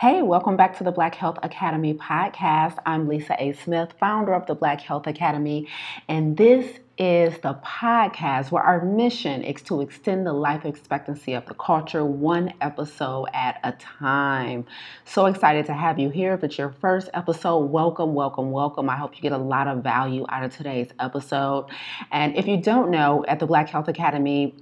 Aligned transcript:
Hey, 0.00 0.22
welcome 0.22 0.56
back 0.56 0.76
to 0.78 0.84
the 0.84 0.90
Black 0.90 1.14
Health 1.14 1.38
Academy 1.44 1.94
podcast. 1.94 2.78
I'm 2.84 3.06
Lisa 3.06 3.40
A. 3.40 3.52
Smith, 3.52 3.94
founder 4.00 4.34
of 4.34 4.44
the 4.46 4.56
Black 4.56 4.80
Health 4.80 5.06
Academy, 5.06 5.68
and 6.08 6.36
this 6.36 6.80
is 6.98 7.38
the 7.42 7.54
podcast 7.64 8.50
where 8.50 8.62
our 8.62 8.84
mission 8.84 9.44
is 9.44 9.62
to 9.62 9.80
extend 9.80 10.26
the 10.26 10.32
life 10.32 10.64
expectancy 10.64 11.34
of 11.34 11.46
the 11.46 11.54
culture 11.54 12.04
one 12.04 12.52
episode 12.60 13.26
at 13.34 13.60
a 13.62 13.70
time. 13.72 14.66
So 15.04 15.26
excited 15.26 15.66
to 15.66 15.74
have 15.74 16.00
you 16.00 16.10
here. 16.10 16.34
If 16.34 16.42
it's 16.42 16.58
your 16.58 16.74
first 16.80 17.08
episode, 17.14 17.66
welcome, 17.66 18.14
welcome, 18.14 18.50
welcome. 18.50 18.90
I 18.90 18.96
hope 18.96 19.14
you 19.14 19.22
get 19.22 19.32
a 19.32 19.38
lot 19.38 19.68
of 19.68 19.84
value 19.84 20.26
out 20.28 20.42
of 20.42 20.56
today's 20.56 20.90
episode. 20.98 21.66
And 22.10 22.36
if 22.36 22.48
you 22.48 22.56
don't 22.56 22.90
know, 22.90 23.24
at 23.28 23.38
the 23.38 23.46
Black 23.46 23.68
Health 23.68 23.86
Academy, 23.86 24.56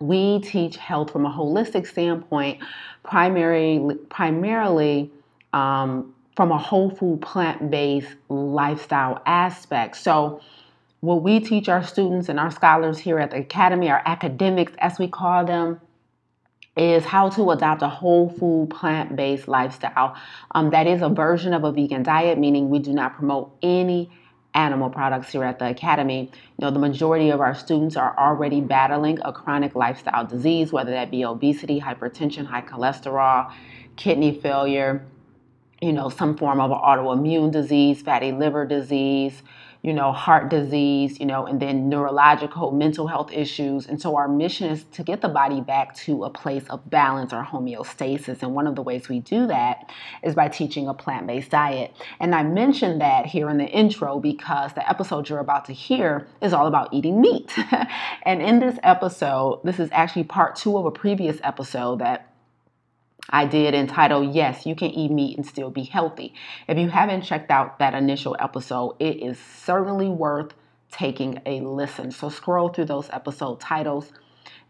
we 0.00 0.40
teach 0.40 0.76
health 0.76 1.10
from 1.10 1.26
a 1.26 1.30
holistic 1.30 1.86
standpoint, 1.86 2.60
primarily, 3.02 3.94
primarily 4.08 5.10
um, 5.52 6.14
from 6.36 6.52
a 6.52 6.58
whole 6.58 6.90
food, 6.90 7.20
plant 7.20 7.70
based 7.70 8.14
lifestyle 8.28 9.20
aspect. 9.26 9.96
So, 9.96 10.40
what 11.00 11.22
we 11.22 11.40
teach 11.40 11.68
our 11.68 11.82
students 11.82 12.28
and 12.28 12.40
our 12.40 12.50
scholars 12.50 12.98
here 12.98 13.18
at 13.18 13.30
the 13.30 13.38
Academy, 13.38 13.88
our 13.88 14.02
academics 14.04 14.72
as 14.78 14.98
we 14.98 15.06
call 15.06 15.44
them, 15.44 15.80
is 16.76 17.04
how 17.04 17.28
to 17.30 17.50
adopt 17.50 17.82
a 17.82 17.88
whole 17.88 18.28
food, 18.30 18.70
plant 18.70 19.16
based 19.16 19.48
lifestyle. 19.48 20.16
Um, 20.52 20.70
that 20.70 20.86
is 20.86 21.02
a 21.02 21.08
version 21.08 21.52
of 21.52 21.64
a 21.64 21.72
vegan 21.72 22.04
diet, 22.04 22.38
meaning 22.38 22.70
we 22.70 22.78
do 22.78 22.92
not 22.92 23.16
promote 23.16 23.56
any 23.62 24.10
animal 24.58 24.90
products 24.90 25.30
here 25.30 25.44
at 25.44 25.58
the 25.58 25.70
Academy. 25.70 26.30
You 26.32 26.64
know, 26.64 26.70
the 26.70 26.78
majority 26.78 27.30
of 27.30 27.40
our 27.40 27.54
students 27.54 27.96
are 27.96 28.14
already 28.18 28.60
battling 28.60 29.18
a 29.24 29.32
chronic 29.32 29.74
lifestyle 29.74 30.26
disease, 30.26 30.72
whether 30.72 30.90
that 30.90 31.10
be 31.10 31.24
obesity, 31.24 31.80
hypertension, 31.80 32.44
high 32.46 32.62
cholesterol, 32.62 33.52
kidney 33.96 34.32
failure, 34.32 35.06
you 35.80 35.92
know, 35.92 36.08
some 36.08 36.36
form 36.36 36.60
of 36.60 36.70
autoimmune 36.72 37.52
disease, 37.52 38.02
fatty 38.02 38.32
liver 38.32 38.66
disease, 38.66 39.42
you 39.82 39.92
know, 39.92 40.12
heart 40.12 40.48
disease, 40.48 41.20
you 41.20 41.26
know, 41.26 41.46
and 41.46 41.60
then 41.60 41.88
neurological, 41.88 42.72
mental 42.72 43.06
health 43.06 43.30
issues. 43.32 43.86
And 43.86 44.00
so 44.00 44.16
our 44.16 44.28
mission 44.28 44.70
is 44.70 44.84
to 44.92 45.02
get 45.02 45.20
the 45.20 45.28
body 45.28 45.60
back 45.60 45.94
to 45.96 46.24
a 46.24 46.30
place 46.30 46.64
of 46.68 46.88
balance 46.90 47.32
or 47.32 47.44
homeostasis. 47.44 48.42
And 48.42 48.54
one 48.54 48.66
of 48.66 48.74
the 48.74 48.82
ways 48.82 49.08
we 49.08 49.20
do 49.20 49.46
that 49.46 49.90
is 50.22 50.34
by 50.34 50.48
teaching 50.48 50.88
a 50.88 50.94
plant 50.94 51.26
based 51.26 51.50
diet. 51.50 51.94
And 52.18 52.34
I 52.34 52.42
mentioned 52.42 53.00
that 53.00 53.26
here 53.26 53.48
in 53.50 53.58
the 53.58 53.66
intro 53.66 54.18
because 54.18 54.72
the 54.72 54.88
episode 54.88 55.28
you're 55.28 55.38
about 55.38 55.66
to 55.66 55.72
hear 55.72 56.26
is 56.42 56.52
all 56.52 56.66
about 56.66 56.92
eating 56.92 57.20
meat. 57.20 57.52
and 58.22 58.42
in 58.42 58.58
this 58.58 58.78
episode, 58.82 59.60
this 59.62 59.78
is 59.78 59.88
actually 59.92 60.24
part 60.24 60.56
two 60.56 60.76
of 60.76 60.86
a 60.86 60.90
previous 60.90 61.38
episode 61.44 62.00
that 62.00 62.32
I 63.30 63.44
did 63.44 63.74
entitled 63.74 64.34
Yes, 64.34 64.64
You 64.64 64.74
Can 64.74 64.90
Eat 64.90 65.10
Meat 65.10 65.36
and 65.36 65.46
Still 65.46 65.70
Be 65.70 65.82
Healthy. 65.82 66.32
If 66.66 66.78
you 66.78 66.88
haven't 66.88 67.22
checked 67.22 67.50
out 67.50 67.78
that 67.78 67.94
initial 67.94 68.36
episode, 68.40 68.96
it 68.98 69.16
is 69.22 69.38
certainly 69.38 70.08
worth 70.08 70.54
taking 70.90 71.40
a 71.44 71.60
listen. 71.60 72.10
So 72.10 72.30
scroll 72.30 72.70
through 72.70 72.86
those 72.86 73.10
episode 73.12 73.60
titles 73.60 74.12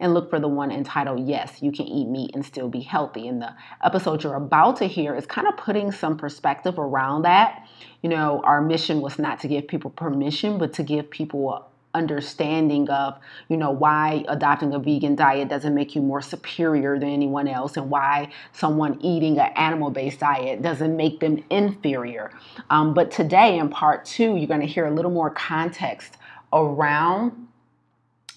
and 0.00 0.14
look 0.14 0.30
for 0.30 0.40
the 0.40 0.48
one 0.48 0.72
entitled 0.72 1.26
Yes, 1.28 1.62
You 1.62 1.70
Can 1.70 1.86
Eat 1.86 2.08
Meat 2.08 2.32
and 2.34 2.44
Still 2.44 2.68
Be 2.68 2.80
Healthy. 2.80 3.28
And 3.28 3.40
the 3.40 3.54
episode 3.84 4.24
you're 4.24 4.34
about 4.34 4.76
to 4.78 4.86
hear 4.86 5.14
is 5.14 5.26
kind 5.26 5.46
of 5.46 5.56
putting 5.56 5.92
some 5.92 6.16
perspective 6.16 6.78
around 6.78 7.22
that. 7.22 7.64
You 8.02 8.08
know, 8.08 8.40
our 8.44 8.60
mission 8.60 9.00
was 9.00 9.18
not 9.18 9.40
to 9.40 9.48
give 9.48 9.68
people 9.68 9.90
permission, 9.90 10.58
but 10.58 10.72
to 10.74 10.82
give 10.82 11.10
people 11.10 11.67
understanding 11.94 12.89
of 12.91 13.19
you 13.48 13.56
know 13.56 13.70
why 13.70 14.25
adopting 14.28 14.75
a 14.75 14.78
vegan 14.78 15.14
diet 15.14 15.48
doesn't 15.48 15.75
make 15.75 15.94
you 15.94 16.03
more 16.03 16.20
superior 16.20 16.98
than 16.98 17.08
anyone 17.08 17.48
else 17.48 17.77
and 17.77 17.91
why 17.91 18.31
someone 18.53 18.98
eating 19.00 19.39
an 19.39 19.50
animal-based 19.56 20.20
diet 20.20 20.62
doesn't 20.62 20.97
make 20.97 21.20
them 21.20 21.42
inferior. 21.50 22.31
Um, 22.70 22.94
but 22.94 23.11
today 23.11 23.59
in 23.59 23.69
part 23.69 24.05
two 24.05 24.36
you're 24.36 24.47
going 24.47 24.61
to 24.61 24.66
hear 24.66 24.86
a 24.86 24.94
little 24.94 25.11
more 25.11 25.31
context 25.31 26.16
around 26.53 27.47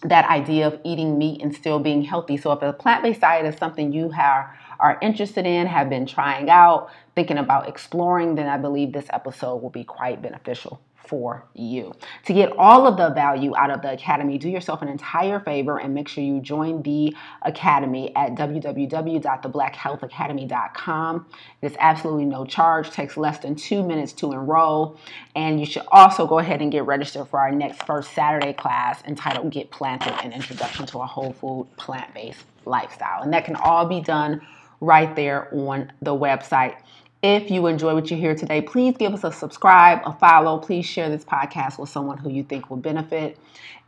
that 0.03 0.27
idea 0.29 0.65
of 0.65 0.79
eating 0.83 1.17
meat 1.17 1.41
and 1.41 1.53
still 1.53 1.79
being 1.79 2.01
healthy. 2.01 2.35
So 2.35 2.51
if 2.53 2.61
a 2.63 2.73
plant-based 2.73 3.21
diet 3.21 3.45
is 3.45 3.59
something 3.59 3.93
you 3.93 4.09
have 4.09 4.47
are 4.81 4.97
interested 5.01 5.45
in 5.45 5.67
have 5.67 5.89
been 5.89 6.05
trying 6.05 6.49
out 6.49 6.89
thinking 7.15 7.37
about 7.37 7.69
exploring 7.69 8.35
then 8.35 8.47
i 8.47 8.57
believe 8.57 8.91
this 8.91 9.05
episode 9.11 9.57
will 9.57 9.69
be 9.69 9.83
quite 9.83 10.21
beneficial 10.21 10.81
for 11.05 11.45
you. 11.53 11.93
To 12.25 12.33
get 12.33 12.51
all 12.57 12.87
of 12.87 12.97
the 12.97 13.09
value 13.09 13.55
out 13.55 13.69
of 13.71 13.81
the 13.81 13.93
Academy, 13.93 14.37
do 14.37 14.49
yourself 14.49 14.81
an 14.81 14.87
entire 14.87 15.39
favor 15.39 15.79
and 15.79 15.93
make 15.93 16.07
sure 16.07 16.23
you 16.23 16.39
join 16.39 16.81
the 16.83 17.13
Academy 17.41 18.15
at 18.15 18.35
www.theblackhealthacademy.com. 18.35 21.25
It's 21.61 21.75
absolutely 21.79 22.25
no 22.25 22.45
charge, 22.45 22.91
takes 22.91 23.17
less 23.17 23.39
than 23.39 23.55
two 23.55 23.83
minutes 23.83 24.13
to 24.13 24.31
enroll. 24.31 24.97
And 25.35 25.59
you 25.59 25.65
should 25.65 25.83
also 25.91 26.25
go 26.27 26.39
ahead 26.39 26.61
and 26.61 26.71
get 26.71 26.85
registered 26.85 27.27
for 27.27 27.39
our 27.39 27.51
next 27.51 27.83
first 27.83 28.13
Saturday 28.13 28.53
class 28.53 29.03
entitled 29.05 29.51
Get 29.51 29.71
Planted 29.71 30.13
An 30.23 30.31
Introduction 30.33 30.85
to 30.87 30.99
a 30.99 31.05
Whole 31.05 31.33
Food 31.33 31.67
Plant 31.77 32.13
Based 32.13 32.43
Lifestyle. 32.65 33.23
And 33.23 33.33
that 33.33 33.45
can 33.45 33.55
all 33.55 33.85
be 33.85 34.01
done 34.01 34.41
right 34.81 35.15
there 35.15 35.47
on 35.53 35.93
the 36.01 36.11
website. 36.11 36.75
If 37.23 37.51
you 37.51 37.67
enjoy 37.67 37.93
what 37.93 38.09
you 38.09 38.17
hear 38.17 38.33
today, 38.33 38.61
please 38.61 38.97
give 38.97 39.13
us 39.13 39.23
a 39.23 39.31
subscribe, 39.31 40.01
a 40.05 40.13
follow. 40.13 40.57
Please 40.57 40.87
share 40.87 41.07
this 41.07 41.23
podcast 41.23 41.77
with 41.77 41.89
someone 41.89 42.17
who 42.17 42.31
you 42.31 42.43
think 42.43 42.71
will 42.71 42.77
benefit. 42.77 43.37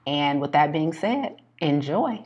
And 0.05 0.39
with 0.39 0.51
that 0.51 0.71
being 0.71 0.93
said, 0.93 1.37
enjoy. 1.59 2.23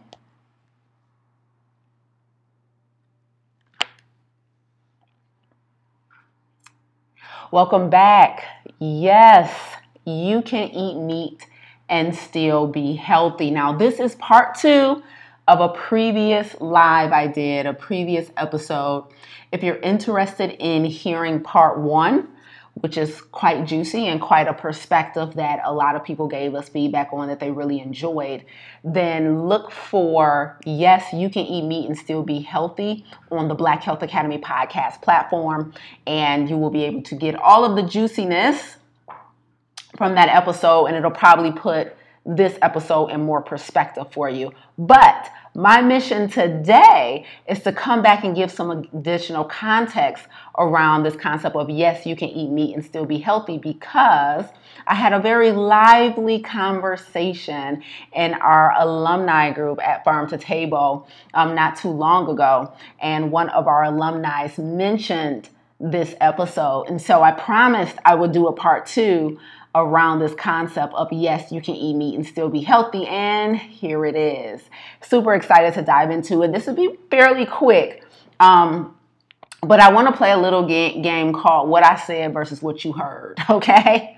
Welcome 7.51 7.89
back. 7.89 8.43
Yes, 8.79 9.57
you 10.03 10.41
can 10.41 10.69
eat 10.71 10.97
meat 10.97 11.47
and 11.87 12.13
still 12.13 12.67
be 12.67 12.95
healthy. 12.97 13.49
Now, 13.49 13.71
this 13.71 14.01
is 14.01 14.15
part 14.15 14.55
two 14.55 15.01
of 15.47 15.61
a 15.61 15.69
previous 15.69 16.55
live 16.59 17.11
I 17.11 17.27
did, 17.27 17.65
a 17.65 17.73
previous 17.73 18.29
episode. 18.37 19.07
If 19.51 19.63
you're 19.63 19.77
interested 19.77 20.51
in 20.59 20.85
hearing 20.85 21.41
part 21.41 21.79
one, 21.79 22.27
which 22.81 22.95
is 22.95 23.21
quite 23.21 23.65
juicy 23.65 24.07
and 24.07 24.21
quite 24.21 24.47
a 24.47 24.53
perspective 24.53 25.33
that 25.33 25.59
a 25.63 25.73
lot 25.73 25.95
of 25.95 26.03
people 26.03 26.27
gave 26.27 26.53
us 26.53 26.69
feedback 26.69 27.09
on 27.11 27.27
that 27.27 27.39
they 27.39 27.49
really 27.49 27.79
enjoyed, 27.79 28.45
then 28.83 29.47
look 29.47 29.71
for 29.71 30.59
Yes, 30.63 31.11
You 31.11 31.29
Can 31.29 31.45
Eat 31.45 31.65
Meat 31.65 31.87
and 31.87 31.97
Still 31.97 32.21
Be 32.21 32.39
Healthy 32.39 33.03
on 33.31 33.47
the 33.47 33.55
Black 33.55 33.81
Health 33.81 34.03
Academy 34.03 34.37
podcast 34.37 35.01
platform. 35.01 35.73
And 36.05 36.47
you 36.49 36.57
will 36.57 36.69
be 36.69 36.83
able 36.83 37.01
to 37.03 37.15
get 37.15 37.33
all 37.35 37.65
of 37.65 37.75
the 37.75 37.83
juiciness 37.83 38.77
from 39.97 40.13
that 40.13 40.29
episode, 40.29 40.85
and 40.85 40.95
it'll 40.95 41.09
probably 41.09 41.51
put 41.51 41.96
this 42.27 42.57
episode 42.61 43.07
in 43.07 43.21
more 43.21 43.41
perspective 43.41 44.11
for 44.11 44.29
you. 44.29 44.51
But 44.77 45.31
my 45.55 45.81
mission 45.81 46.29
today 46.29 47.25
is 47.47 47.61
to 47.61 47.71
come 47.71 48.03
back 48.03 48.23
and 48.23 48.35
give 48.35 48.51
some 48.51 48.69
additional 48.93 49.45
context 49.45 50.25
around 50.57 51.03
this 51.03 51.15
concept 51.15 51.55
of 51.55 51.69
yes, 51.69 52.05
you 52.05 52.15
can 52.15 52.29
eat 52.29 52.49
meat 52.51 52.75
and 52.75 52.85
still 52.85 53.05
be 53.05 53.17
healthy 53.17 53.57
because 53.57 54.45
I 54.85 54.93
had 54.93 55.13
a 55.13 55.19
very 55.19 55.51
lively 55.51 56.41
conversation 56.41 57.81
in 58.13 58.35
our 58.35 58.73
alumni 58.77 59.51
group 59.51 59.81
at 59.81 60.03
Farm 60.03 60.29
to 60.29 60.37
Table 60.37 61.07
um, 61.33 61.55
not 61.55 61.75
too 61.77 61.89
long 61.89 62.29
ago. 62.29 62.71
And 62.99 63.31
one 63.31 63.49
of 63.49 63.67
our 63.67 63.83
alumni 63.83 64.49
mentioned 64.57 65.49
this 65.79 66.15
episode. 66.21 66.83
And 66.89 67.01
so 67.01 67.21
I 67.21 67.31
promised 67.31 67.95
I 68.03 68.15
would 68.15 68.31
do 68.31 68.47
a 68.47 68.53
part 68.53 68.85
two 68.85 69.39
around 69.79 70.19
this 70.19 70.33
concept 70.33 70.93
of 70.93 71.11
yes, 71.11 71.51
you 71.51 71.61
can 71.61 71.75
eat 71.75 71.95
meat 71.95 72.15
and 72.15 72.25
still 72.25 72.49
be 72.49 72.61
healthy. 72.61 73.05
And 73.07 73.55
here 73.57 74.05
it 74.05 74.15
is. 74.15 74.61
Super 75.01 75.33
excited 75.33 75.73
to 75.75 75.81
dive 75.81 76.11
into 76.11 76.43
it. 76.43 76.51
This 76.51 76.67
will 76.67 76.75
be 76.75 76.95
fairly 77.09 77.45
quick. 77.45 78.03
Um, 78.39 78.97
but 79.61 79.79
I 79.79 79.91
want 79.91 80.07
to 80.07 80.15
play 80.15 80.31
a 80.31 80.37
little 80.37 80.67
ga- 80.67 81.01
game 81.01 81.33
called 81.33 81.67
What 81.67 81.83
I 81.83 81.95
Said 81.95 82.31
versus 82.31 82.61
What 82.61 82.85
You 82.85 82.93
Heard, 82.93 83.39
okay? 83.49 84.15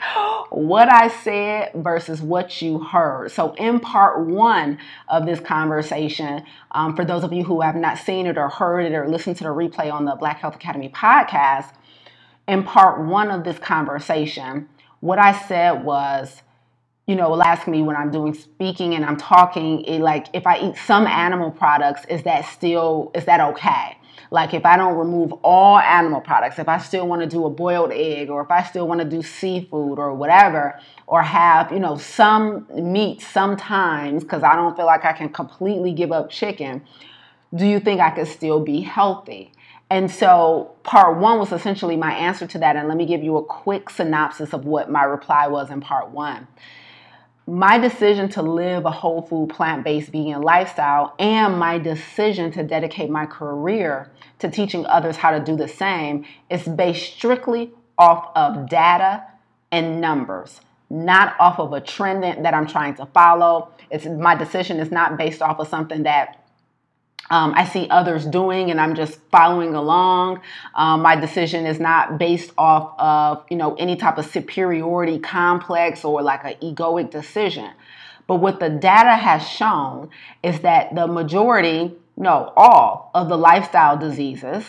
What 0.49 0.91
I 0.91 1.07
said 1.07 1.71
versus 1.75 2.21
what 2.21 2.61
you 2.61 2.79
heard. 2.79 3.31
So, 3.31 3.53
in 3.53 3.79
part 3.79 4.25
one 4.25 4.79
of 5.07 5.25
this 5.25 5.39
conversation, 5.39 6.43
um, 6.71 6.95
for 6.95 7.05
those 7.05 7.23
of 7.23 7.31
you 7.31 7.43
who 7.45 7.61
have 7.61 7.75
not 7.75 7.97
seen 7.97 8.25
it 8.25 8.37
or 8.37 8.49
heard 8.49 8.81
it 8.81 8.93
or 8.93 9.07
listened 9.07 9.37
to 9.37 9.43
the 9.45 9.49
replay 9.49 9.91
on 9.91 10.05
the 10.05 10.15
Black 10.15 10.39
Health 10.39 10.55
Academy 10.55 10.89
podcast, 10.89 11.71
in 12.47 12.63
part 12.63 12.99
one 13.05 13.31
of 13.31 13.43
this 13.43 13.59
conversation, 13.59 14.67
what 14.99 15.19
I 15.19 15.37
said 15.47 15.83
was, 15.83 16.41
you 17.07 17.15
know, 17.15 17.29
will 17.29 17.41
ask 17.41 17.67
me 17.67 17.81
when 17.81 17.95
I'm 17.95 18.11
doing 18.11 18.33
speaking 18.33 18.93
and 18.93 19.03
I'm 19.03 19.17
talking, 19.17 19.83
it, 19.85 19.99
like 19.99 20.27
if 20.33 20.45
I 20.45 20.59
eat 20.59 20.75
some 20.77 21.07
animal 21.07 21.51
products, 21.51 22.05
is 22.09 22.23
that 22.23 22.45
still 22.45 23.11
is 23.15 23.25
that 23.25 23.39
okay? 23.39 23.97
Like 24.31 24.53
if 24.53 24.65
I 24.65 24.77
don't 24.77 24.95
remove 24.95 25.33
all 25.43 25.79
animal 25.79 26.21
products, 26.21 26.59
if 26.59 26.67
I 26.67 26.77
still 26.77 27.07
want 27.07 27.21
to 27.21 27.27
do 27.27 27.45
a 27.45 27.49
boiled 27.49 27.91
egg 27.91 28.29
or 28.29 28.43
if 28.43 28.51
I 28.51 28.61
still 28.63 28.87
want 28.87 28.99
to 29.01 29.05
do 29.05 29.23
seafood 29.23 29.97
or 29.97 30.13
whatever, 30.13 30.79
or 31.07 31.23
have, 31.23 31.71
you 31.71 31.79
know, 31.79 31.97
some 31.97 32.67
meat 32.75 33.21
sometimes 33.21 34.23
because 34.23 34.43
I 34.43 34.55
don't 34.55 34.75
feel 34.75 34.85
like 34.85 35.05
I 35.05 35.13
can 35.13 35.29
completely 35.29 35.93
give 35.93 36.11
up 36.11 36.29
chicken, 36.29 36.83
do 37.55 37.65
you 37.65 37.79
think 37.79 37.99
I 38.01 38.11
could 38.11 38.27
still 38.27 38.59
be 38.59 38.81
healthy? 38.81 39.51
And 39.89 40.11
so, 40.11 40.75
part 40.83 41.17
one 41.17 41.39
was 41.39 41.51
essentially 41.51 41.97
my 41.97 42.13
answer 42.13 42.45
to 42.45 42.59
that. 42.59 42.75
And 42.75 42.87
let 42.87 42.97
me 42.97 43.05
give 43.05 43.23
you 43.23 43.37
a 43.37 43.43
quick 43.43 43.89
synopsis 43.89 44.53
of 44.53 44.65
what 44.65 44.91
my 44.91 45.03
reply 45.03 45.47
was 45.47 45.71
in 45.71 45.81
part 45.81 46.11
one. 46.11 46.47
My 47.47 47.79
decision 47.79 48.29
to 48.29 48.43
live 48.43 48.85
a 48.85 48.91
whole 48.91 49.23
food, 49.23 49.49
plant 49.49 49.83
based 49.83 50.11
vegan 50.11 50.43
lifestyle 50.43 51.15
and 51.17 51.57
my 51.57 51.79
decision 51.79 52.51
to 52.51 52.63
dedicate 52.63 53.09
my 53.09 53.25
career 53.25 54.11
to 54.37 54.51
teaching 54.51 54.85
others 54.85 55.17
how 55.17 55.31
to 55.31 55.39
do 55.39 55.57
the 55.57 55.67
same 55.67 56.25
is 56.51 56.67
based 56.67 57.13
strictly 57.13 57.71
off 57.97 58.31
of 58.35 58.69
data 58.69 59.23
and 59.71 59.99
numbers, 59.99 60.61
not 60.91 61.35
off 61.39 61.57
of 61.57 61.73
a 61.73 61.81
trend 61.81 62.23
that 62.23 62.53
I'm 62.53 62.67
trying 62.67 62.93
to 62.95 63.07
follow. 63.07 63.69
It's 63.89 64.05
my 64.05 64.35
decision 64.35 64.79
is 64.79 64.91
not 64.91 65.17
based 65.17 65.41
off 65.41 65.59
of 65.59 65.67
something 65.67 66.03
that 66.03 66.45
um, 67.29 67.53
I 67.55 67.65
see 67.65 67.87
others 67.89 68.25
doing 68.25 68.71
and 68.71 68.81
I'm 68.81 68.95
just 68.95 69.19
following 69.31 69.75
along. 69.75 70.41
Um, 70.73 71.01
my 71.01 71.15
decision 71.15 71.65
is 71.65 71.79
not 71.79 72.17
based 72.17 72.51
off 72.57 72.95
of, 72.97 73.45
you 73.49 73.57
know, 73.57 73.75
any 73.75 73.95
type 73.95 74.17
of 74.17 74.25
superiority 74.25 75.19
complex 75.19 76.03
or 76.03 76.21
like 76.21 76.43
an 76.43 76.55
egoic 76.61 77.11
decision. 77.11 77.71
But 78.27 78.35
what 78.35 78.59
the 78.59 78.69
data 78.69 79.15
has 79.15 79.47
shown 79.47 80.09
is 80.43 80.59
that 80.61 80.93
the 80.93 81.07
majority, 81.07 81.95
no, 82.17 82.53
all 82.55 83.11
of 83.13 83.29
the 83.29 83.37
lifestyle 83.37 83.97
diseases 83.97 84.65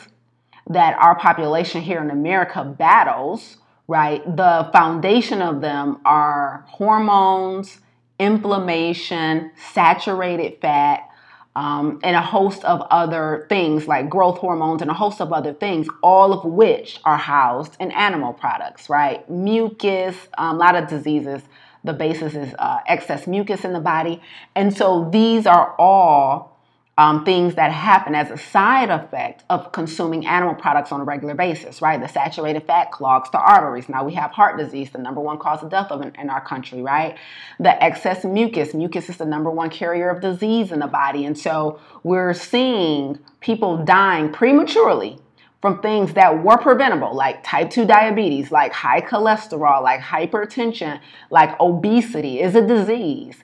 that 0.68 0.96
our 0.98 1.18
population 1.18 1.82
here 1.82 2.00
in 2.00 2.10
America 2.10 2.64
battles, 2.64 3.56
right, 3.88 4.24
the 4.24 4.70
foundation 4.72 5.42
of 5.42 5.60
them 5.60 6.00
are 6.04 6.64
hormones, 6.68 7.80
inflammation, 8.18 9.50
saturated 9.72 10.60
fat, 10.60 11.09
um, 11.56 12.00
and 12.02 12.16
a 12.16 12.22
host 12.22 12.64
of 12.64 12.80
other 12.90 13.46
things 13.48 13.88
like 13.88 14.08
growth 14.08 14.38
hormones 14.38 14.82
and 14.82 14.90
a 14.90 14.94
host 14.94 15.20
of 15.20 15.32
other 15.32 15.52
things, 15.52 15.88
all 16.02 16.32
of 16.32 16.44
which 16.44 17.00
are 17.04 17.16
housed 17.16 17.76
in 17.80 17.90
animal 17.90 18.32
products, 18.32 18.88
right? 18.88 19.28
Mucus, 19.28 20.16
um, 20.38 20.56
a 20.56 20.58
lot 20.58 20.76
of 20.76 20.88
diseases, 20.88 21.42
the 21.84 21.92
basis 21.92 22.34
is 22.34 22.54
uh, 22.58 22.78
excess 22.86 23.26
mucus 23.26 23.64
in 23.64 23.72
the 23.72 23.80
body. 23.80 24.22
And 24.54 24.76
so 24.76 25.08
these 25.10 25.46
are 25.46 25.74
all 25.78 26.59
um, 27.00 27.24
things 27.24 27.54
that 27.54 27.72
happen 27.72 28.14
as 28.14 28.30
a 28.30 28.36
side 28.36 28.90
effect 28.90 29.42
of 29.48 29.72
consuming 29.72 30.26
animal 30.26 30.54
products 30.54 30.92
on 30.92 31.00
a 31.00 31.04
regular 31.04 31.32
basis, 31.32 31.80
right? 31.80 31.98
The 31.98 32.08
saturated 32.08 32.66
fat 32.66 32.92
clogs 32.92 33.30
the 33.30 33.38
arteries. 33.38 33.88
Now 33.88 34.04
we 34.04 34.12
have 34.12 34.32
heart 34.32 34.58
disease, 34.58 34.90
the 34.90 34.98
number 34.98 35.22
one 35.22 35.38
cause 35.38 35.62
of 35.62 35.70
death 35.70 35.90
of 35.90 36.02
in, 36.02 36.14
in 36.16 36.28
our 36.28 36.44
country, 36.44 36.82
right? 36.82 37.16
The 37.58 37.82
excess 37.82 38.22
mucus. 38.22 38.74
Mucus 38.74 39.08
is 39.08 39.16
the 39.16 39.24
number 39.24 39.50
one 39.50 39.70
carrier 39.70 40.10
of 40.10 40.20
disease 40.20 40.72
in 40.72 40.80
the 40.80 40.88
body. 40.88 41.24
And 41.24 41.38
so 41.38 41.80
we're 42.02 42.34
seeing 42.34 43.18
people 43.40 43.82
dying 43.82 44.30
prematurely 44.30 45.18
from 45.62 45.80
things 45.80 46.12
that 46.12 46.44
were 46.44 46.58
preventable, 46.58 47.14
like 47.14 47.42
type 47.42 47.70
2 47.70 47.86
diabetes, 47.86 48.52
like 48.52 48.74
high 48.74 49.00
cholesterol, 49.00 49.82
like 49.82 50.02
hypertension, 50.02 51.00
like 51.30 51.58
obesity 51.60 52.40
is 52.40 52.54
a 52.54 52.66
disease. 52.66 53.38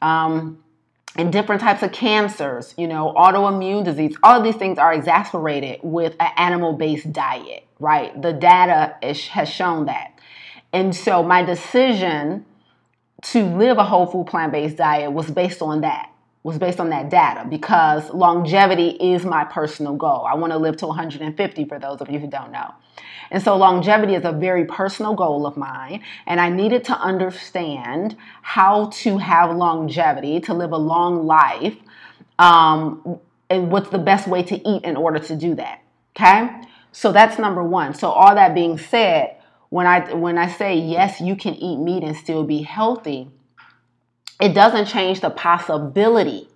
Um, 0.00 0.62
and 1.16 1.32
different 1.32 1.60
types 1.60 1.82
of 1.82 1.92
cancers, 1.92 2.74
you 2.76 2.86
know, 2.86 3.12
autoimmune 3.16 3.84
disease, 3.84 4.16
all 4.22 4.38
of 4.38 4.44
these 4.44 4.56
things 4.56 4.78
are 4.78 4.92
exacerbated 4.92 5.80
with 5.82 6.14
an 6.20 6.30
animal 6.36 6.72
based 6.74 7.12
diet, 7.12 7.66
right? 7.78 8.20
The 8.20 8.32
data 8.32 8.96
is, 9.02 9.26
has 9.28 9.48
shown 9.48 9.86
that. 9.86 10.12
And 10.72 10.94
so 10.94 11.22
my 11.22 11.42
decision 11.42 12.46
to 13.22 13.44
live 13.44 13.78
a 13.78 13.84
whole 13.84 14.06
food 14.06 14.28
plant 14.28 14.52
based 14.52 14.76
diet 14.76 15.12
was 15.12 15.30
based 15.30 15.62
on 15.62 15.80
that 15.82 16.09
was 16.42 16.58
based 16.58 16.80
on 16.80 16.90
that 16.90 17.10
data 17.10 17.46
because 17.48 18.08
longevity 18.10 18.90
is 18.90 19.24
my 19.24 19.44
personal 19.44 19.94
goal. 19.94 20.26
I 20.26 20.34
want 20.34 20.52
to 20.52 20.58
live 20.58 20.76
to 20.78 20.86
150 20.86 21.64
for 21.66 21.78
those 21.78 22.00
of 22.00 22.10
you 22.10 22.18
who 22.18 22.26
don't 22.26 22.50
know. 22.50 22.74
And 23.30 23.42
so 23.42 23.56
longevity 23.56 24.14
is 24.14 24.24
a 24.24 24.32
very 24.32 24.64
personal 24.64 25.14
goal 25.14 25.46
of 25.46 25.56
mine. 25.56 26.02
And 26.26 26.40
I 26.40 26.48
needed 26.48 26.84
to 26.84 26.98
understand 26.98 28.16
how 28.42 28.86
to 28.86 29.18
have 29.18 29.54
longevity, 29.54 30.40
to 30.40 30.54
live 30.54 30.72
a 30.72 30.78
long 30.78 31.26
life, 31.26 31.76
um, 32.38 33.20
and 33.48 33.70
what's 33.70 33.90
the 33.90 33.98
best 33.98 34.26
way 34.26 34.42
to 34.44 34.68
eat 34.68 34.84
in 34.84 34.96
order 34.96 35.18
to 35.18 35.36
do 35.36 35.54
that. 35.56 35.82
Okay? 36.16 36.50
So 36.92 37.12
that's 37.12 37.38
number 37.38 37.62
one. 37.62 37.94
So 37.94 38.10
all 38.10 38.34
that 38.34 38.54
being 38.54 38.78
said, 38.78 39.36
when 39.68 39.86
I 39.86 40.12
when 40.14 40.36
I 40.36 40.48
say 40.48 40.76
yes, 40.76 41.20
you 41.20 41.36
can 41.36 41.54
eat 41.54 41.76
meat 41.76 42.02
and 42.02 42.16
still 42.16 42.42
be 42.42 42.62
healthy, 42.62 43.30
it 44.40 44.54
doesn't 44.54 44.86
change 44.86 45.20
the 45.20 45.30
possibility 45.30 46.48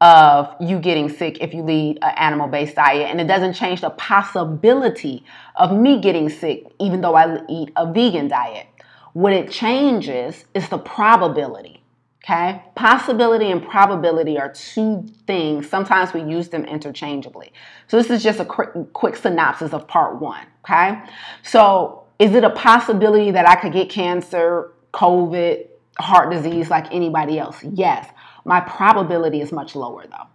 of 0.00 0.54
you 0.60 0.78
getting 0.78 1.08
sick 1.08 1.38
if 1.40 1.54
you 1.54 1.62
lead 1.62 1.98
an 2.02 2.14
animal 2.16 2.48
based 2.48 2.76
diet. 2.76 3.10
And 3.10 3.20
it 3.20 3.26
doesn't 3.26 3.54
change 3.54 3.80
the 3.80 3.90
possibility 3.90 5.24
of 5.56 5.72
me 5.72 6.00
getting 6.00 6.28
sick 6.28 6.66
even 6.80 7.00
though 7.00 7.14
I 7.14 7.38
eat 7.48 7.70
a 7.76 7.90
vegan 7.90 8.28
diet. 8.28 8.66
What 9.12 9.32
it 9.32 9.50
changes 9.50 10.44
is 10.54 10.68
the 10.68 10.78
probability. 10.78 11.82
Okay? 12.24 12.62
Possibility 12.74 13.50
and 13.50 13.62
probability 13.62 14.38
are 14.38 14.52
two 14.52 15.06
things. 15.26 15.68
Sometimes 15.68 16.12
we 16.12 16.22
use 16.22 16.48
them 16.48 16.64
interchangeably. 16.64 17.52
So, 17.86 17.98
this 17.98 18.10
is 18.10 18.22
just 18.22 18.40
a 18.40 18.46
quick, 18.46 18.70
quick 18.94 19.14
synopsis 19.14 19.74
of 19.74 19.86
part 19.86 20.20
one. 20.20 20.46
Okay? 20.64 21.00
So, 21.42 22.04
is 22.18 22.34
it 22.34 22.42
a 22.42 22.50
possibility 22.50 23.30
that 23.30 23.46
I 23.46 23.56
could 23.56 23.74
get 23.74 23.90
cancer, 23.90 24.72
COVID, 24.94 25.66
heart 25.98 26.30
disease 26.30 26.70
like 26.70 26.92
anybody 26.92 27.38
else? 27.38 27.62
Yes. 27.62 28.08
My 28.44 28.60
probability 28.60 29.40
is 29.40 29.52
much 29.52 29.74
lower 29.74 30.06
though. 30.06 30.26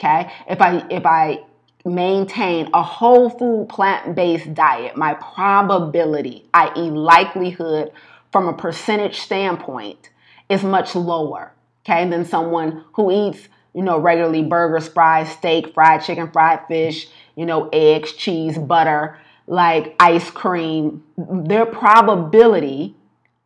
Okay? 0.00 0.30
If 0.48 0.60
I 0.60 0.86
if 0.90 1.04
I 1.04 1.44
maintain 1.84 2.68
a 2.74 2.82
whole 2.82 3.30
food 3.30 3.68
plant-based 3.68 4.54
diet, 4.54 4.96
my 4.96 5.14
probability, 5.14 6.44
i.e. 6.54 6.90
likelihood 6.90 7.92
from 8.32 8.48
a 8.48 8.52
percentage 8.52 9.18
standpoint 9.20 10.10
is 10.48 10.62
much 10.62 10.94
lower, 10.94 11.52
okay, 11.84 12.08
than 12.08 12.24
someone 12.24 12.84
who 12.92 13.10
eats, 13.10 13.48
you 13.74 13.82
know, 13.82 13.98
regularly 13.98 14.42
burgers, 14.42 14.88
fries, 14.88 15.30
steak, 15.30 15.72
fried 15.72 16.02
chicken, 16.02 16.30
fried 16.30 16.60
fish, 16.68 17.08
you 17.36 17.46
know, 17.46 17.68
eggs, 17.72 18.12
cheese, 18.12 18.58
butter, 18.58 19.18
like 19.46 19.94
ice 20.00 20.30
cream. 20.30 21.02
Their 21.16 21.66
probability 21.66 22.94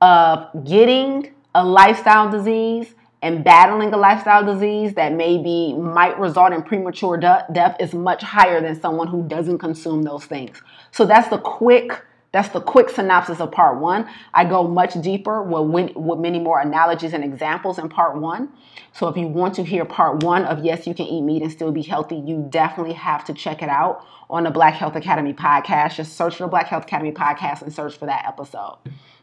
of 0.01 0.49
getting 0.65 1.33
a 1.55 1.65
lifestyle 1.65 2.31
disease 2.31 2.95
and 3.23 3.45
battling 3.45 3.93
a 3.95 3.97
lifestyle 3.97 4.45
disease 4.45 4.95
that 4.95 5.13
maybe 5.13 5.75
might 5.75 6.19
result 6.19 6.53
in 6.53 6.63
premature 6.63 7.17
de- 7.17 7.47
death 7.53 7.77
is 7.79 7.95
much 7.95 8.23
higher 8.23 8.61
than 8.61 8.81
someone 8.81 9.07
who 9.07 9.23
doesn't 9.29 9.59
consume 9.59 10.03
those 10.03 10.25
things. 10.25 10.61
So 10.91 11.05
that's 11.07 11.29
the 11.29 11.39
quick 11.39 12.05
that's 12.33 12.49
the 12.49 12.63
quick 12.63 12.89
synopsis 12.89 13.41
of 13.41 13.53
part 13.53 13.79
one. 13.79 14.09
I 14.33 14.47
go 14.47 14.67
much 14.67 14.99
deeper 15.03 15.43
with, 15.43 15.95
with 15.95 16.19
many 16.19 16.39
more 16.39 16.61
analogies 16.61 17.13
and 17.13 17.23
examples 17.23 17.79
in 17.79 17.91
part 17.91 18.17
one. 18.17 18.49
So 18.93 19.07
if 19.09 19.19
you 19.19 19.29
want 19.29 19.55
to 19.57 19.63
hear 19.63 19.85
part 19.85 20.23
one 20.23 20.47
of 20.47 20.65
Yes, 20.65 20.87
You 20.87 20.95
Can 20.95 21.05
Eat 21.07 21.21
Meat 21.21 21.43
and 21.43 21.53
Still 21.53 21.73
Be 21.73 21.83
Healthy, 21.83 22.17
you 22.17 22.47
definitely 22.49 22.95
have 22.95 23.23
to 23.27 23.35
check 23.35 23.63
it 23.63 23.69
out 23.69 24.07
on 24.31 24.45
the 24.45 24.51
Black 24.51 24.73
Health 24.73 24.97
Academy 24.97 25.35
podcast. 25.35 25.97
Just 25.97 26.17
search 26.17 26.37
for 26.37 26.45
the 26.45 26.49
Black 26.49 26.69
Health 26.69 26.85
Academy 26.85 27.13
podcast 27.13 27.61
and 27.61 27.71
search 27.71 27.99
for 27.99 28.07
that 28.07 28.25
episode. 28.27 28.79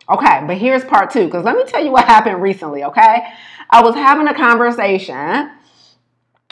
Okay, 0.10 0.44
but 0.48 0.58
here's 0.58 0.84
part 0.84 1.12
two 1.12 1.26
because 1.26 1.46
let 1.46 1.56
me 1.56 1.64
tell 1.66 1.84
you 1.84 1.92
what 1.92 2.06
happened 2.06 2.42
recently, 2.42 2.84
okay? 2.84 3.28
I 3.70 3.84
was 3.84 3.94
having 3.94 4.28
a 4.28 4.34
conversation. 4.34 5.52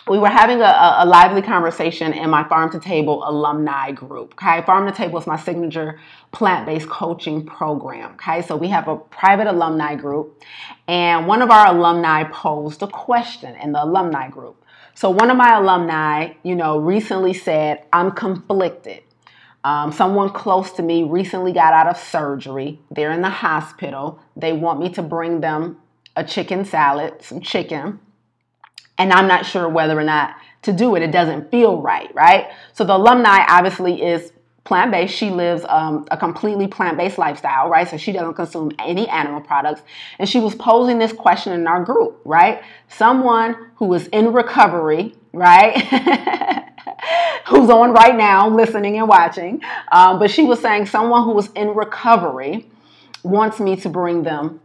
We 0.08 0.20
were 0.20 0.30
having 0.30 0.62
a, 0.62 0.96
a, 1.00 1.06
lively 1.06 1.42
conversation 1.42 2.14
in 2.14 2.30
my 2.30 2.48
Farm 2.48 2.72
to 2.72 2.80
Table 2.80 3.28
alumni 3.28 3.92
group. 3.92 4.36
Okay, 4.36 4.62
Farm 4.62 4.86
to 4.86 4.94
Table 4.94 5.20
is 5.20 5.28
my 5.28 5.38
signature 5.38 6.00
plant 6.32 6.66
based 6.68 6.88
coaching 6.88 7.46
program. 7.46 8.14
Okay, 8.14 8.44
so 8.44 8.56
we 8.56 8.68
have 8.70 8.88
a 8.88 8.96
private 8.96 9.48
alumni 9.48 9.96
group, 9.96 10.42
and 10.88 11.28
one 11.28 11.42
of 11.42 11.50
our 11.50 11.68
alumni 11.68 12.24
posed 12.26 12.84
a 12.84 12.88
question 12.88 13.56
in 13.56 13.72
the 13.72 13.84
alumni 13.84 14.30
group. 14.30 14.64
So, 14.94 15.10
one 15.12 15.30
of 15.30 15.38
my 15.38 15.56
alumni, 15.56 16.34
you 16.42 16.56
know, 16.56 16.80
recently 16.80 17.34
said, 17.34 17.84
I'm 17.94 18.12
conflicted. 18.12 19.04
Um, 19.64 19.92
someone 19.92 20.30
close 20.30 20.72
to 20.74 20.84
me 20.84 21.04
recently 21.04 21.52
got 21.52 21.74
out 21.74 21.88
of 21.88 21.98
surgery. 21.98 22.80
They're 22.90 23.12
in 23.12 23.22
the 23.22 23.30
hospital. 23.30 24.20
They 24.36 24.54
want 24.54 24.80
me 24.80 24.90
to 24.92 25.02
bring 25.02 25.42
them 25.42 25.78
a 26.16 26.24
chicken 26.24 26.66
salad, 26.66 27.22
some 27.22 27.42
chicken, 27.42 28.00
and 28.98 29.14
I'm 29.14 29.28
not 29.28 29.46
sure 29.46 29.70
whether 29.70 29.98
or 29.98 30.04
not 30.04 30.36
to 30.64 30.74
do 30.74 30.96
it. 30.96 31.04
It 31.04 31.12
doesn't 31.12 31.52
feel 31.52 31.82
right, 31.82 32.14
right? 32.16 32.50
So 32.74 32.84
the 32.84 32.96
alumni 32.96 33.46
obviously 33.48 34.04
is 34.04 34.32
plant 34.64 34.92
based. 34.92 35.16
She 35.16 35.30
lives 35.30 35.66
um, 35.70 36.06
a 36.12 36.18
completely 36.18 36.68
plant 36.68 36.98
based 36.98 37.18
lifestyle, 37.18 37.70
right? 37.70 37.88
So 37.88 37.98
she 37.98 38.12
doesn't 38.12 38.34
consume 38.34 38.72
any 38.80 39.08
animal 39.08 39.42
products. 39.42 39.82
And 40.20 40.28
she 40.28 40.40
was 40.40 40.56
posing 40.56 41.00
this 41.00 41.14
question 41.14 41.54
in 41.54 41.68
our 41.68 41.84
group, 41.84 42.20
right? 42.26 42.62
Someone 42.90 43.70
who 43.76 43.94
is 43.94 44.08
in 44.08 44.34
recovery, 44.34 45.16
right? 45.32 45.76
who's 47.48 47.70
on 47.70 47.94
right 47.94 48.16
now 48.16 48.50
listening 48.50 48.98
and 48.98 49.08
watching. 49.08 49.62
Um, 49.92 50.20
but 50.20 50.30
she 50.30 50.44
was 50.44 50.60
saying 50.60 50.88
someone 50.88 51.24
who 51.24 51.32
was 51.32 51.50
in 51.52 51.70
recovery 51.70 52.70
wants 53.24 53.60
me 53.60 53.76
to 53.78 53.90
bring 53.90 54.24
them 54.24 54.62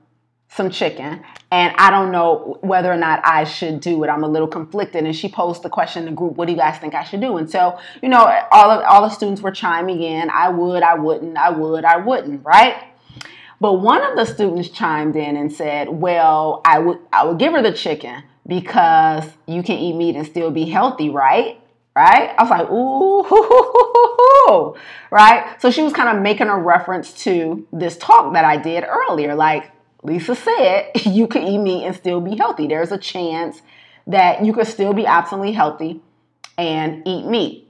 some 0.49 0.71
chicken 0.71 1.25
and 1.53 1.75
I 1.77 1.91
don't 1.91 2.11
know 2.11 2.57
whether 2.63 2.91
or 2.91 2.97
not 2.97 3.21
I 3.25 3.45
should 3.45 3.81
do 3.81 4.03
it. 4.05 4.09
I'm 4.09 4.25
a 4.25 4.29
little 4.29 4.49
conflicted. 4.49 5.05
And 5.05 5.15
she 5.15 5.29
posed 5.29 5.63
the 5.63 5.69
question 5.69 6.05
in 6.05 6.11
the 6.11 6.17
group, 6.17 6.35
what 6.35 6.47
do 6.47 6.53
you 6.53 6.59
guys 6.59 6.79
think 6.79 6.95
I 6.95 7.05
should 7.05 7.21
do? 7.21 7.37
And 7.37 7.51
so, 7.51 7.79
you 8.03 8.09
know, 8.09 8.25
all 8.51 8.71
of 8.71 8.83
all 8.85 9.03
the 9.03 9.11
students 9.11 9.43
were 9.43 9.51
chiming 9.51 10.03
in. 10.03 10.31
I 10.31 10.49
would, 10.49 10.83
I 10.83 10.95
wouldn't, 10.95 11.37
I 11.37 11.51
would, 11.51 11.85
I 11.85 11.99
wouldn't, 11.99 12.45
right? 12.45 12.83
But 13.61 13.75
one 13.75 14.03
of 14.03 14.17
the 14.17 14.25
students 14.25 14.71
chimed 14.71 15.15
in 15.15 15.37
and 15.37 15.53
said, 15.53 15.89
Well, 15.89 16.63
I 16.65 16.79
would 16.79 16.99
I 17.13 17.25
would 17.27 17.39
give 17.39 17.53
her 17.53 17.63
the 17.63 17.73
chicken 17.73 18.23
because 18.47 19.25
you 19.47 19.63
can 19.63 19.77
eat 19.77 19.95
meat 19.95 20.17
and 20.17 20.27
still 20.27 20.51
be 20.51 20.65
healthy, 20.65 21.11
right? 21.11 21.62
Right? 21.95 22.35
I 22.39 22.43
was 22.43 22.51
like, 22.51 22.71
ooh, 22.71 24.75
right? 25.11 25.61
So 25.61 25.71
she 25.71 25.83
was 25.83 25.93
kind 25.93 26.17
of 26.17 26.23
making 26.23 26.49
a 26.49 26.59
reference 26.59 27.13
to 27.25 27.67
this 27.71 27.99
talk 27.99 28.33
that 28.33 28.47
I 28.47 28.57
did 28.57 28.85
earlier. 28.85 29.35
Like, 29.35 29.71
Lisa 30.03 30.35
said 30.35 30.91
you 31.05 31.27
could 31.27 31.43
eat 31.43 31.59
meat 31.59 31.85
and 31.85 31.95
still 31.95 32.21
be 32.21 32.37
healthy. 32.37 32.67
There's 32.67 32.93
a 32.93 32.99
chance 32.99 33.63
that 34.07 34.45
you 34.45 34.53
could 34.53 34.67
still 34.67 34.95
be 34.95 35.05
optimally 35.05 35.55
healthy 35.55 36.01
and 36.59 37.07
eat 37.07 37.27
meat. 37.27 37.69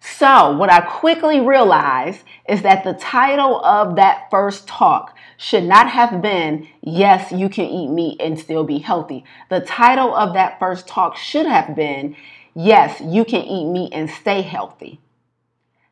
So, 0.00 0.56
what 0.56 0.70
I 0.70 0.82
quickly 0.82 1.40
realized 1.40 2.22
is 2.48 2.62
that 2.62 2.84
the 2.84 2.94
title 2.94 3.64
of 3.64 3.96
that 3.96 4.30
first 4.30 4.68
talk 4.68 5.16
should 5.36 5.64
not 5.64 5.90
have 5.90 6.22
been, 6.22 6.68
Yes, 6.80 7.32
you 7.32 7.48
can 7.48 7.64
eat 7.64 7.88
meat 7.88 8.20
and 8.20 8.38
still 8.38 8.62
be 8.62 8.78
healthy. 8.78 9.24
The 9.50 9.60
title 9.60 10.14
of 10.14 10.34
that 10.34 10.60
first 10.60 10.86
talk 10.86 11.16
should 11.16 11.46
have 11.46 11.74
been, 11.74 12.14
Yes, 12.58 13.02
you 13.02 13.26
can 13.26 13.42
eat 13.42 13.66
meat 13.70 13.92
and 13.92 14.08
stay 14.08 14.40
healthy. 14.40 14.98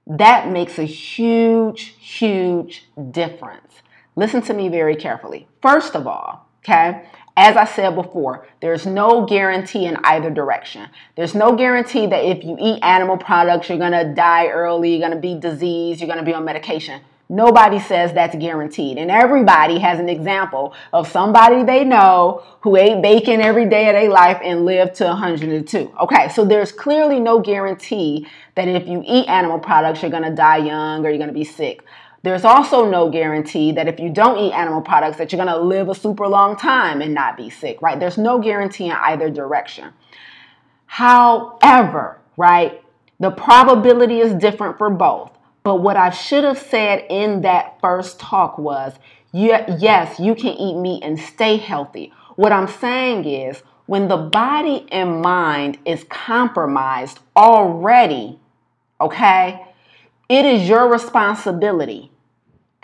That 0.07 0.49
makes 0.49 0.79
a 0.79 0.85
huge, 0.85 1.95
huge 1.99 2.87
difference. 3.11 3.83
Listen 4.17 4.41
to 4.43 4.55
me 4.55 4.71
very 4.71 4.97
carefully. 4.97 5.47
First 5.61 5.95
of 5.95 6.07
all, 6.07 6.49
okay, 6.61 7.07
as 7.37 7.59
I 7.59 7.67
said 7.67 7.95
before, 7.95 8.47
there's 8.61 8.87
no 8.87 9.27
guarantee 9.27 9.85
in 9.85 9.99
either 10.05 10.31
direction. 10.31 10.89
There's 11.17 11.35
no 11.35 11.55
guarantee 11.55 12.07
that 12.07 12.25
if 12.25 12.43
you 12.43 12.57
eat 12.59 12.83
animal 12.83 13.19
products, 13.19 13.69
you're 13.69 13.77
gonna 13.77 14.15
die 14.15 14.47
early, 14.47 14.97
you're 14.97 15.07
gonna 15.07 15.21
be 15.21 15.39
diseased, 15.39 16.01
you're 16.01 16.09
gonna 16.09 16.23
be 16.23 16.33
on 16.33 16.47
medication. 16.47 17.03
Nobody 17.35 17.81
says 17.81 18.13
that's 18.13 18.37
guaranteed. 18.37 18.97
And 18.97 19.11
everybody 19.11 19.81
has 19.81 19.99
an 19.99 20.09
example 20.09 20.73
of 20.93 21.09
somebody 21.09 21.65
they 21.65 21.85
know 21.85 22.45
who 22.61 22.77
ate 22.77 23.03
bacon 23.03 23.41
every 23.41 23.69
day 23.69 23.89
of 23.89 23.95
their 23.95 24.09
life 24.09 24.41
and 24.45 24.65
lived 24.65 24.95
to 24.97 25.05
102. 25.07 25.93
Okay, 26.01 26.29
so 26.29 26.45
there's 26.45 26.71
clearly 26.71 27.19
no 27.19 27.41
guarantee 27.41 28.29
that 28.55 28.69
if 28.69 28.87
you 28.87 29.03
eat 29.05 29.27
animal 29.27 29.59
products, 29.59 30.01
you're 30.01 30.13
gonna 30.13 30.35
die 30.35 30.59
young 30.59 31.05
or 31.05 31.09
you're 31.09 31.19
gonna 31.19 31.33
be 31.33 31.43
sick. 31.43 31.85
There's 32.23 32.45
also 32.45 32.89
no 32.89 33.11
guarantee 33.11 33.73
that 33.73 33.89
if 33.89 33.99
you 33.99 34.11
don't 34.11 34.39
eat 34.39 34.53
animal 34.53 34.81
products 34.81 35.19
that 35.19 35.31
you're 35.31 35.45
going 35.45 35.55
to 35.55 35.61
live 35.61 35.91
a 35.91 35.95
super 35.95 36.27
long 36.27 36.57
time 36.57 37.03
and 37.03 37.13
not 37.13 37.37
be 37.37 37.51
sick, 37.51 37.83
right? 37.83 38.01
There's 38.01 38.17
no 38.17 38.39
guarantee 38.39 38.87
in 38.87 38.93
either 38.93 39.29
direction. 39.29 39.93
However, 40.87 42.21
right, 42.39 42.83
the 43.21 43.31
probability 43.31 44.21
is 44.21 44.33
different 44.33 44.79
for 44.79 44.89
both. 44.89 45.34
But 45.65 45.77
what 45.77 45.97
I 45.97 46.11
should 46.11 46.45
have 46.45 46.59
said 46.59 47.07
in 47.09 47.41
that 47.41 47.81
first 47.81 48.21
talk 48.21 48.59
was, 48.59 48.93
yes, 49.33 50.21
you 50.21 50.35
can 50.35 50.53
eat 50.55 50.77
meat 50.77 51.03
and 51.03 51.19
stay 51.19 51.57
healthy. 51.57 52.13
What 52.37 52.53
I'm 52.53 52.69
saying 52.69 53.25
is, 53.25 53.63
when 53.87 54.09
the 54.09 54.19
body 54.19 54.87
and 54.93 55.23
mind 55.23 55.79
is 55.87 56.05
compromised 56.05 57.21
already, 57.37 58.39
okay, 59.01 59.67
it 60.29 60.45
is 60.45 60.69
your 60.69 60.91
responsibility 60.91 62.11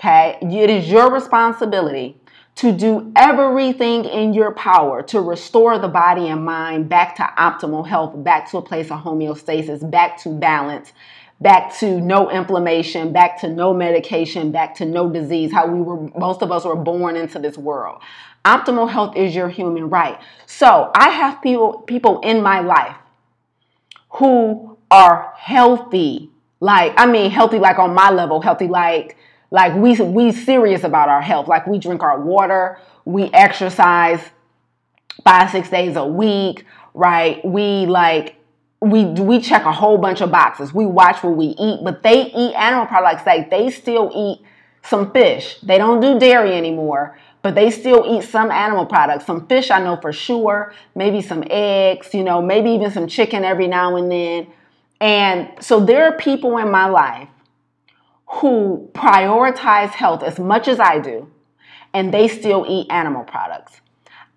Okay, 0.00 0.38
it 0.40 0.70
is 0.70 0.88
your 0.88 1.12
responsibility 1.12 2.16
to 2.54 2.72
do 2.72 3.12
everything 3.16 4.06
in 4.06 4.32
your 4.32 4.50
power 4.52 5.02
to 5.02 5.20
restore 5.20 5.78
the 5.78 5.88
body 5.88 6.28
and 6.28 6.42
mind 6.42 6.88
back 6.88 7.16
to 7.16 7.22
optimal 7.36 7.86
health, 7.86 8.24
back 8.24 8.50
to 8.50 8.56
a 8.56 8.62
place 8.62 8.90
of 8.90 9.00
homeostasis, 9.00 9.88
back 9.90 10.16
to 10.22 10.30
balance, 10.30 10.94
back 11.40 11.74
to 11.78 12.00
no 12.00 12.30
inflammation, 12.30 13.12
back 13.12 13.40
to 13.40 13.48
no 13.48 13.72
medication, 13.72 14.52
back 14.52 14.74
to 14.76 14.84
no 14.84 15.10
disease, 15.10 15.52
how 15.52 15.66
we 15.66 15.80
were, 15.80 16.08
most 16.18 16.42
of 16.42 16.52
us 16.52 16.64
were 16.64 16.76
born 16.76 17.16
into 17.16 17.38
this 17.38 17.56
world. 17.56 18.00
Optimal 18.44 18.90
health 18.90 19.16
is 19.16 19.34
your 19.34 19.48
human 19.48 19.88
right. 19.88 20.18
So 20.46 20.90
I 20.94 21.10
have 21.10 21.42
people, 21.42 21.82
people 21.86 22.20
in 22.20 22.42
my 22.42 22.60
life 22.60 22.96
who 24.10 24.76
are 24.90 25.32
healthy. 25.36 26.30
Like, 26.60 26.92
I 26.96 27.06
mean, 27.06 27.30
healthy, 27.30 27.58
like 27.58 27.78
on 27.78 27.94
my 27.94 28.10
level, 28.10 28.40
healthy, 28.40 28.68
like, 28.68 29.16
like 29.50 29.74
we 29.74 30.00
we 30.00 30.32
serious 30.32 30.84
about 30.84 31.08
our 31.08 31.22
health. 31.22 31.48
Like 31.48 31.66
we 31.66 31.78
drink 31.78 32.02
our 32.02 32.20
water, 32.20 32.78
we 33.04 33.24
exercise 33.32 34.20
five 35.24 35.50
six 35.50 35.68
days 35.68 35.96
a 35.96 36.06
week, 36.06 36.64
right? 36.94 37.44
We 37.44 37.86
like 37.86 38.36
we 38.80 39.04
we 39.04 39.40
check 39.40 39.64
a 39.64 39.72
whole 39.72 39.98
bunch 39.98 40.20
of 40.20 40.30
boxes. 40.30 40.72
We 40.72 40.86
watch 40.86 41.22
what 41.22 41.36
we 41.36 41.46
eat, 41.58 41.80
but 41.82 42.02
they 42.02 42.26
eat 42.26 42.54
animal 42.54 42.86
products. 42.86 43.26
Like 43.26 43.50
they 43.50 43.70
still 43.70 44.10
eat 44.14 44.42
some 44.82 45.12
fish. 45.12 45.58
They 45.62 45.76
don't 45.76 46.00
do 46.00 46.18
dairy 46.18 46.54
anymore, 46.54 47.18
but 47.42 47.54
they 47.54 47.70
still 47.70 48.04
eat 48.08 48.24
some 48.24 48.50
animal 48.50 48.86
products. 48.86 49.26
Some 49.26 49.46
fish 49.46 49.70
I 49.70 49.82
know 49.82 49.96
for 49.96 50.12
sure. 50.12 50.72
Maybe 50.94 51.20
some 51.20 51.44
eggs. 51.50 52.14
You 52.14 52.24
know, 52.24 52.40
maybe 52.40 52.70
even 52.70 52.90
some 52.90 53.06
chicken 53.06 53.44
every 53.44 53.68
now 53.68 53.96
and 53.96 54.10
then. 54.10 54.46
And 55.00 55.50
so 55.60 55.80
there 55.84 56.04
are 56.04 56.16
people 56.16 56.56
in 56.56 56.70
my 56.70 56.86
life 56.86 57.28
who 58.26 58.88
prioritize 58.94 59.90
health 59.90 60.22
as 60.22 60.38
much 60.38 60.68
as 60.68 60.78
I 60.78 61.00
do, 61.00 61.30
and 61.92 62.14
they 62.14 62.28
still 62.28 62.64
eat 62.68 62.86
animal 62.88 63.24
products. 63.24 63.80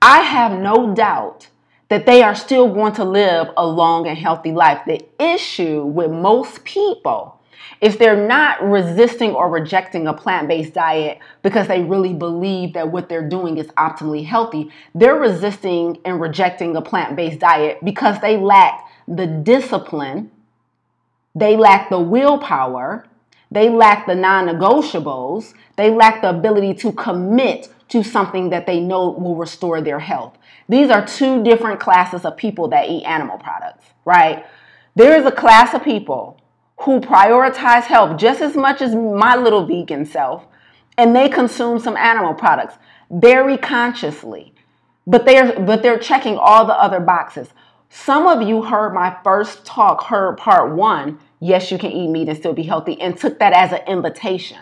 I 0.02 0.20
have 0.20 0.60
no 0.60 0.94
doubt 0.94 1.48
that 1.94 2.08
they 2.08 2.24
are 2.24 2.34
still 2.34 2.74
going 2.74 2.92
to 2.92 3.04
live 3.04 3.52
a 3.56 3.64
long 3.64 4.08
and 4.08 4.18
healthy 4.18 4.52
life. 4.52 4.82
The 4.88 5.00
issue 5.20 5.84
with 5.84 6.10
most 6.10 6.64
people 6.64 7.40
is 7.82 7.98
they're 7.98 8.28
not 8.28 8.64
resisting 8.64 9.36
or 9.36 9.48
rejecting 9.48 10.08
a 10.08 10.14
plant 10.16 10.48
based 10.48 10.74
diet 10.74 11.20
because 11.44 11.68
they 11.68 11.84
really 11.84 12.16
believe 12.16 12.74
that 12.74 12.92
what 12.92 13.10
they're 13.10 13.30
doing 13.30 13.60
is 13.60 13.68
optimally 13.78 14.26
healthy. 14.26 14.72
They're 14.96 15.20
resisting 15.20 16.00
and 16.04 16.20
rejecting 16.20 16.76
a 16.76 16.82
plant 16.82 17.16
based 17.16 17.38
diet 17.38 17.78
because 17.84 18.20
they 18.22 18.38
lack 18.38 18.90
the 19.08 19.28
discipline, 19.28 20.32
they 21.36 21.56
lack 21.56 21.92
the 21.92 22.00
willpower, 22.00 23.06
they 23.52 23.70
lack 23.70 24.08
the 24.08 24.16
non 24.16 24.48
negotiables. 24.48 25.54
They 25.76 25.92
lack 25.92 26.24
the 26.24 26.32
ability 26.32 26.74
to 26.76 26.92
commit 26.92 27.70
to 27.90 28.04
something 28.04 28.50
that 28.50 28.66
they 28.66 28.80
know 28.80 29.10
will 29.12 29.36
restore 29.36 29.80
their 29.80 30.00
health. 30.00 30.36
These 30.70 30.90
are 30.90 31.06
two 31.06 31.44
different 31.44 31.80
classes 31.80 32.26
of 32.26 32.38
people 32.38 32.68
that 32.70 32.90
eat 32.90 33.04
animal 33.04 33.38
products, 33.38 33.86
right? 34.06 34.46
There 34.96 35.18
is 35.18 35.26
a 35.26 35.32
class 35.32 35.74
of 35.74 35.84
people 35.84 36.40
who 36.82 37.00
prioritize 37.00 37.84
health 37.84 38.18
just 38.18 38.42
as 38.42 38.56
much 38.56 38.82
as 38.82 38.96
my 38.96 39.36
little 39.36 39.66
vegan 39.66 40.06
self, 40.06 40.46
and 40.98 41.16
they 41.16 41.30
consume 41.30 41.80
some 41.80 41.98
animal 41.98 42.34
products 42.34 42.76
very 43.10 43.58
consciously. 43.58 44.54
But 45.06 45.26
they're 45.26 45.60
but 45.60 45.82
they're 45.82 46.00
checking 46.00 46.38
all 46.38 46.66
the 46.66 46.74
other 46.74 47.00
boxes. 47.00 47.50
Some 47.90 48.26
of 48.26 48.42
you 48.48 48.64
heard 48.64 48.94
my 48.94 49.16
first 49.24 49.66
talk, 49.66 50.06
heard 50.06 50.38
part 50.38 50.76
one, 50.76 51.20
yes, 51.40 51.72
you 51.72 51.78
can 51.78 51.92
eat 51.92 52.10
meat 52.10 52.28
and 52.28 52.38
still 52.38 52.54
be 52.54 52.64
healthy, 52.64 53.00
and 53.00 53.18
took 53.18 53.40
that 53.40 53.54
as 53.54 53.72
an 53.72 53.82
invitation. 53.88 54.60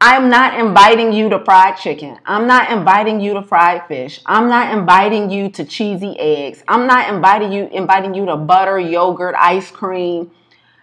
I'm 0.00 0.28
not 0.28 0.60
inviting 0.60 1.14
you 1.14 1.30
to 1.30 1.42
fried 1.42 1.78
chicken. 1.78 2.18
I'm 2.26 2.46
not 2.46 2.70
inviting 2.70 3.18
you 3.18 3.32
to 3.32 3.42
fried 3.42 3.86
fish. 3.88 4.20
I'm 4.26 4.46
not 4.46 4.76
inviting 4.76 5.30
you 5.30 5.48
to 5.50 5.64
cheesy 5.64 6.18
eggs. 6.18 6.62
I'm 6.68 6.86
not 6.86 7.08
inviting 7.08 7.50
you 7.50 7.68
inviting 7.68 8.12
you 8.14 8.26
to 8.26 8.36
butter, 8.36 8.78
yogurt, 8.78 9.34
ice 9.38 9.70
cream, 9.70 10.30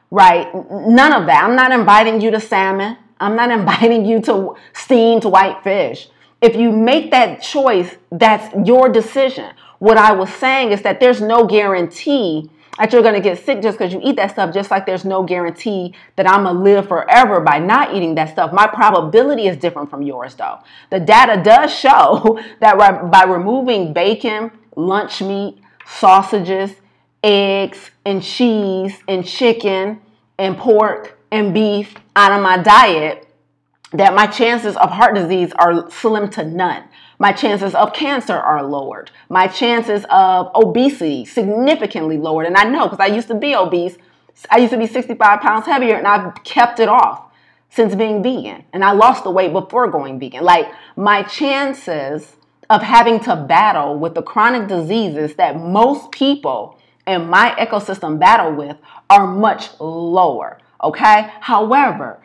right? 0.09 0.47
None 0.71 1.13
of 1.13 1.27
that. 1.27 1.43
I'm 1.43 1.55
not 1.55 1.71
inviting 1.71 2.21
you 2.21 2.31
to 2.31 2.39
salmon. 2.39 2.97
I'm 3.19 3.35
not 3.35 3.51
inviting 3.59 4.03
you 4.03 4.19
to 4.21 4.55
steamed 4.73 5.25
white 5.25 5.63
fish. 5.63 6.09
If 6.41 6.55
you 6.55 6.71
make 6.71 7.11
that 7.11 7.41
choice, 7.43 7.95
that's 8.11 8.53
your 8.67 8.89
decision. 8.89 9.53
What 9.77 9.97
I 9.97 10.13
was 10.13 10.33
saying 10.33 10.71
is 10.71 10.81
that 10.81 10.99
there's 10.99 11.21
no 11.21 11.45
guarantee 11.45 12.49
that 12.77 12.91
you're 12.91 13.01
going 13.01 13.13
to 13.13 13.21
get 13.21 13.43
sick 13.43 13.61
just 13.61 13.77
because 13.77 13.93
you 13.93 13.99
eat 14.03 14.15
that 14.15 14.31
stuff, 14.31 14.53
just 14.53 14.71
like 14.71 14.85
there's 14.85 15.05
no 15.05 15.23
guarantee 15.23 15.93
that 16.15 16.27
I'm 16.27 16.43
going 16.43 16.55
to 16.55 16.61
live 16.61 16.87
forever 16.87 17.39
by 17.39 17.59
not 17.59 17.93
eating 17.93 18.15
that 18.15 18.29
stuff. 18.29 18.51
My 18.51 18.67
probability 18.67 19.47
is 19.47 19.57
different 19.57 19.89
from 19.89 20.01
yours, 20.01 20.35
though. 20.35 20.59
The 20.89 20.99
data 20.99 21.41
does 21.43 21.73
show 21.77 22.39
that 22.59 22.77
by 23.11 23.23
removing 23.23 23.93
bacon, 23.93 24.51
lunch 24.75 25.21
meat, 25.21 25.59
sausages, 25.85 26.71
eggs, 27.23 27.91
and 28.05 28.23
cheese, 28.23 28.99
and 29.07 29.25
chicken, 29.25 30.01
and 30.37 30.57
pork, 30.57 31.19
and 31.31 31.53
beef 31.53 31.95
out 32.15 32.31
of 32.31 32.41
my 32.41 32.57
diet, 32.57 33.27
that 33.91 34.13
my 34.13 34.25
chances 34.25 34.75
of 34.77 34.89
heart 34.89 35.15
disease 35.15 35.53
are 35.53 35.89
slim 35.89 36.29
to 36.31 36.43
none. 36.43 36.83
My 37.23 37.31
chances 37.31 37.73
of 37.73 37.93
cancer 37.93 38.35
are 38.35 38.61
lowered. 38.61 39.09
My 39.29 39.47
chances 39.47 40.03
of 40.09 40.51
obesity 40.53 41.23
significantly 41.23 42.17
lowered. 42.17 42.47
And 42.47 42.57
I 42.57 42.65
know 42.65 42.83
because 42.89 42.99
I 42.99 43.05
used 43.05 43.29
to 43.29 43.35
be 43.35 43.55
obese. 43.55 43.95
I 44.51 44.57
used 44.57 44.73
to 44.73 44.77
be 44.77 44.87
65 44.87 45.39
pounds 45.39 45.65
heavier 45.65 45.95
and 45.95 46.05
I've 46.05 46.43
kept 46.43 46.81
it 46.81 46.89
off. 46.89 47.31
since 47.73 47.95
being 47.95 48.21
vegan 48.21 48.63
and 48.71 48.83
I 48.83 48.91
lost 48.91 49.23
the 49.23 49.31
weight 49.31 49.51
before 49.51 49.89
going 49.89 50.19
vegan. 50.19 50.43
Like 50.43 50.71
my 50.95 51.23
chances 51.23 52.35
of 52.69 52.83
having 52.83 53.19
to 53.21 53.35
battle 53.35 53.97
with 53.97 54.13
the 54.13 54.21
chronic 54.21 54.67
diseases 54.67 55.35
that 55.35 55.59
most 55.59 56.11
people 56.11 56.77
in 57.07 57.29
my 57.29 57.55
ecosystem 57.57 58.19
battle 58.19 58.53
with 58.53 58.77
are 59.09 59.25
much 59.25 59.69
lower. 59.79 60.59
Okay. 60.83 61.31
However, 61.39 62.19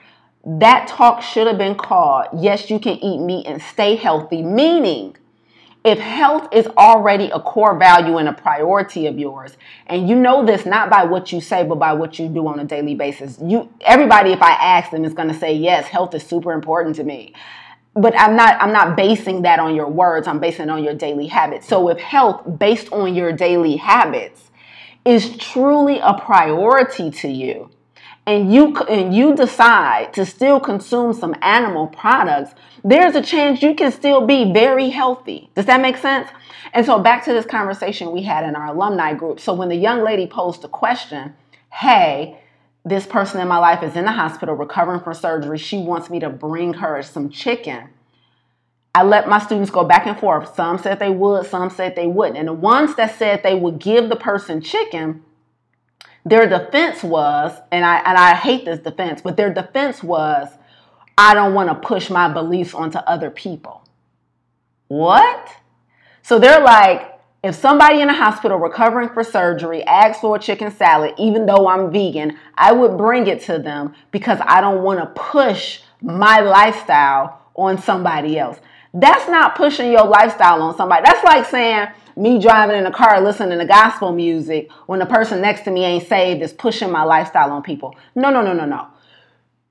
that 0.49 0.89
talk 0.89 1.21
should 1.21 1.47
have 1.47 1.59
been 1.59 1.75
called 1.75 2.27
Yes, 2.35 2.71
You 2.71 2.79
Can 2.79 2.97
Eat 3.05 3.21
Meat 3.21 3.47
and 3.47 3.61
Stay 3.61 3.97
Healthy, 3.97 4.43
meaning 4.43 5.15
if 5.85 5.99
health 5.99 6.49
is 6.53 6.67
already 6.69 7.27
a 7.31 7.39
core 7.39 7.79
value 7.79 8.17
and 8.17 8.29
a 8.29 8.33
priority 8.33 9.07
of 9.07 9.19
yours, 9.19 9.59
and 9.87 10.09
you 10.09 10.17
know 10.17 10.47
this 10.47 10.65
not 10.65 10.89
by 10.89 11.05
what 11.05 11.33
you 11.33 11.43
say, 11.43 11.65
but 11.65 11.79
by 11.79 11.93
what 11.93 12.19
you 12.19 12.29
do 12.29 12.47
on 12.49 12.59
a 12.61 12.65
daily 12.65 12.95
basis, 12.95 13.39
you 13.43 13.69
everybody, 13.83 14.33
if 14.33 14.41
I 14.41 14.53
ask 14.53 14.91
them, 14.91 15.05
is 15.05 15.13
going 15.13 15.29
to 15.29 15.35
say, 15.35 15.53
yes, 15.53 15.87
health 15.87 16.15
is 16.15 16.23
super 16.25 16.53
important 16.53 16.97
to 16.97 17.05
me. 17.05 17.35
But 17.95 18.19
I'm 18.19 18.35
not 18.35 18.61
I'm 18.61 18.73
not 18.73 18.97
basing 18.97 19.43
that 19.43 19.59
on 19.59 19.75
your 19.75 19.89
words, 19.89 20.27
I'm 20.27 20.41
basing 20.41 20.69
it 20.69 20.71
on 20.71 20.83
your 20.83 20.95
daily 20.95 21.27
habits. 21.27 21.69
So 21.69 21.89
if 21.91 21.99
health 21.99 22.59
based 22.59 22.91
on 22.91 23.15
your 23.15 23.33
daily 23.33 23.77
habits 23.77 24.51
is 25.05 25.37
truly 25.37 25.99
a 25.99 26.15
priority 26.15 27.11
to 27.11 27.29
you, 27.29 27.71
and 28.29 28.53
you 28.53 28.77
and 28.91 29.15
you 29.15 29.35
decide 29.35 30.13
to 30.13 30.27
still 30.27 30.61
consume 30.61 31.15
some 31.15 31.35
animal 31.41 31.87
products, 31.87 32.55
there's 32.85 33.15
a 33.15 33.23
chance 33.23 33.63
you 33.63 33.75
can 33.75 33.91
still 33.91 34.27
be 34.27 34.53
very 34.53 34.91
healthy. 34.91 35.49
Does 35.55 35.65
that 35.65 35.81
make 35.81 35.97
sense? 35.97 36.29
And 36.75 36.85
so 36.85 36.99
back 36.99 37.25
to 37.25 37.33
this 37.33 37.47
conversation 37.47 38.13
we 38.13 38.25
had 38.25 38.45
in 38.45 38.55
our 38.55 38.67
alumni 38.67 39.15
group. 39.15 39.41
So 39.41 39.55
when 39.55 39.71
the 39.71 39.77
young 39.77 40.05
lady 40.05 40.27
posed 40.27 40.61
the 40.61 40.69
question, 40.69 41.35
"Hey, 41.73 42.39
this 42.85 43.07
person 43.07 43.41
in 43.41 43.49
my 43.49 43.57
life 43.57 43.83
is 43.83 43.97
in 43.97 44.05
the 44.05 44.13
hospital 44.13 44.55
recovering 44.55 45.01
from 45.01 45.15
surgery. 45.15 45.57
She 45.57 45.79
wants 45.79 46.11
me 46.11 46.21
to 46.21 46.29
bring 46.29 46.75
her 46.75 47.01
some 47.03 47.31
chicken." 47.31 47.89
I 48.95 49.05
let 49.05 49.27
my 49.27 49.39
students 49.39 49.71
go 49.71 49.85
back 49.85 50.07
and 50.07 50.19
forth. 50.19 50.55
Some 50.55 50.77
said 50.77 50.99
they 50.99 51.09
would, 51.09 51.47
some 51.47 51.71
said 51.71 51.97
they 51.97 52.07
wouldn't. 52.07 52.37
And 52.37 52.49
the 52.49 52.53
ones 52.53 52.95
that 52.97 53.17
said 53.17 53.43
they 53.43 53.55
would 53.55 53.79
give 53.79 54.11
the 54.11 54.17
person 54.17 54.61
chicken, 54.61 55.23
their 56.25 56.49
defense 56.49 57.03
was, 57.03 57.57
and 57.73 57.85
I 57.85 57.99
and 57.99 58.19
I 58.19 58.35
hate 58.35 58.65
this 58.65 58.81
defense, 58.81 59.23
but 59.23 59.37
their 59.37 59.53
defense 59.53 60.03
was, 60.03 60.49
I 61.17 61.35
don't 61.35 61.55
want 61.55 61.69
to 61.69 61.75
push 61.75 62.11
my 62.11 62.33
beliefs 62.33 62.75
onto 62.75 62.99
other 62.99 63.31
people. 63.31 63.85
What? 64.89 65.49
So 66.23 66.39
they're 66.39 66.63
like, 66.63 67.19
if 67.43 67.55
somebody 67.55 68.01
in 68.01 68.09
a 68.09 68.15
hospital 68.15 68.59
recovering 68.59 69.09
for 69.11 69.23
surgery 69.23 69.83
asks 69.85 70.21
for 70.21 70.37
a 70.37 70.39
chicken 70.39 70.71
salad, 70.71 71.15
even 71.19 71.47
though 71.47 71.69
I'm 71.69 71.93
vegan, 71.93 72.37
I 72.55 72.73
would 72.73 72.99
bring 72.99 73.27
it 73.27 73.43
to 73.43 73.59
them 73.59 73.95
because 74.11 74.39
I 74.45 74.61
don't 74.61 74.83
want 74.83 75.01
to 75.01 75.07
push 75.07 75.81
my 76.03 76.41
lifestyle 76.41 77.41
on 77.55 77.79
somebody 77.79 78.39
else. 78.39 78.59
That's 78.93 79.29
not 79.29 79.55
pushing 79.55 79.93
your 79.93 80.07
lifestyle 80.07 80.63
on 80.63 80.77
somebody. 80.77 81.03
That's 81.05 81.23
like 81.25 81.47
saying, 81.47 81.89
me 82.19 82.39
driving 82.41 82.77
in 82.77 82.87
a 82.87 82.93
car 82.93 83.21
listening 83.21 83.59
to 83.59 83.65
gospel 83.65 84.13
music 84.13 84.71
when 84.87 84.99
the 84.99 85.07
person 85.07 85.41
next 85.41 85.63
to 85.63 85.71
me 85.71 85.85
ain't 85.85 86.07
saved 86.07 86.43
is 86.43 86.53
pushing 86.53 86.91
my 86.91 87.05
lifestyle 87.05 87.53
on 87.53 87.63
people. 87.63 87.95
No, 88.15 88.31
no, 88.31 88.43
no, 88.43 88.53
no, 88.53 88.65
no. 88.65 88.89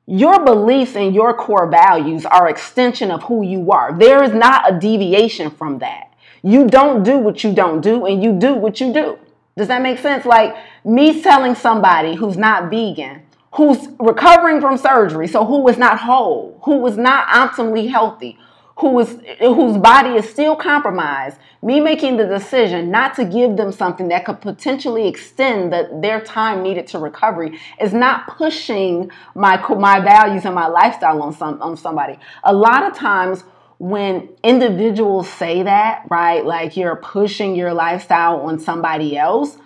Your 0.05 0.43
beliefs 0.45 0.95
and 0.95 1.13
your 1.13 1.33
core 1.33 1.69
values 1.69 2.25
are 2.25 2.47
extension 2.47 3.11
of 3.11 3.23
who 3.23 3.43
you 3.43 3.71
are. 3.71 3.91
There 3.97 4.23
is 4.23 4.33
not 4.33 4.73
a 4.73 4.79
deviation 4.79 5.51
from 5.51 5.79
that. 5.79 6.13
You 6.41 6.67
don't 6.67 7.03
do 7.03 7.17
what 7.17 7.43
you 7.43 7.53
don't 7.53 7.81
do 7.81 8.05
and 8.05 8.23
you 8.23 8.31
do 8.31 8.53
what 8.53 8.79
you 8.79 8.93
do. 8.93 9.19
Does 9.57 9.67
that 9.67 9.81
make 9.81 9.97
sense? 9.97 10.25
Like 10.25 10.55
me 10.85 11.21
telling 11.21 11.55
somebody 11.55 12.15
who's 12.15 12.37
not 12.37 12.69
vegan, 12.69 13.23
who's 13.55 13.89
recovering 13.99 14.61
from 14.61 14.77
surgery, 14.77 15.27
so 15.27 15.43
who 15.43 15.67
is 15.67 15.77
not 15.77 15.99
whole, 15.99 16.57
who 16.63 16.85
is 16.87 16.95
not 16.95 17.27
optimally 17.27 17.89
healthy, 17.89 18.37
who 18.77 18.99
is 18.99 19.19
whose 19.39 19.77
body 19.77 20.11
is 20.11 20.29
still 20.29 20.55
compromised, 20.55 21.37
me 21.63 21.79
making 21.79 22.17
the 22.17 22.25
decision 22.25 22.91
not 22.91 23.15
to 23.15 23.25
give 23.25 23.57
them 23.57 23.71
something 23.71 24.07
that 24.09 24.25
could 24.25 24.39
potentially 24.39 25.07
extend 25.07 25.73
the, 25.73 25.89
their 26.01 26.21
time 26.21 26.61
needed 26.61 26.85
to 26.87 26.99
recovery 26.99 27.59
is 27.81 27.93
not 27.93 28.27
pushing 28.37 29.09
my 29.33 29.57
my 29.75 29.99
values 29.99 30.45
and 30.45 30.53
my 30.53 30.67
lifestyle 30.67 31.21
on 31.23 31.33
some 31.33 31.61
on 31.61 31.75
somebody. 31.75 32.19
A 32.43 32.53
lot 32.53 32.83
of 32.83 32.95
times 32.95 33.43
when 33.79 34.29
individuals 34.43 35.29
say 35.29 35.63
that, 35.63 36.03
right, 36.09 36.45
like 36.45 36.77
you're 36.77 36.95
pushing 36.95 37.55
your 37.55 37.73
lifestyle 37.73 38.41
on 38.41 38.59
somebody 38.59 39.17
else, 39.17 39.57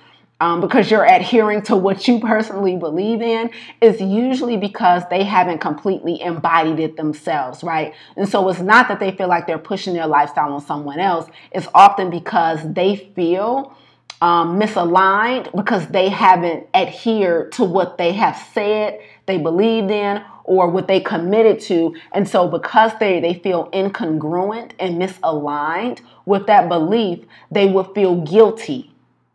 um, 0.42 0.60
because 0.60 0.90
you're 0.90 1.06
adhering 1.06 1.62
to 1.62 1.76
what 1.76 2.08
you 2.08 2.20
personally 2.20 2.76
believe 2.76 3.22
in 3.22 3.52
is 3.80 4.02
usually 4.02 4.58
because 4.58 5.04
they 5.12 5.24
haven't 5.24 5.60
completely 5.60 6.20
embodied 6.20 6.80
it 6.80 6.98
themselves, 6.98 7.64
right? 7.64 7.94
And 8.18 8.28
so 8.28 8.50
it's 8.50 8.60
not 8.60 8.88
that 8.88 9.00
they 9.00 9.12
feel 9.12 9.28
like 9.28 9.46
they're 9.46 9.60
pushing 9.60 9.94
their 9.94 10.08
lifestyle 10.08 10.52
on 10.52 10.62
someone 10.62 11.00
else. 11.00 11.30
It's 11.52 11.68
often 11.76 12.10
because 12.10 12.60
they 12.74 12.96
feel 13.16 13.78
um, 14.20 14.60
misaligned 14.60 15.56
because 15.56 15.88
they 15.90 16.10
haven't 16.10 16.68
adhered 16.74 17.52
to 17.54 17.64
what 17.64 18.00
they 18.00 18.12
have 18.14 18.36
said 18.52 19.00
they 19.28 19.38
believed 19.38 19.92
in 19.92 20.24
or 20.44 20.68
what 20.68 20.88
they 20.88 21.00
committed 21.00 21.60
to. 21.60 21.96
And 22.14 22.28
so 22.28 22.48
because 22.48 22.94
they, 23.00 23.20
they 23.20 23.36
feel 23.36 23.70
incongruent 23.72 24.72
and 24.80 25.00
misaligned 25.00 26.02
with 26.26 26.48
that 26.48 26.68
belief, 26.68 27.20
they 27.52 27.68
will 27.68 27.84
feel 27.84 28.16
guilty 28.22 28.91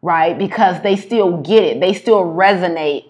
right? 0.07 0.39
Because 0.39 0.81
they 0.83 0.95
still 0.95 1.39
get 1.39 1.65
it, 1.65 1.81
they 1.81 1.93
still 1.93 2.23
resonate 2.23 3.09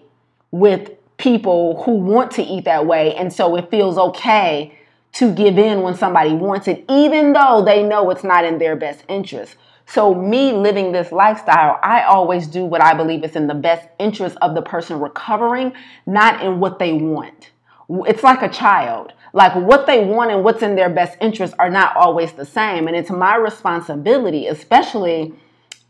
with 0.49 0.89
people 1.17 1.83
who 1.83 1.91
want 1.91 2.31
to 2.31 2.41
eat 2.41 2.65
that 2.65 2.87
way. 2.87 3.13
And 3.13 3.31
so 3.31 3.55
it 3.55 3.69
feels 3.69 3.99
okay 3.99 4.75
to 5.13 5.31
give 5.31 5.59
in 5.59 5.83
when 5.83 5.93
somebody 5.93 6.33
wants 6.33 6.67
it, 6.67 6.83
even 6.89 7.33
though 7.33 7.63
they 7.63 7.83
know 7.83 8.09
it's 8.09 8.23
not 8.23 8.45
in 8.45 8.57
their 8.57 8.75
best 8.75 9.03
interest. 9.07 9.55
So, 9.85 10.13
me 10.13 10.51
living 10.51 10.91
this 10.91 11.11
lifestyle, 11.11 11.79
I 11.81 12.01
always 12.01 12.47
do 12.47 12.65
what 12.65 12.83
I 12.83 12.93
believe 12.93 13.23
is 13.23 13.35
in 13.35 13.47
the 13.47 13.53
best 13.53 13.87
interest 13.99 14.35
of 14.41 14.55
the 14.55 14.61
person 14.61 14.99
recovering, 14.99 15.73
not 16.07 16.43
in 16.43 16.59
what 16.59 16.77
they 16.77 16.93
want. 16.93 17.51
It's 17.89 18.23
like 18.23 18.41
a 18.41 18.49
child. 18.49 19.13
Like 19.33 19.55
what 19.55 19.85
they 19.85 20.03
want 20.03 20.31
and 20.31 20.43
what's 20.43 20.63
in 20.63 20.75
their 20.75 20.89
best 20.89 21.15
interest 21.21 21.53
are 21.59 21.69
not 21.69 21.95
always 21.95 22.33
the 22.33 22.45
same. 22.45 22.87
And 22.87 22.97
it's 22.97 23.11
my 23.11 23.35
responsibility, 23.35 24.47
especially 24.47 25.33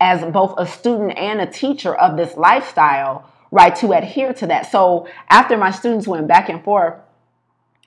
as 0.00 0.24
both 0.32 0.54
a 0.58 0.66
student 0.66 1.18
and 1.18 1.40
a 1.40 1.46
teacher 1.46 1.94
of 1.94 2.16
this 2.16 2.36
lifestyle, 2.36 3.28
right, 3.50 3.74
to 3.76 3.92
adhere 3.92 4.32
to 4.34 4.46
that. 4.46 4.70
So 4.70 5.08
after 5.28 5.56
my 5.56 5.70
students 5.70 6.06
went 6.06 6.28
back 6.28 6.48
and 6.48 6.62
forth 6.62 6.94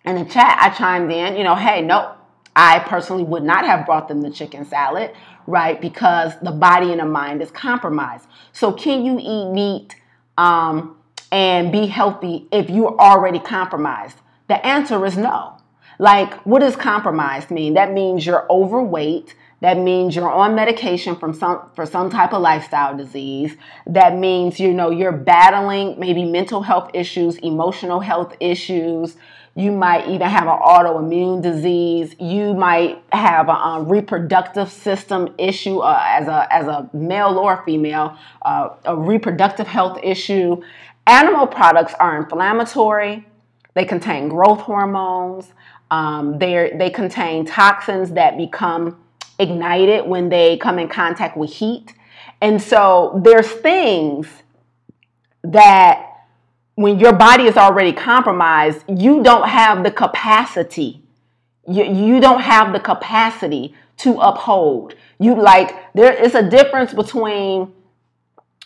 in 0.03 0.15
the 0.15 0.25
chat, 0.25 0.57
I 0.59 0.69
chimed 0.69 1.11
in, 1.11 1.37
you 1.37 1.43
know, 1.43 1.55
hey, 1.55 1.81
no, 1.81 2.15
I 2.55 2.79
personally 2.79 3.23
would 3.23 3.43
not 3.43 3.65
have 3.65 3.85
brought 3.85 4.07
them 4.07 4.21
the 4.21 4.31
chicken 4.31 4.65
salad, 4.65 5.11
right, 5.47 5.79
because 5.79 6.33
the 6.41 6.51
body 6.51 6.91
and 6.91 6.99
the 6.99 7.05
mind 7.05 7.41
is 7.41 7.51
compromised. 7.51 8.27
So 8.51 8.73
can 8.73 9.05
you 9.05 9.17
eat 9.19 9.51
meat 9.51 9.95
um, 10.37 10.97
and 11.31 11.71
be 11.71 11.87
healthy 11.87 12.47
if 12.51 12.69
you're 12.69 12.99
already 12.99 13.39
compromised? 13.39 14.17
The 14.47 14.65
answer 14.65 15.05
is 15.05 15.15
no. 15.15 15.57
Like, 15.97 16.33
what 16.45 16.59
does 16.59 16.75
compromised 16.75 17.51
mean? 17.51 17.75
That 17.75 17.93
means 17.93 18.25
you're 18.25 18.51
overweight 18.51 19.35
that 19.61 19.77
means 19.77 20.15
you're 20.15 20.31
on 20.31 20.55
medication 20.55 21.15
from 21.15 21.33
some 21.33 21.69
for 21.75 21.85
some 21.85 22.09
type 22.09 22.33
of 22.33 22.41
lifestyle 22.41 22.97
disease. 22.97 23.55
That 23.85 24.17
means 24.17 24.59
you 24.59 24.73
know 24.73 24.89
you're 24.89 25.11
battling 25.11 25.99
maybe 25.99 26.25
mental 26.25 26.63
health 26.63 26.89
issues, 26.93 27.37
emotional 27.37 27.99
health 27.99 28.35
issues. 28.39 29.15
You 29.53 29.71
might 29.71 30.07
even 30.07 30.27
have 30.27 30.47
an 30.47 30.57
autoimmune 30.59 31.41
disease. 31.43 32.15
You 32.19 32.55
might 32.55 33.03
have 33.11 33.49
a 33.49 33.53
um, 33.53 33.87
reproductive 33.87 34.71
system 34.71 35.35
issue 35.37 35.79
uh, 35.79 36.01
as 36.05 36.27
a 36.27 36.47
as 36.51 36.65
a 36.65 36.89
male 36.91 37.37
or 37.37 37.63
female, 37.63 38.17
uh, 38.41 38.69
a 38.85 38.97
reproductive 38.97 39.67
health 39.67 39.99
issue. 40.01 40.59
Animal 41.05 41.45
products 41.45 41.93
are 41.99 42.17
inflammatory. 42.17 43.27
They 43.75 43.85
contain 43.85 44.27
growth 44.27 44.61
hormones. 44.61 45.53
Um, 45.91 46.39
they 46.39 46.73
they 46.75 46.89
contain 46.89 47.45
toxins 47.45 48.11
that 48.13 48.37
become 48.37 48.97
ignited 49.41 50.05
when 50.05 50.29
they 50.29 50.57
come 50.57 50.79
in 50.79 50.87
contact 50.87 51.35
with 51.35 51.51
heat. 51.51 51.93
And 52.41 52.61
so 52.61 53.19
there's 53.23 53.49
things 53.49 54.27
that 55.43 56.07
when 56.75 56.99
your 56.99 57.13
body 57.13 57.45
is 57.45 57.57
already 57.57 57.93
compromised, 57.93 58.83
you 58.87 59.23
don't 59.23 59.47
have 59.47 59.83
the 59.83 59.91
capacity. 59.91 61.01
You, 61.67 61.83
you 61.83 62.19
don't 62.19 62.41
have 62.41 62.73
the 62.73 62.79
capacity 62.79 63.75
to 63.97 64.19
uphold. 64.19 64.95
You 65.19 65.35
like 65.35 65.93
there 65.93 66.13
is 66.13 66.33
a 66.33 66.47
difference 66.47 66.93
between 66.93 67.73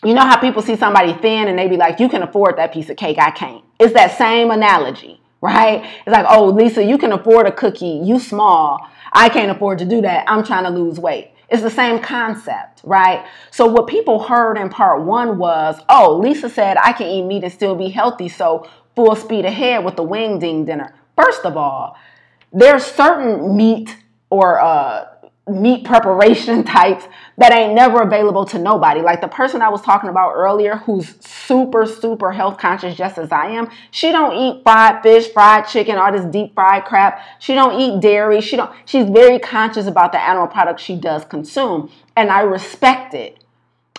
you 0.04 0.14
know 0.14 0.22
how 0.22 0.40
people 0.40 0.62
see 0.62 0.76
somebody 0.76 1.14
thin 1.14 1.48
and 1.48 1.58
they 1.58 1.68
be 1.68 1.78
like, 1.78 2.00
you 2.00 2.08
can 2.08 2.22
afford 2.22 2.58
that 2.58 2.72
piece 2.72 2.90
of 2.90 2.98
cake, 2.98 3.18
I 3.18 3.32
can't. 3.32 3.64
It's 3.80 3.94
that 3.94 4.18
same 4.18 4.52
analogy, 4.52 5.20
right? 5.42 5.84
It's 6.06 6.14
like, 6.14 6.26
oh, 6.30 6.46
Lisa, 6.46 6.84
you 6.84 6.98
can 6.98 7.12
afford 7.12 7.48
a 7.48 7.52
cookie, 7.52 8.02
you 8.04 8.20
small, 8.20 8.88
I 9.14 9.30
can't 9.30 9.52
afford 9.52 9.80
to 9.80 9.86
do 9.86 10.02
that. 10.02 10.26
I'm 10.28 10.44
trying 10.44 10.66
to 10.66 10.70
lose 10.70 11.00
weight. 11.00 11.32
It's 11.50 11.62
the 11.62 11.70
same 11.70 12.00
concept, 12.00 12.82
right? 12.84 13.26
So, 13.52 13.68
what 13.68 13.88
people 13.88 14.24
heard 14.24 14.58
in 14.58 14.70
part 14.70 15.04
one 15.04 15.38
was, 15.38 15.80
oh, 15.90 16.18
Lisa 16.18 16.50
said 16.50 16.78
I 16.78 16.92
can 16.92 17.08
eat 17.08 17.24
meat 17.24 17.44
and 17.44 17.54
still 17.54 17.76
be 17.76 17.90
healthy. 17.90 18.28
So, 18.28 18.68
full 18.96 19.16
speed 19.16 19.46
ahead 19.46 19.86
with 19.86 19.96
the 19.96 20.04
wing 20.04 20.40
ding 20.40 20.66
dinner. 20.66 20.94
First 21.16 21.46
of 21.46 21.56
all, 21.56 21.96
there's 22.52 22.84
certain 22.84 23.56
meat 23.56 23.96
or 24.30 24.60
uh, 24.60 25.06
meat 25.48 25.86
preparation 25.86 26.64
types 26.78 27.06
that 27.38 27.54
ain't 27.54 27.74
never 27.74 28.02
available 28.02 28.46
to 28.46 28.58
nobody. 28.58 29.02
Like 29.02 29.22
the 29.22 29.28
person 29.28 29.62
I 29.62 29.70
was 29.70 29.82
talking 29.82 30.10
about 30.10 30.34
earlier 30.34 30.78
who's 30.78 31.16
super 31.26 31.86
super 31.86 32.32
health 32.32 32.58
conscious 32.58 32.96
just 32.96 33.18
as 33.18 33.32
I 33.32 33.48
am, 33.48 33.70
she 33.92 34.12
don't 34.12 34.36
eat 34.36 34.64
fried 34.64 35.04
fish, 35.04 35.28
fried 35.32 35.68
chicken, 35.68 35.98
all 35.98 36.12
this 36.12 36.26
deep 36.26 36.56
fried 36.56 36.86
crap. 36.86 37.22
She 37.40 37.54
don't 37.54 37.80
eat 37.80 38.02
dairy. 38.02 38.42
She 38.42 38.56
don't 38.56 38.72
she's 38.86 39.10
very 39.10 39.40
conscious 39.40 39.88
about 39.88 40.12
the 40.12 40.22
animal 40.22 40.48
products 40.48 40.82
she 40.82 40.96
does 40.96 41.26
consume, 41.26 41.92
and 42.16 42.32
I 42.32 42.42
respect 42.42 43.14
it. 43.14 43.44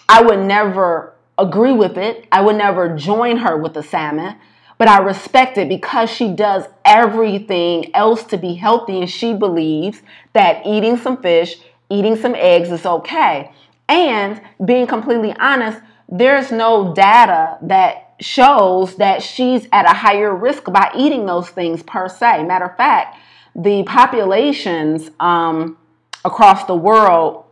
I 0.08 0.22
would 0.22 0.40
never 0.40 1.14
agree 1.38 1.72
with 1.72 1.98
it. 1.98 2.26
I 2.32 2.40
would 2.40 2.56
never 2.56 2.96
join 2.96 3.38
her 3.38 3.56
with 3.56 3.74
the 3.74 3.82
salmon 3.82 4.36
but 4.78 4.88
I 4.88 4.98
respect 4.98 5.58
it 5.58 5.68
because 5.68 6.10
she 6.10 6.28
does 6.28 6.64
everything 6.84 7.94
else 7.94 8.24
to 8.24 8.36
be 8.36 8.54
healthy 8.54 9.00
and 9.00 9.10
she 9.10 9.32
believes 9.32 10.02
that 10.32 10.66
eating 10.66 10.96
some 10.96 11.16
fish, 11.16 11.56
eating 11.88 12.16
some 12.16 12.34
eggs 12.34 12.70
is 12.70 12.84
okay. 12.84 13.52
And 13.88 14.40
being 14.64 14.86
completely 14.86 15.34
honest, 15.38 15.80
there's 16.08 16.52
no 16.52 16.94
data 16.94 17.58
that 17.62 18.14
shows 18.20 18.96
that 18.96 19.22
she's 19.22 19.68
at 19.72 19.86
a 19.86 19.94
higher 19.94 20.34
risk 20.34 20.64
by 20.64 20.90
eating 20.96 21.26
those 21.26 21.48
things 21.48 21.82
per 21.82 22.08
se. 22.08 22.44
Matter 22.44 22.66
of 22.66 22.76
fact, 22.76 23.16
the 23.54 23.82
populations 23.84 25.10
um, 25.20 25.78
across 26.24 26.64
the 26.64 26.74
world 26.74 27.44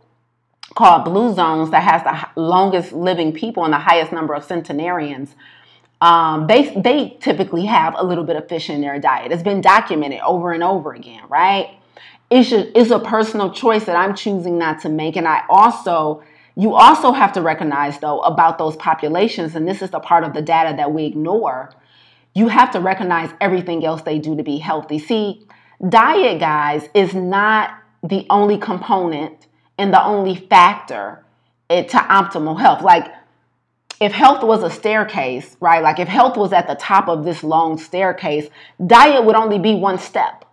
called 0.75 1.05
blue 1.05 1.33
zones 1.33 1.71
that 1.71 1.83
has 1.83 2.03
the 2.03 2.41
longest 2.41 2.91
living 2.91 3.31
people 3.31 3.63
and 3.63 3.73
the 3.73 3.79
highest 3.79 4.11
number 4.11 4.33
of 4.33 4.43
centenarians 4.43 5.35
um, 6.01 6.47
they 6.47 6.73
they 6.75 7.17
typically 7.21 7.65
have 7.65 7.95
a 7.97 8.03
little 8.03 8.23
bit 8.23 8.35
of 8.35 8.47
fish 8.47 8.69
in 8.69 8.81
their 8.81 8.99
diet. 8.99 9.31
It's 9.31 9.43
been 9.43 9.61
documented 9.61 10.19
over 10.21 10.51
and 10.51 10.63
over 10.63 10.93
again, 10.93 11.23
right? 11.29 11.77
It's 12.29 12.51
a, 12.51 12.77
it's 12.77 12.91
a 12.91 12.99
personal 12.99 13.51
choice 13.51 13.85
that 13.85 13.95
I'm 13.95 14.15
choosing 14.15 14.57
not 14.57 14.81
to 14.81 14.89
make, 14.89 15.15
and 15.15 15.27
I 15.27 15.43
also 15.49 16.23
you 16.55 16.73
also 16.73 17.11
have 17.11 17.33
to 17.33 17.41
recognize 17.41 17.99
though 17.99 18.19
about 18.21 18.57
those 18.57 18.75
populations, 18.75 19.55
and 19.55 19.67
this 19.67 19.81
is 19.81 19.89
the 19.89 19.99
part 19.99 20.23
of 20.23 20.33
the 20.33 20.41
data 20.41 20.75
that 20.77 20.91
we 20.91 21.05
ignore. 21.05 21.73
You 22.33 22.49
have 22.49 22.71
to 22.71 22.79
recognize 22.79 23.29
everything 23.39 23.85
else 23.85 24.01
they 24.01 24.19
do 24.19 24.35
to 24.35 24.43
be 24.43 24.57
healthy. 24.57 24.99
See, 24.99 25.45
diet, 25.87 26.39
guys, 26.39 26.89
is 26.93 27.13
not 27.13 27.77
the 28.03 28.25
only 28.29 28.57
component 28.57 29.47
and 29.77 29.93
the 29.93 30.03
only 30.03 30.35
factor 30.35 31.23
to 31.69 31.85
optimal 31.85 32.59
health. 32.59 32.81
Like 32.81 33.11
if 33.99 34.11
health 34.11 34.43
was 34.43 34.63
a 34.63 34.69
staircase, 34.69 35.55
right? 35.59 35.81
Like 35.81 35.99
if 35.99 36.07
health 36.07 36.37
was 36.37 36.53
at 36.53 36.67
the 36.67 36.75
top 36.75 37.07
of 37.07 37.23
this 37.23 37.43
long 37.43 37.77
staircase, 37.77 38.47
diet 38.85 39.23
would 39.23 39.35
only 39.35 39.59
be 39.59 39.75
one 39.75 39.97
step, 39.97 40.45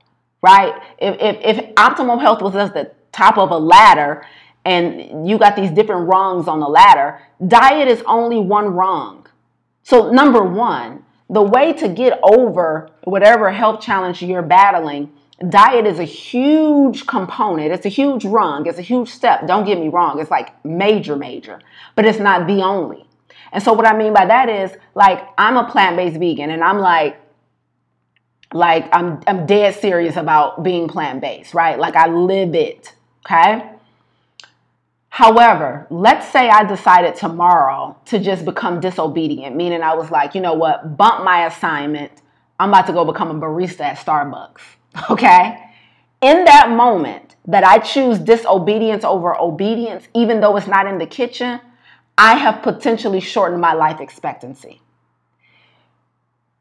right? 0.43 0.75
If, 0.99 1.17
if, 1.21 1.59
if 1.59 1.75
optimal 1.75 2.21
health 2.21 2.43
was 2.43 2.55
at 2.55 2.75
the 2.75 2.93
top 3.11 3.39
of 3.39 3.51
a 3.51 3.59
ladder 3.59 4.25
and 4.65 5.29
you 5.29 5.39
got 5.39 5.57
these 5.57 5.71
different 5.71 6.09
rungs 6.09 6.47
on 6.47 6.61
the 6.61 6.69
ladder, 6.69 7.21
diet 7.47 7.89
is 7.89 8.03
only 8.07 8.39
one 8.39 8.75
rung. 8.75 9.27
So, 9.83 10.13
number 10.13 10.45
one, 10.45 11.05
the 11.29 11.43
way 11.43 11.73
to 11.73 11.89
get 11.89 12.21
over 12.23 12.91
whatever 13.05 13.51
health 13.51 13.81
challenge 13.81 14.23
you're 14.23 14.43
battling, 14.43 15.11
diet 15.49 15.87
is 15.87 15.99
a 15.99 16.05
huge 16.05 17.07
component. 17.07 17.73
It's 17.73 17.87
a 17.87 17.89
huge 17.89 18.25
rung. 18.25 18.67
It's 18.67 18.79
a 18.79 18.83
huge 18.83 19.09
step. 19.09 19.49
Don't 19.49 19.65
get 19.65 19.81
me 19.81 19.89
wrong. 19.89 20.21
It's 20.21 20.31
like 20.31 20.65
major, 20.65 21.17
major, 21.17 21.61
but 21.97 22.05
it's 22.05 22.21
not 22.21 22.47
the 22.47 22.63
only. 22.63 23.09
And 23.53 23.63
so 23.63 23.73
what 23.73 23.87
I 23.87 23.97
mean 23.97 24.13
by 24.13 24.27
that 24.27 24.49
is 24.49 24.73
like 24.95 25.27
I'm 25.37 25.57
a 25.57 25.71
plant-based 25.71 26.19
vegan 26.19 26.51
and 26.51 26.63
I'm 26.63 26.79
like 26.79 27.19
like 28.53 28.89
I'm 28.93 29.21
I'm 29.27 29.47
dead 29.47 29.75
serious 29.75 30.17
about 30.17 30.63
being 30.63 30.89
plant-based, 30.89 31.55
right? 31.55 31.79
Like 31.79 31.97
I 31.97 32.09
live 32.09 32.55
it, 32.55 32.95
okay? 33.27 33.73
However, 35.09 35.87
let's 35.91 36.27
say 36.33 36.49
I 36.49 36.65
decided 36.65 37.17
tomorrow 37.17 37.99
to 38.07 38.19
just 38.19 38.47
become 38.47 38.81
disobedient, 38.81 39.55
meaning 39.55 39.83
I 39.83 39.95
was 39.95 40.11
like, 40.11 40.35
you 40.35 40.41
know 40.41 40.55
what, 40.55 40.97
bump 40.97 41.23
my 41.23 41.47
assignment. 41.47 42.13
I'm 42.59 42.71
about 42.71 42.87
to 42.87 42.95
go 42.95 43.05
become 43.05 43.31
a 43.31 43.35
barista 43.35 43.81
at 43.81 43.99
Starbucks, 43.99 44.61
okay? 45.11 45.59
In 46.23 46.45
that 46.45 46.71
moment 46.71 47.37
that 47.47 47.63
I 47.63 47.79
choose 47.79 48.19
disobedience 48.19 49.05
over 49.05 49.39
obedience, 49.39 50.09
even 50.15 50.41
though 50.41 50.57
it's 50.57 50.67
not 50.67 50.87
in 50.87 50.97
the 50.97 51.07
kitchen, 51.07 51.61
I 52.17 52.35
have 52.37 52.63
potentially 52.63 53.21
shortened 53.21 53.61
my 53.61 53.73
life 53.73 54.01
expectancy. 54.01 54.81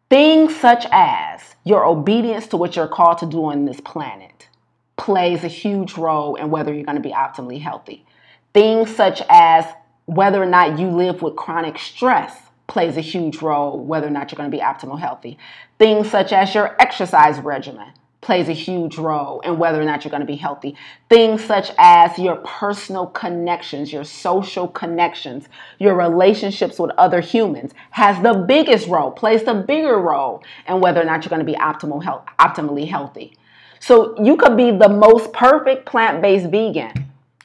Things 0.09 0.55
such 0.55 0.85
as 0.91 1.41
your 1.63 1.85
obedience 1.85 2.47
to 2.47 2.57
what 2.57 2.75
you're 2.75 2.87
called 2.87 3.19
to 3.19 3.25
do 3.25 3.45
on 3.45 3.65
this 3.65 3.79
planet 3.79 4.49
plays 4.97 5.43
a 5.43 5.47
huge 5.47 5.97
role 5.97 6.35
in 6.35 6.51
whether 6.51 6.73
you're 6.73 6.83
going 6.83 7.01
to 7.01 7.01
be 7.01 7.13
optimally 7.13 7.61
healthy. 7.61 8.05
Things 8.53 8.93
such 8.93 9.21
as 9.29 9.65
whether 10.05 10.41
or 10.41 10.45
not 10.45 10.77
you 10.77 10.89
live 10.89 11.21
with 11.21 11.35
chronic 11.35 11.77
stress 11.77 12.35
plays 12.67 12.97
a 12.97 13.01
huge 13.01 13.41
role 13.41 13.79
whether 13.79 14.07
or 14.07 14.11
not 14.11 14.31
you're 14.31 14.37
going 14.37 14.51
to 14.51 14.55
be 14.55 14.63
optimal 14.63 14.99
healthy. 14.99 15.37
Things 15.79 16.09
such 16.09 16.33
as 16.33 16.53
your 16.53 16.75
exercise 16.79 17.39
regimen, 17.39 17.91
plays 18.21 18.47
a 18.47 18.53
huge 18.53 18.97
role 18.97 19.41
in 19.41 19.57
whether 19.57 19.81
or 19.81 19.86
not 19.86 20.03
you're 20.03 20.12
going 20.12 20.21
to 20.21 20.27
be 20.27 20.36
healthy. 20.36 20.75
Things 21.10 21.43
such 21.43 21.71
as 21.79 22.17
your 22.19 22.36
personal 22.38 23.07
connections, 23.07 23.91
your 23.91 24.03
social 24.03 24.67
connections, 24.67 25.49
your 25.79 25.95
relationships 25.95 26.77
with 26.77 26.91
other 26.97 27.19
humans 27.19 27.73
has 27.89 28.21
the 28.21 28.34
biggest 28.34 28.88
role, 28.88 29.12
plays 29.12 29.43
the 29.43 29.55
bigger 29.55 29.97
role 29.97 30.43
in 30.67 30.79
whether 30.79 31.01
or 31.01 31.05
not 31.05 31.25
you're 31.25 31.29
going 31.31 31.45
to 31.45 31.51
be 31.51 31.57
optimal 31.57 32.03
health, 32.03 32.23
optimally 32.39 32.88
healthy. 32.88 33.34
So 33.79 34.15
you 34.23 34.38
could 34.38 34.55
be 34.55 34.69
the 34.69 34.89
most 34.89 35.34
perfect 35.34 35.88
plant-based 35.88 36.51
vegan, 36.51 36.93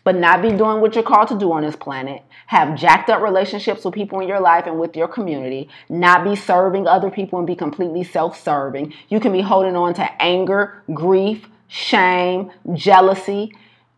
but 0.05 0.15
not 0.15 0.43
be 0.43 0.51
doing 0.51 0.83
what 0.83 0.95
you're 0.95 1.03
called 1.03 1.29
to 1.29 1.39
do 1.39 1.51
on 1.53 1.63
this 1.63 1.77
planet 1.77 2.23
have 2.47 2.79
jacked 2.79 3.11
up 3.11 3.21
relationships 3.21 3.85
with 3.85 3.95
people 3.95 4.21
in 4.21 4.29
your 4.29 4.41
life 4.41 4.67
and 4.67 4.79
with 4.79 4.97
your 4.97 5.09
community, 5.09 5.69
not 5.89 6.25
be 6.25 6.37
serving 6.37 6.87
other 6.87 7.11
people 7.11 7.39
and 7.39 7.47
be 7.47 7.57
completely 7.57 8.05
self 8.05 8.41
serving. 8.41 8.95
You 9.09 9.21
can 9.21 9.33
be 9.33 9.41
holding 9.41 9.77
on 9.77 9.95
to 9.95 10.23
anger, 10.23 10.83
grief, 10.95 11.49
shame, 11.67 12.51
jealousy. 12.75 13.53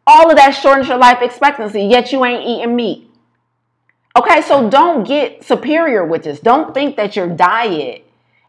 All 0.06 0.30
of 0.30 0.37
that 0.37 0.52
shortens 0.52 0.88
your 0.88 0.96
life 0.96 1.20
expectancy, 1.20 1.82
yet 1.82 2.12
you 2.12 2.24
ain't 2.24 2.46
eating 2.46 2.74
meat. 2.74 3.11
Okay, 4.16 4.40
so 4.40 4.70
don't 4.70 5.06
get 5.06 5.44
superior 5.44 6.04
with 6.04 6.24
this. 6.24 6.40
Don't 6.40 6.72
think 6.72 6.96
that 6.96 7.14
your 7.14 7.28
diet 7.28 8.04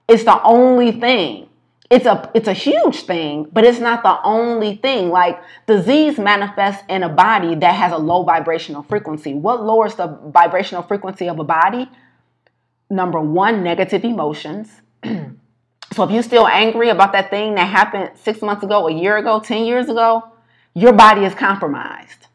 is 0.07 0.23
the 0.23 0.41
only 0.43 0.93
thing 0.93 1.48
it's 1.89 2.05
a 2.05 2.29
it's 2.35 2.47
a 2.47 2.53
huge 2.53 3.01
thing, 3.01 3.47
but 3.51 3.63
it's 3.63 3.79
not 3.79 4.03
the 4.03 4.21
only 4.23 4.75
thing. 4.75 5.09
Like 5.09 5.41
disease 5.65 6.19
manifests 6.19 6.83
in 6.87 7.01
a 7.01 7.09
body 7.09 7.55
that 7.55 7.73
has 7.73 7.91
a 7.91 7.97
low 7.97 8.23
vibrational 8.23 8.83
frequency. 8.83 9.33
What 9.33 9.63
lowers 9.63 9.95
the 9.95 10.07
vibrational 10.07 10.83
frequency 10.83 11.27
of 11.27 11.39
a 11.39 11.43
body? 11.43 11.89
Number 12.91 13.19
one, 13.19 13.63
negative 13.63 14.03
emotions. 14.03 14.69
so 15.03 16.03
if 16.03 16.11
you're 16.11 16.23
still 16.23 16.47
angry 16.47 16.89
about 16.89 17.11
that 17.13 17.31
thing 17.31 17.55
that 17.55 17.65
happened 17.65 18.11
six 18.15 18.41
months 18.41 18.63
ago, 18.63 18.87
a 18.87 18.93
year 18.93 19.17
ago, 19.17 19.39
10 19.39 19.65
years 19.65 19.89
ago, 19.89 20.23
your 20.75 20.93
body 20.93 21.23
is 21.25 21.33
compromised. 21.33 22.27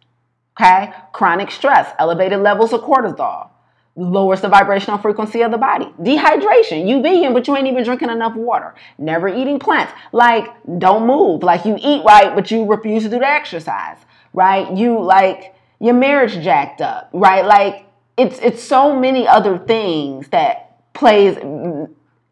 Okay? 0.59 0.93
Chronic 1.13 1.51
stress, 1.51 1.93
elevated 1.99 2.41
levels 2.41 2.73
of 2.73 2.83
cortisol 2.83 3.51
lowers 3.97 4.41
the 4.41 4.49
vibrational 4.49 4.99
frequency 4.99 5.43
of 5.43 5.51
the 5.51 5.59
body. 5.59 5.87
Dehydration. 6.01 6.89
You 6.89 7.01
vegan, 7.01 7.33
but 7.33 7.47
you 7.47 7.57
ain't 7.57 7.67
even 7.67 7.85
drinking 7.85 8.11
enough 8.11 8.35
water. 8.35 8.75
Never 8.99 9.29
eating 9.29 9.59
plants. 9.59 9.93
Like, 10.13 10.49
don't 10.79 11.07
move. 11.07 11.43
Like, 11.43 11.65
you 11.65 11.77
eat 11.81 12.03
right, 12.05 12.35
but 12.35 12.51
you 12.51 12.65
refuse 12.65 13.05
to 13.05 13.09
do 13.09 13.19
the 13.19 13.27
exercise, 13.27 13.99
right? 14.33 14.77
You, 14.77 15.01
like, 15.01 15.55
your 15.79 15.95
marriage 15.95 16.35
jacked 16.43 16.81
up, 16.81 17.11
right? 17.13 17.45
Like, 17.45 17.87
it's, 18.17 18.39
it's 18.41 18.63
so 18.63 18.99
many 18.99 19.29
other 19.29 19.59
things 19.59 20.29
that 20.29 20.93
plays, 20.93 21.37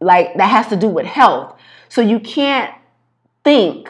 like, 0.01 0.35
that 0.37 0.48
has 0.48 0.66
to 0.68 0.77
do 0.77 0.88
with 0.88 1.07
health. 1.07 1.57
So 1.88 2.01
you 2.01 2.18
can't 2.18 2.75
think 3.44 3.88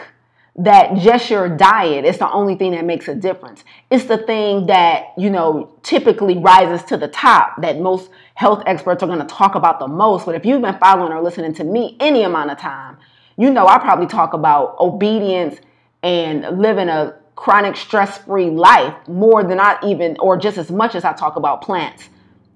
that 0.56 0.98
just 0.98 1.30
your 1.30 1.48
diet 1.48 2.04
is 2.04 2.18
the 2.18 2.30
only 2.30 2.56
thing 2.56 2.72
that 2.72 2.84
makes 2.84 3.08
a 3.08 3.14
difference. 3.14 3.64
It's 3.90 4.04
the 4.04 4.18
thing 4.18 4.66
that, 4.66 5.14
you 5.16 5.30
know, 5.30 5.72
typically 5.82 6.36
rises 6.36 6.84
to 6.88 6.96
the 6.98 7.08
top 7.08 7.62
that 7.62 7.80
most 7.80 8.10
health 8.34 8.62
experts 8.66 9.02
are 9.02 9.06
going 9.06 9.26
to 9.26 9.34
talk 9.34 9.54
about 9.54 9.78
the 9.78 9.88
most. 9.88 10.26
But 10.26 10.34
if 10.34 10.44
you've 10.44 10.60
been 10.60 10.78
following 10.78 11.12
or 11.12 11.22
listening 11.22 11.54
to 11.54 11.64
me 11.64 11.96
any 12.00 12.22
amount 12.22 12.50
of 12.50 12.58
time, 12.58 12.98
you 13.38 13.50
know 13.50 13.66
I 13.66 13.78
probably 13.78 14.06
talk 14.06 14.34
about 14.34 14.76
obedience 14.78 15.58
and 16.02 16.58
living 16.58 16.88
a 16.88 17.16
chronic 17.34 17.76
stress-free 17.76 18.50
life 18.50 18.94
more 19.08 19.42
than 19.42 19.58
I 19.58 19.78
even 19.84 20.16
or 20.20 20.36
just 20.36 20.58
as 20.58 20.70
much 20.70 20.94
as 20.94 21.04
I 21.04 21.14
talk 21.14 21.36
about 21.36 21.62
plants 21.62 22.10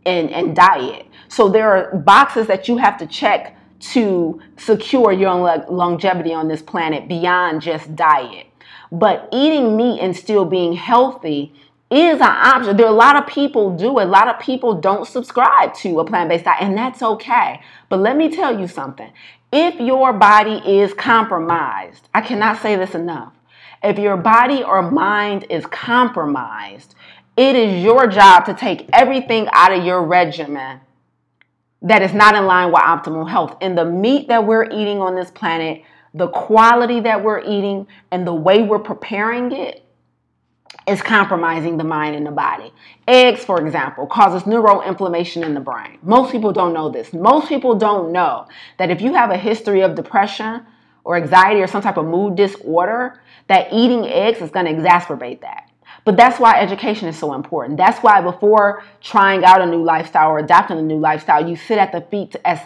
and 0.05 0.31
and 0.31 0.55
diet. 0.55 1.07
So 1.29 1.49
there 1.49 1.71
are 1.71 1.97
boxes 1.97 2.47
that 2.49 2.69
you 2.69 2.77
have 2.77 2.99
to 2.99 3.07
check 3.07 3.56
to 3.81 4.41
secure 4.57 5.13
your 5.13 5.35
longevity 5.69 6.33
on 6.33 6.49
this 6.49 6.63
planet 6.63 7.09
beyond 7.09 7.63
just 7.63 7.95
diet. 7.95 8.47
But 8.91 9.29
eating 9.33 9.77
meat 9.77 10.01
and 10.01 10.17
still 10.17 10.45
being 10.45 10.75
healthy 10.75 11.53
is 11.91 12.17
an 12.17 12.23
option. 12.23 12.77
There 12.77 12.87
are 12.87 12.93
a 12.93 12.97
lot 12.97 13.17
of 13.17 13.27
people 13.27 13.77
do. 13.77 14.01
A 14.01 14.05
lot 14.05 14.29
of 14.29 14.41
people 14.41 14.75
don't 14.75 15.07
subscribe 15.07 15.75
to 15.75 16.01
a 16.01 16.05
plant-based 16.05 16.45
diet, 16.45 16.63
and 16.63 16.77
that's 16.77 17.03
okay. 17.03 17.61
But 17.89 18.01
let 18.01 18.17
me 18.17 18.29
tell 18.29 18.59
you 18.59 18.67
something. 18.67 19.13
If 19.53 19.81
your 19.81 20.13
body 20.13 20.61
is 20.67 20.93
compromised, 20.95 22.09
I 22.13 22.21
cannot 22.21 22.61
say 22.61 22.77
this 22.77 22.95
enough. 22.95 23.33
If 23.83 23.99
your 23.99 24.17
body 24.17 24.63
or 24.65 24.91
mind 24.91 25.47
is 25.49 25.67
compromised, 25.67 26.95
it 27.37 27.55
is 27.55 27.85
your 27.85 28.07
job 28.07 28.47
to 28.47 28.55
take 28.55 28.89
everything 28.93 29.49
out 29.53 29.73
of 29.73 29.85
your 29.85 30.03
regimen 30.03 30.81
that 31.87 32.03
is 32.03 32.13
not 32.13 32.35
in 32.35 32.47
line 32.47 32.73
with 32.73 32.83
optimal 32.83 33.31
health. 33.31 33.57
And 33.61 33.79
the 33.79 33.85
meat 33.85 34.27
that 34.29 34.45
we're 34.45 34.65
eating 34.65 35.01
on 35.01 35.15
this 35.15 35.31
planet, 35.31 35.83
the 36.15 36.29
quality 36.29 37.01
that 37.01 37.23
we're 37.23 37.41
eating, 37.41 37.87
and 38.11 38.27
the 38.27 38.35
way 38.35 38.63
we're 38.63 38.81
preparing 38.81 39.53
it 39.53 39.85
is 40.89 41.01
compromising 41.01 41.77
the 41.77 41.85
mind 41.85 42.17
and 42.17 42.27
the 42.27 42.33
body. 42.33 42.73
Eggs, 43.07 43.45
for 43.45 43.65
example, 43.65 44.07
causes 44.07 44.43
neuroinflammation 44.43 45.45
in 45.45 45.55
the 45.55 45.61
brain. 45.61 45.99
Most 46.03 46.33
people 46.33 46.53
don't 46.53 46.73
know 46.73 46.89
this. 46.89 47.13
Most 47.13 47.49
people 47.49 47.77
don't 47.77 48.11
know 48.11 48.49
that 48.79 48.91
if 48.91 49.01
you 49.01 49.15
have 49.15 49.31
a 49.31 49.37
history 49.37 49.83
of 49.83 49.95
depression 49.95 50.67
or 51.05 51.17
anxiety 51.17 51.61
or 51.61 51.69
some 51.69 51.83
type 51.83 51.97
of 51.99 52.07
mood 52.07 52.35
disorder, 52.35 53.21
that 53.47 53.73
eating 53.73 54.07
eggs 54.07 54.41
is 54.41 54.51
going 54.51 54.67
to 54.67 54.73
exacerbate 54.73 55.41
that. 55.41 55.71
But 56.07 56.17
that's 56.17 56.39
why 56.39 56.61
education 56.61 57.09
is 57.09 57.19
so 57.19 57.35
important. 57.35 57.77
That's 57.77 57.99
why 57.99 58.21
before 58.21 58.85
trying 59.03 59.45
out 59.45 59.61
a 59.61 59.67
new 59.67 59.83
lifestyle 59.83 60.31
or 60.31 60.39
adopting 60.39 60.79
a 60.79 60.83
new 60.83 61.01
lifestyle, 61.01 61.47
you 61.47 61.57
sit 61.57 61.79
at 61.79 61.91
the 61.91 62.01
feet 62.01 62.37
as 62.45 62.61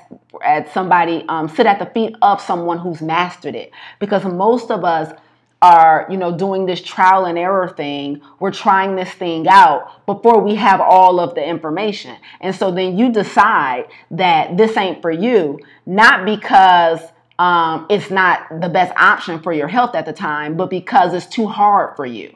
at 0.45 0.73
somebody 0.75 1.25
um, 1.27 1.49
sit 1.49 1.65
at 1.65 1.79
the 1.79 1.87
feet 1.87 2.15
of 2.21 2.43
someone 2.43 2.79
who's 2.79 3.01
mastered 3.01 3.55
it. 3.55 3.73
Because 3.99 4.25
most 4.25 4.71
of 4.71 4.85
us 4.85 5.19
are, 5.63 6.07
you 6.11 6.19
know, 6.19 6.37
doing 6.37 6.67
this 6.67 6.83
trial 6.83 7.25
and 7.25 7.39
error 7.39 7.69
thing. 7.69 8.21
We're 8.41 8.51
trying 8.51 8.97
this 8.97 9.11
thing 9.11 9.49
out 9.49 10.05
before 10.05 10.41
we 10.41 10.57
have 10.57 10.83
all 10.83 11.19
of 11.19 11.35
the 11.35 11.43
information. 11.43 12.17
And 12.43 12.55
so 12.55 12.71
then 12.71 12.99
you 12.99 13.11
decide 13.11 13.87
that 14.11 14.59
this 14.59 14.77
ain't 14.77 15.01
for 15.01 15.11
you, 15.11 15.59
not 15.87 16.27
because 16.27 17.01
um, 17.39 17.87
it's 17.89 18.11
not 18.11 18.61
the 18.61 18.69
best 18.69 18.93
option 18.99 19.41
for 19.41 19.51
your 19.51 19.69
health 19.69 19.95
at 19.95 20.05
the 20.05 20.13
time, 20.13 20.59
but 20.59 20.69
because 20.69 21.15
it's 21.15 21.27
too 21.27 21.47
hard 21.47 21.97
for 21.97 22.05
you, 22.05 22.35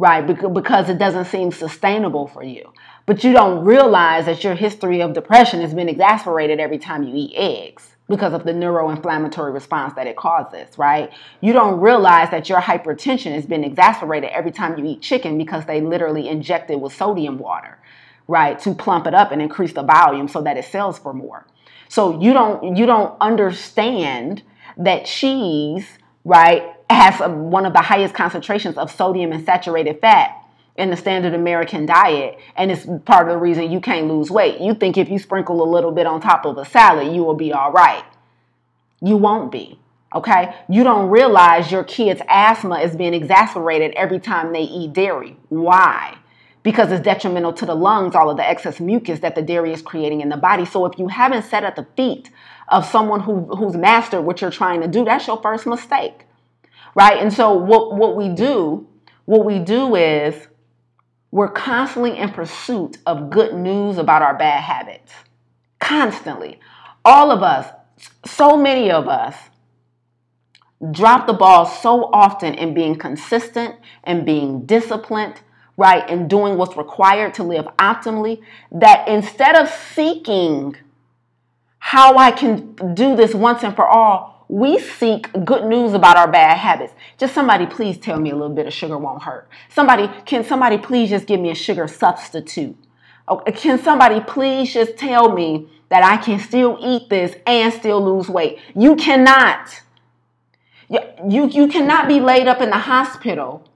right? 0.00 0.26
Because 0.26 0.88
it 0.88 0.96
doesn't 0.96 1.26
seem 1.26 1.52
sustainable 1.52 2.26
for 2.26 2.42
you. 2.42 2.72
But 3.04 3.22
you 3.22 3.34
don't 3.34 3.66
realize 3.66 4.24
that 4.24 4.42
your 4.42 4.54
history 4.54 5.02
of 5.02 5.12
depression 5.12 5.60
has 5.60 5.74
been 5.74 5.90
exasperated 5.90 6.58
every 6.58 6.78
time 6.78 7.02
you 7.02 7.12
eat 7.14 7.34
eggs 7.36 7.96
because 8.08 8.32
of 8.32 8.44
the 8.44 8.52
neuroinflammatory 8.52 9.52
response 9.52 9.92
that 9.94 10.06
it 10.06 10.16
causes, 10.16 10.78
right? 10.78 11.12
You 11.42 11.52
don't 11.52 11.80
realize 11.80 12.30
that 12.30 12.48
your 12.48 12.62
hypertension 12.62 13.34
has 13.34 13.44
been 13.44 13.62
exacerbated 13.62 14.30
every 14.30 14.52
time 14.52 14.78
you 14.78 14.86
eat 14.86 15.02
chicken 15.02 15.36
because 15.36 15.66
they 15.66 15.82
literally 15.82 16.28
inject 16.28 16.70
it 16.70 16.80
with 16.80 16.94
sodium 16.94 17.36
water, 17.36 17.78
right, 18.26 18.58
to 18.60 18.74
plump 18.74 19.06
it 19.06 19.12
up 19.12 19.32
and 19.32 19.42
increase 19.42 19.74
the 19.74 19.82
volume 19.82 20.28
so 20.28 20.40
that 20.40 20.56
it 20.56 20.64
sells 20.64 20.98
for 20.98 21.12
more. 21.12 21.46
So 21.90 22.18
you 22.22 22.32
don't 22.32 22.74
you 22.74 22.86
don't 22.86 23.14
understand 23.20 24.42
that 24.78 25.04
cheese, 25.04 25.86
right, 26.24 26.74
has 26.90 27.20
one 27.20 27.66
of 27.66 27.72
the 27.72 27.82
highest 27.82 28.14
concentrations 28.14 28.76
of 28.76 28.90
sodium 28.90 29.32
and 29.32 29.44
saturated 29.44 30.00
fat 30.00 30.36
in 30.76 30.90
the 30.90 30.96
standard 30.96 31.34
American 31.34 31.84
diet, 31.84 32.38
and 32.56 32.70
it's 32.70 32.86
part 33.04 33.28
of 33.28 33.34
the 33.34 33.38
reason 33.38 33.70
you 33.70 33.80
can't 33.80 34.08
lose 34.08 34.30
weight. 34.30 34.60
You 34.60 34.74
think 34.74 34.96
if 34.96 35.10
you 35.10 35.18
sprinkle 35.18 35.62
a 35.62 35.68
little 35.68 35.92
bit 35.92 36.06
on 36.06 36.20
top 36.20 36.46
of 36.46 36.56
a 36.56 36.64
salad, 36.64 37.14
you 37.14 37.22
will 37.22 37.34
be 37.34 37.52
all 37.52 37.70
right. 37.70 38.04
You 39.02 39.16
won't 39.16 39.52
be. 39.52 39.78
Okay? 40.14 40.54
You 40.68 40.82
don't 40.82 41.10
realize 41.10 41.70
your 41.70 41.84
kid's 41.84 42.20
asthma 42.28 42.80
is 42.80 42.96
being 42.96 43.14
exacerbated 43.14 43.92
every 43.92 44.18
time 44.18 44.52
they 44.52 44.62
eat 44.62 44.92
dairy. 44.92 45.36
Why? 45.48 46.16
Because 46.62 46.90
it's 46.92 47.04
detrimental 47.04 47.52
to 47.54 47.66
the 47.66 47.74
lungs, 47.74 48.14
all 48.14 48.30
of 48.30 48.36
the 48.36 48.48
excess 48.48 48.80
mucus 48.80 49.20
that 49.20 49.34
the 49.34 49.42
dairy 49.42 49.72
is 49.72 49.82
creating 49.82 50.20
in 50.20 50.28
the 50.28 50.36
body. 50.36 50.64
So 50.64 50.84
if 50.86 50.98
you 50.98 51.08
haven't 51.08 51.44
sat 51.44 51.64
at 51.64 51.76
the 51.76 51.86
feet 51.96 52.30
of 52.68 52.84
someone 52.84 53.20
who, 53.20 53.44
who's 53.56 53.76
mastered 53.76 54.24
what 54.24 54.40
you're 54.40 54.50
trying 54.50 54.80
to 54.80 54.88
do, 54.88 55.04
that's 55.04 55.26
your 55.26 55.40
first 55.40 55.66
mistake. 55.66 56.26
Right? 57.00 57.22
And 57.22 57.32
so 57.32 57.54
what, 57.54 57.96
what 57.96 58.14
we 58.14 58.28
do, 58.28 58.86
what 59.24 59.46
we 59.46 59.58
do 59.58 59.94
is 59.94 60.48
we're 61.30 61.48
constantly 61.48 62.18
in 62.18 62.28
pursuit 62.28 62.98
of 63.06 63.30
good 63.30 63.54
news 63.54 63.96
about 63.96 64.20
our 64.20 64.36
bad 64.36 64.62
habits. 64.62 65.10
Constantly. 65.78 66.60
All 67.02 67.30
of 67.30 67.42
us, 67.42 67.72
so 68.26 68.54
many 68.54 68.90
of 68.90 69.08
us, 69.08 69.34
drop 70.90 71.26
the 71.26 71.32
ball 71.32 71.64
so 71.64 72.10
often 72.12 72.52
in 72.52 72.74
being 72.74 72.96
consistent 72.96 73.76
and 74.04 74.26
being 74.26 74.66
disciplined, 74.66 75.40
right, 75.78 76.04
and 76.06 76.28
doing 76.28 76.58
what's 76.58 76.76
required 76.76 77.32
to 77.32 77.42
live 77.42 77.64
optimally 77.78 78.42
that 78.72 79.08
instead 79.08 79.56
of 79.56 79.70
seeking 79.70 80.76
how 81.78 82.18
I 82.18 82.30
can 82.30 82.74
do 82.92 83.16
this 83.16 83.34
once 83.34 83.62
and 83.62 83.74
for 83.74 83.88
all, 83.88 84.29
we 84.50 84.80
seek 84.80 85.32
good 85.44 85.64
news 85.64 85.94
about 85.94 86.16
our 86.16 86.30
bad 86.30 86.58
habits. 86.58 86.92
Just 87.18 87.34
somebody 87.34 87.66
please 87.66 87.96
tell 87.96 88.18
me 88.18 88.30
a 88.30 88.34
little 88.34 88.54
bit 88.54 88.66
of 88.66 88.72
sugar 88.72 88.98
won't 88.98 89.22
hurt. 89.22 89.48
Somebody, 89.68 90.10
can 90.26 90.42
somebody 90.42 90.76
please 90.76 91.08
just 91.08 91.26
give 91.26 91.38
me 91.38 91.50
a 91.50 91.54
sugar 91.54 91.86
substitute? 91.86 92.76
Okay, 93.28 93.52
can 93.52 93.80
somebody 93.80 94.20
please 94.20 94.74
just 94.74 94.96
tell 94.96 95.32
me 95.32 95.68
that 95.88 96.02
I 96.02 96.16
can 96.16 96.40
still 96.40 96.78
eat 96.80 97.08
this 97.08 97.36
and 97.46 97.72
still 97.72 98.04
lose 98.04 98.28
weight? 98.28 98.58
You 98.74 98.96
cannot. 98.96 99.82
You, 100.88 101.46
you 101.48 101.68
cannot 101.68 102.08
be 102.08 102.18
laid 102.18 102.48
up 102.48 102.60
in 102.60 102.70
the 102.70 102.78
hospital 102.78 103.68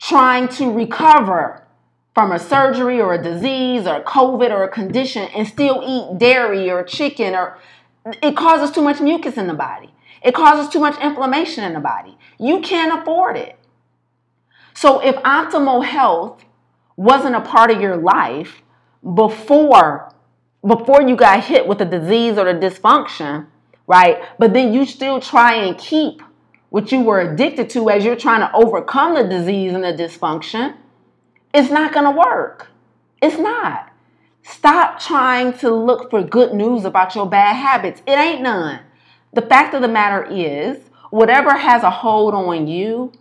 trying 0.00 0.48
to 0.48 0.72
recover 0.72 1.64
from 2.12 2.32
a 2.32 2.40
surgery 2.40 3.00
or 3.00 3.14
a 3.14 3.22
disease 3.22 3.86
or 3.86 4.02
COVID 4.02 4.50
or 4.50 4.64
a 4.64 4.68
condition 4.68 5.28
and 5.36 5.46
still 5.46 5.80
eat 5.86 6.18
dairy 6.18 6.68
or 6.68 6.82
chicken 6.82 7.36
or 7.36 7.56
it 8.04 8.36
causes 8.36 8.74
too 8.74 8.82
much 8.82 9.00
mucus 9.00 9.36
in 9.36 9.46
the 9.46 9.54
body. 9.54 9.92
It 10.22 10.34
causes 10.34 10.72
too 10.72 10.80
much 10.80 11.00
inflammation 11.00 11.64
in 11.64 11.72
the 11.72 11.80
body. 11.80 12.16
You 12.38 12.60
can't 12.60 13.00
afford 13.00 13.36
it. 13.36 13.58
So 14.74 15.00
if 15.00 15.16
optimal 15.16 15.84
health 15.84 16.44
wasn't 16.96 17.36
a 17.36 17.40
part 17.40 17.70
of 17.70 17.80
your 17.80 17.96
life 17.96 18.62
before 19.14 20.12
before 20.64 21.02
you 21.02 21.16
got 21.16 21.42
hit 21.44 21.66
with 21.66 21.80
a 21.80 21.84
disease 21.84 22.38
or 22.38 22.46
a 22.46 22.54
dysfunction, 22.54 23.46
right? 23.88 24.22
But 24.38 24.52
then 24.52 24.72
you 24.72 24.86
still 24.86 25.20
try 25.20 25.54
and 25.54 25.76
keep 25.76 26.22
what 26.70 26.92
you 26.92 27.00
were 27.00 27.20
addicted 27.20 27.68
to 27.70 27.90
as 27.90 28.04
you're 28.04 28.16
trying 28.16 28.40
to 28.40 28.54
overcome 28.54 29.14
the 29.14 29.24
disease 29.24 29.72
and 29.74 29.82
the 29.82 29.92
dysfunction, 29.92 30.76
it's 31.52 31.70
not 31.70 31.92
going 31.92 32.06
to 32.06 32.18
work. 32.18 32.68
It's 33.20 33.38
not. 33.38 33.91
Stop 34.42 35.00
trying 35.00 35.52
to 35.58 35.70
look 35.70 36.10
for 36.10 36.22
good 36.22 36.52
news 36.52 36.84
about 36.84 37.14
your 37.14 37.26
bad 37.26 37.54
habits. 37.54 38.02
It 38.06 38.18
ain't 38.18 38.42
none. 38.42 38.80
The 39.32 39.42
fact 39.42 39.74
of 39.74 39.82
the 39.82 39.88
matter 39.88 40.24
is, 40.24 40.78
whatever 41.10 41.56
has 41.56 41.82
a 41.82 41.90
hold 41.90 42.34
on 42.34 42.66
you 42.66 43.12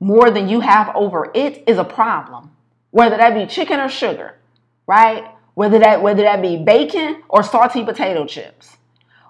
more 0.00 0.30
than 0.30 0.48
you 0.48 0.60
have 0.60 0.94
over 0.94 1.30
it 1.34 1.64
is 1.66 1.78
a 1.78 1.84
problem. 1.84 2.50
Whether 2.90 3.16
that 3.16 3.34
be 3.34 3.46
chicken 3.46 3.80
or 3.80 3.88
sugar, 3.88 4.38
right? 4.86 5.24
Whether 5.54 5.78
that 5.80 6.02
whether 6.02 6.22
that 6.22 6.40
be 6.40 6.56
bacon 6.56 7.22
or 7.28 7.42
salty 7.42 7.84
potato 7.84 8.24
chips. 8.26 8.76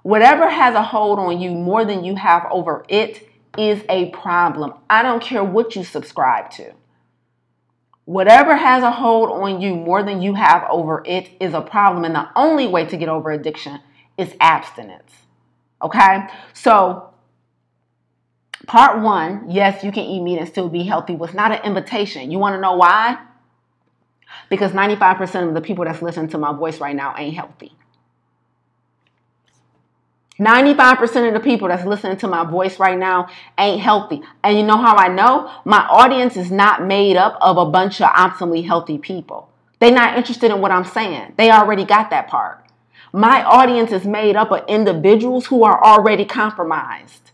Whatever 0.03 0.49
has 0.49 0.75
a 0.75 0.83
hold 0.83 1.19
on 1.19 1.41
you 1.41 1.51
more 1.51 1.85
than 1.85 2.05
you 2.05 2.15
have 2.15 2.47
over 2.51 2.85
it 2.89 3.29
is 3.57 3.83
a 3.89 4.11
problem. 4.11 4.75
I 4.89 5.03
don't 5.03 5.23
care 5.23 5.43
what 5.43 5.75
you 5.75 5.83
subscribe 5.83 6.51
to. 6.53 6.73
Whatever 8.09 8.57
has 8.57 8.83
a 8.83 8.91
hold 8.91 9.29
on 9.29 9.61
you 9.61 9.75
more 9.75 10.03
than 10.03 10.23
you 10.23 10.33
have 10.33 10.65
over 10.71 11.03
it 11.05 11.29
is 11.41 11.53
a 11.53 11.61
problem. 11.61 12.07
And 12.07 12.15
the 12.15 12.27
only 12.35 12.67
way 12.67 12.87
to 12.87 12.97
get 12.97 13.11
over 13.11 13.31
addiction 13.31 13.81
is 14.17 14.33
abstinence. 14.41 15.13
Okay? 15.83 16.27
So, 16.55 17.11
part 18.67 19.03
one, 19.03 19.51
yes, 19.51 19.85
you 19.85 19.93
can 19.93 20.05
eat 20.05 20.23
meat 20.23 20.39
and 20.39 20.49
still 20.49 20.71
be 20.71 20.85
healthy, 20.85 21.17
was 21.17 21.35
not 21.35 21.53
an 21.53 21.63
invitation. 21.65 22.31
You 22.31 22.39
want 22.39 22.55
to 22.55 22.61
know 22.63 22.77
why? 22.77 23.19
Because 24.49 24.73
95% 24.73 25.47
of 25.47 25.53
the 25.53 25.61
people 25.61 25.85
that's 25.85 26.01
listening 26.01 26.31
to 26.31 26.39
my 26.39 26.55
voice 26.55 26.81
right 26.81 26.97
now 26.97 27.15
ain't 27.15 27.35
healthy. 27.35 27.73
95% 30.41 31.27
of 31.27 31.35
the 31.35 31.41
people 31.41 31.67
that's 31.67 31.85
listening 31.85 32.17
to 32.19 32.29
my 32.29 32.45
voice 32.45 32.79
right 32.79 32.99
now 32.99 33.29
ain't 33.59 33.81
healthy. 33.81 34.23
And 34.45 34.57
you 34.57 34.65
know 34.65 34.77
how 34.77 34.95
I 34.97 35.09
know? 35.09 35.51
My 35.65 35.87
audience 35.91 36.37
is 36.37 36.51
not 36.51 36.85
made 36.85 37.17
up 37.17 37.37
of 37.41 37.57
a 37.57 37.67
bunch 37.67 38.01
of 38.01 38.11
optimally 38.11 38.65
healthy 38.65 38.99
people. 38.99 39.49
They're 39.81 39.91
not 39.91 40.17
interested 40.17 40.53
in 40.53 40.61
what 40.61 40.71
I'm 40.71 40.85
saying. 40.85 41.35
They 41.37 41.51
already 41.51 41.85
got 41.85 42.11
that 42.11 42.29
part. 42.29 42.65
My 43.13 43.43
audience 43.43 43.91
is 43.91 44.05
made 44.05 44.37
up 44.37 44.53
of 44.53 44.65
individuals 44.69 45.47
who 45.47 45.65
are 45.65 45.83
already 45.83 46.25
compromised. 46.25 47.33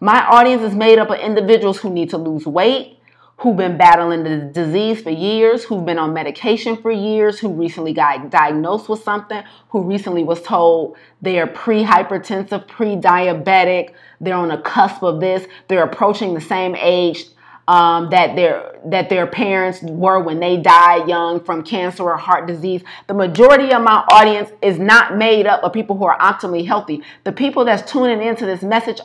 My 0.00 0.26
audience 0.26 0.62
is 0.62 0.74
made 0.74 0.98
up 0.98 1.10
of 1.10 1.18
individuals 1.18 1.78
who 1.78 1.88
need 1.88 2.10
to 2.10 2.18
lose 2.18 2.44
weight, 2.44 2.98
who've 3.38 3.56
been 3.56 3.76
battling 3.76 4.24
the 4.24 4.38
disease 4.38 5.02
for 5.02 5.10
years, 5.10 5.64
who've 5.64 5.84
been 5.84 5.98
on 5.98 6.14
medication 6.14 6.76
for 6.76 6.90
years, 6.90 7.38
who 7.38 7.48
recently 7.48 7.92
got 7.92 8.30
diagnosed 8.30 8.88
with 8.88 9.02
something, 9.02 9.42
who 9.70 9.82
recently 9.82 10.24
was 10.24 10.40
told 10.42 10.96
they're 11.20 11.46
pre 11.46 11.84
hypertensive, 11.84 12.66
pre 12.66 12.96
diabetic, 12.96 13.92
they're 14.20 14.34
on 14.34 14.48
the 14.48 14.58
cusp 14.58 15.02
of 15.02 15.20
this, 15.20 15.46
they're 15.68 15.84
approaching 15.84 16.32
the 16.32 16.40
same 16.40 16.74
age 16.76 17.26
um, 17.68 18.10
that 18.10 18.36
their 18.36 18.78
that 18.86 19.08
their 19.08 19.26
parents 19.26 19.82
were 19.82 20.20
when 20.20 20.38
they 20.38 20.56
died 20.56 21.08
young 21.08 21.42
from 21.42 21.62
cancer 21.62 22.04
or 22.04 22.16
heart 22.16 22.46
disease. 22.46 22.82
The 23.08 23.14
majority 23.14 23.72
of 23.72 23.82
my 23.82 24.04
audience 24.12 24.50
is 24.62 24.78
not 24.78 25.16
made 25.16 25.46
up 25.46 25.62
of 25.64 25.72
people 25.72 25.98
who 25.98 26.04
are 26.04 26.18
optimally 26.18 26.66
healthy. 26.66 27.02
The 27.24 27.32
people 27.32 27.64
that's 27.64 27.90
tuning 27.90 28.22
into 28.26 28.46
this 28.46 28.62
message 28.62 29.00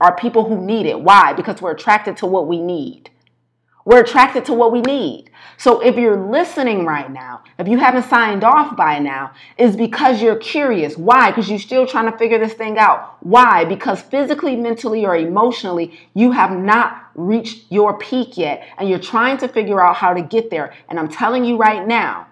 are 0.00 0.16
people 0.16 0.44
who 0.44 0.64
need 0.64 0.86
it. 0.86 1.00
Why? 1.00 1.32
Because 1.32 1.60
we're 1.60 1.72
attracted 1.72 2.16
to 2.18 2.26
what 2.26 2.46
we 2.46 2.60
need. 2.60 3.10
We're 3.86 4.00
attracted 4.00 4.44
to 4.46 4.52
what 4.52 4.72
we 4.72 4.80
need. 4.80 5.30
So 5.58 5.80
if 5.80 5.94
you're 5.94 6.28
listening 6.28 6.84
right 6.84 7.08
now, 7.08 7.44
if 7.56 7.68
you 7.68 7.78
haven't 7.78 8.02
signed 8.10 8.42
off 8.42 8.76
by 8.76 8.98
now, 8.98 9.30
is 9.56 9.76
because 9.76 10.20
you're 10.20 10.36
curious. 10.36 10.96
Why? 10.98 11.30
Because 11.30 11.48
you're 11.48 11.60
still 11.60 11.86
trying 11.86 12.10
to 12.10 12.18
figure 12.18 12.36
this 12.36 12.52
thing 12.52 12.78
out. 12.78 13.16
Why? 13.20 13.64
Because 13.64 14.02
physically, 14.02 14.56
mentally, 14.56 15.06
or 15.06 15.14
emotionally, 15.14 15.96
you 16.14 16.32
have 16.32 16.50
not 16.50 17.10
reached 17.14 17.70
your 17.70 17.96
peak 17.96 18.36
yet 18.36 18.66
and 18.76 18.88
you're 18.88 18.98
trying 18.98 19.38
to 19.38 19.46
figure 19.46 19.80
out 19.80 19.94
how 19.94 20.12
to 20.12 20.20
get 20.20 20.50
there. 20.50 20.74
And 20.88 20.98
I'm 20.98 21.08
telling 21.08 21.44
you 21.44 21.56
right 21.56 21.86
now, 21.86 22.26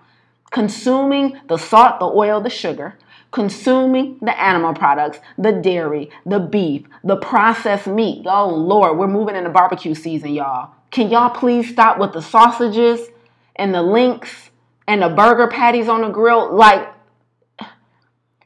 consuming 0.50 1.38
the 1.46 1.56
salt, 1.56 2.00
the 2.00 2.06
oil, 2.06 2.40
the 2.40 2.50
sugar, 2.50 2.98
consuming 3.30 4.18
the 4.20 4.36
animal 4.40 4.74
products, 4.74 5.20
the 5.38 5.52
dairy, 5.52 6.10
the 6.26 6.40
beef, 6.40 6.82
the 7.04 7.16
processed 7.16 7.86
meat. 7.86 8.26
Oh 8.26 8.52
Lord, 8.52 8.98
we're 8.98 9.06
moving 9.06 9.36
into 9.36 9.50
barbecue 9.50 9.94
season, 9.94 10.34
y'all. 10.34 10.74
Can 10.94 11.10
y'all 11.10 11.28
please 11.28 11.68
stop 11.68 11.98
with 11.98 12.12
the 12.12 12.22
sausages 12.22 13.08
and 13.56 13.74
the 13.74 13.82
links 13.82 14.50
and 14.86 15.02
the 15.02 15.08
burger 15.08 15.48
patties 15.48 15.88
on 15.88 16.02
the 16.02 16.08
grill? 16.08 16.54
Like 16.54 16.88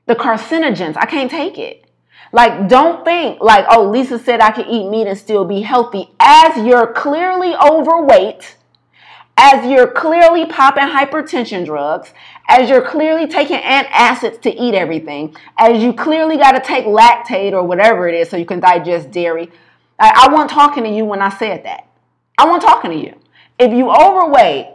the 0.07 0.15
carcinogens, 0.15 0.97
I 0.97 1.05
can't 1.05 1.31
take 1.31 1.59
it. 1.59 1.85
Like, 2.33 2.67
don't 2.67 3.05
think 3.05 3.43
like, 3.43 3.67
oh, 3.69 3.91
Lisa 3.91 4.19
said 4.19 4.41
I 4.41 4.53
could 4.53 4.67
eat 4.67 4.89
meat 4.89 5.07
and 5.07 5.19
still 5.19 5.45
be 5.45 5.61
healthy. 5.61 6.09
As 6.21 6.65
you're 6.65 6.91
clearly 6.95 7.55
overweight, 7.55 8.57
as 9.37 9.71
you're 9.71 9.91
clearly 9.91 10.47
popping 10.47 10.89
hypertension 10.89 11.67
drugs, 11.67 12.15
as 12.49 12.71
you're 12.71 12.81
clearly 12.81 13.27
taking 13.27 13.59
antacids 13.59 14.41
to 14.41 14.51
eat 14.59 14.75
everything, 14.75 15.37
as 15.59 15.83
you 15.83 15.93
clearly 15.93 16.39
got 16.39 16.53
to 16.53 16.61
take 16.61 16.87
Lactaid 16.87 17.53
or 17.53 17.63
whatever 17.63 18.09
it 18.09 18.15
is 18.15 18.31
so 18.31 18.39
you 18.39 18.47
can 18.47 18.59
digest 18.59 19.11
dairy. 19.11 19.51
I, 19.99 20.29
I 20.29 20.33
wasn't 20.33 20.49
talking 20.53 20.85
to 20.85 20.91
you 20.91 21.05
when 21.05 21.21
I 21.21 21.29
said 21.29 21.67
that. 21.67 21.88
I 22.39 22.47
want 22.47 22.63
talking 22.63 22.93
to 22.93 22.97
you. 22.97 23.15
If 23.59 23.73
you 23.73 23.91
overweight, 23.91 24.69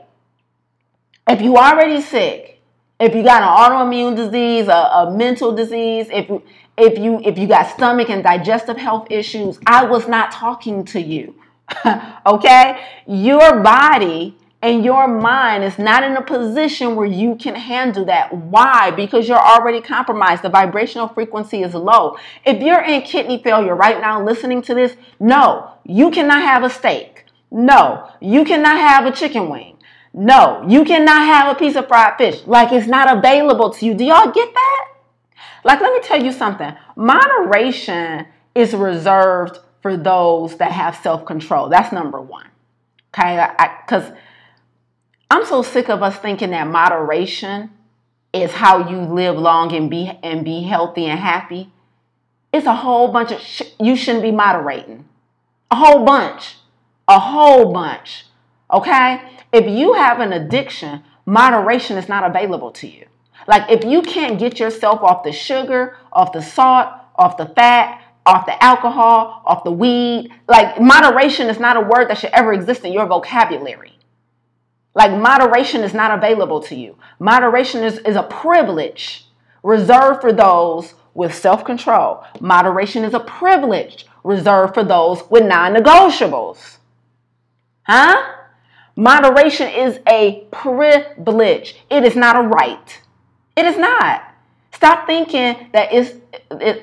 if 1.28 1.42
you 1.42 1.56
already 1.56 2.02
sick, 2.02 2.62
if 3.00 3.16
you 3.16 3.24
got 3.24 3.42
an 3.42 3.48
autoimmune 3.48 4.16
disease, 4.16 4.68
a, 4.68 4.72
a 4.72 5.16
mental 5.16 5.56
disease, 5.56 6.08
if 6.12 6.30
if 6.78 7.00
you 7.00 7.22
if 7.24 7.38
you 7.38 7.48
got 7.48 7.68
stomach 7.68 8.10
and 8.10 8.22
digestive 8.22 8.78
health 8.78 9.08
issues, 9.10 9.60
I 9.66 9.86
was 9.86 10.08
not 10.08 10.32
talking 10.32 10.84
to 10.86 11.02
you. 11.02 11.36
okay? 12.26 12.86
Your 13.08 13.62
body 13.62 14.36
and 14.62 14.84
your 14.84 15.08
mind 15.08 15.64
is 15.64 15.78
not 15.78 16.04
in 16.04 16.16
a 16.16 16.22
position 16.22 16.96
where 16.96 17.06
you 17.06 17.36
can 17.36 17.56
handle 17.56 18.06
that. 18.06 18.34
Why? 18.34 18.92
Because 18.92 19.28
you're 19.28 19.38
already 19.38 19.82
compromised. 19.82 20.42
The 20.42 20.50
vibrational 20.50 21.10
frequency 21.10 21.64
is 21.64 21.74
low. 21.74 22.18
If 22.46 22.62
you're 22.62 22.82
in 22.82 23.02
kidney 23.02 23.42
failure 23.44 23.76
right 23.76 24.00
now 24.00 24.24
listening 24.24 24.62
to 24.64 24.74
this, 24.74 24.96
no, 25.20 25.72
you 25.84 26.12
cannot 26.12 26.42
have 26.42 26.64
a 26.64 26.70
steak. 26.70 27.13
No, 27.54 28.10
you 28.20 28.44
cannot 28.46 28.78
have 28.78 29.06
a 29.06 29.12
chicken 29.12 29.48
wing. 29.48 29.78
No, 30.12 30.66
you 30.68 30.84
cannot 30.84 31.22
have 31.22 31.56
a 31.56 31.60
piece 31.60 31.76
of 31.76 31.88
fried 31.88 32.18
fish. 32.18 32.42
Like 32.48 32.74
it's 32.74 32.88
not 32.88 33.16
available 33.16 33.70
to 33.70 33.86
you. 33.86 33.94
Do 33.94 34.04
y'all 34.04 34.32
get 34.32 34.52
that? 34.52 34.88
Like, 35.64 35.80
let 35.80 35.94
me 35.94 36.00
tell 36.02 36.22
you 36.22 36.32
something. 36.32 36.74
Moderation 36.96 38.26
is 38.56 38.74
reserved 38.74 39.60
for 39.84 39.96
those 39.96 40.58
that 40.58 40.72
have 40.72 40.96
self 40.96 41.26
control. 41.26 41.70
That's 41.70 41.94
number 41.94 42.20
one. 42.20 42.48
Okay? 43.14 43.48
Because 43.86 44.12
I'm 45.30 45.46
so 45.46 45.62
sick 45.62 45.90
of 45.90 46.02
us 46.02 46.18
thinking 46.18 46.50
that 46.52 46.68
moderation 46.68 47.70
is 48.34 48.52
how 48.52 48.90
you 48.90 48.98
live 48.98 49.38
long 49.38 49.72
and 49.74 49.92
be 49.92 50.12
and 50.24 50.44
be 50.44 50.64
healthy 50.64 51.06
and 51.06 51.20
happy. 51.20 51.72
It's 52.52 52.66
a 52.66 52.76
whole 52.76 53.10
bunch 53.10 53.32
of 53.32 53.42
sh- 53.42 53.62
you 53.80 53.96
shouldn't 53.96 54.24
be 54.24 54.32
moderating. 54.32 55.06
A 55.70 55.76
whole 55.76 56.04
bunch 56.04 56.56
a 57.08 57.20
whole 57.20 57.74
bunch. 57.74 58.26
Okay? 58.72 59.22
If 59.52 59.68
you 59.68 59.94
have 59.94 60.20
an 60.20 60.34
addiction, 60.34 61.04
moderation 61.26 61.98
is 61.98 62.10
not 62.10 62.24
available 62.30 62.72
to 62.72 62.88
you. 62.88 63.06
Like 63.48 63.70
if 63.70 63.84
you 63.84 64.02
can't 64.02 64.40
get 64.40 64.60
yourself 64.60 65.02
off 65.02 65.24
the 65.24 65.32
sugar, 65.32 65.98
off 66.12 66.32
the 66.32 66.42
salt, 66.42 66.90
off 67.16 67.38
the 67.38 67.48
fat, 67.48 68.02
off 68.26 68.46
the 68.46 68.64
alcohol, 68.64 69.42
off 69.46 69.64
the 69.64 69.72
weed, 69.72 70.32
like 70.48 70.80
moderation 70.80 71.50
is 71.50 71.60
not 71.60 71.78
a 71.78 71.82
word 71.82 72.10
that 72.10 72.18
should 72.18 72.32
ever 72.32 72.54
exist 72.54 72.86
in 72.86 72.94
your 72.94 73.06
vocabulary. 73.06 74.00
Like 74.96 75.12
moderation 75.12 75.82
is 75.82 75.94
not 75.94 76.18
available 76.18 76.62
to 76.62 76.76
you. 76.76 76.98
Moderation 77.20 77.84
is, 77.84 77.98
is 78.00 78.16
a 78.16 78.24
privilege 78.24 79.26
reserved 79.64 80.22
for 80.22 80.32
those 80.32 80.94
with 81.14 81.34
self 81.34 81.66
control. 81.66 82.24
Moderation 82.40 83.04
is 83.04 83.14
a 83.14 83.20
privilege 83.20 84.06
reserved 84.24 84.74
for 84.74 84.84
those 84.84 85.30
with 85.30 85.44
non 85.44 85.74
negotiables. 85.74 86.78
Huh? 87.84 88.32
Moderation 88.96 89.68
is 89.68 90.00
a 90.08 90.46
privilege. 90.52 91.76
It 91.90 92.04
is 92.04 92.16
not 92.16 92.36
a 92.36 92.42
right. 92.42 93.02
It 93.56 93.66
is 93.66 93.78
not. 93.78 94.24
Stop 94.74 95.08
thinking 95.08 95.70
that 95.74 95.90
it's, 95.92 96.14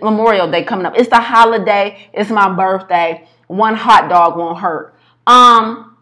Memorial 0.01 0.51
Day 0.51 0.65
coming 0.65 0.87
up. 0.87 0.95
It's 0.97 1.09
the 1.09 1.21
holiday. 1.21 2.09
It's 2.13 2.31
my 2.31 2.53
birthday. 2.55 3.29
One 3.47 3.75
hot 3.75 4.09
dog 4.09 4.37
won't 4.37 4.59
hurt. 4.59 4.95
Um, 5.27 5.97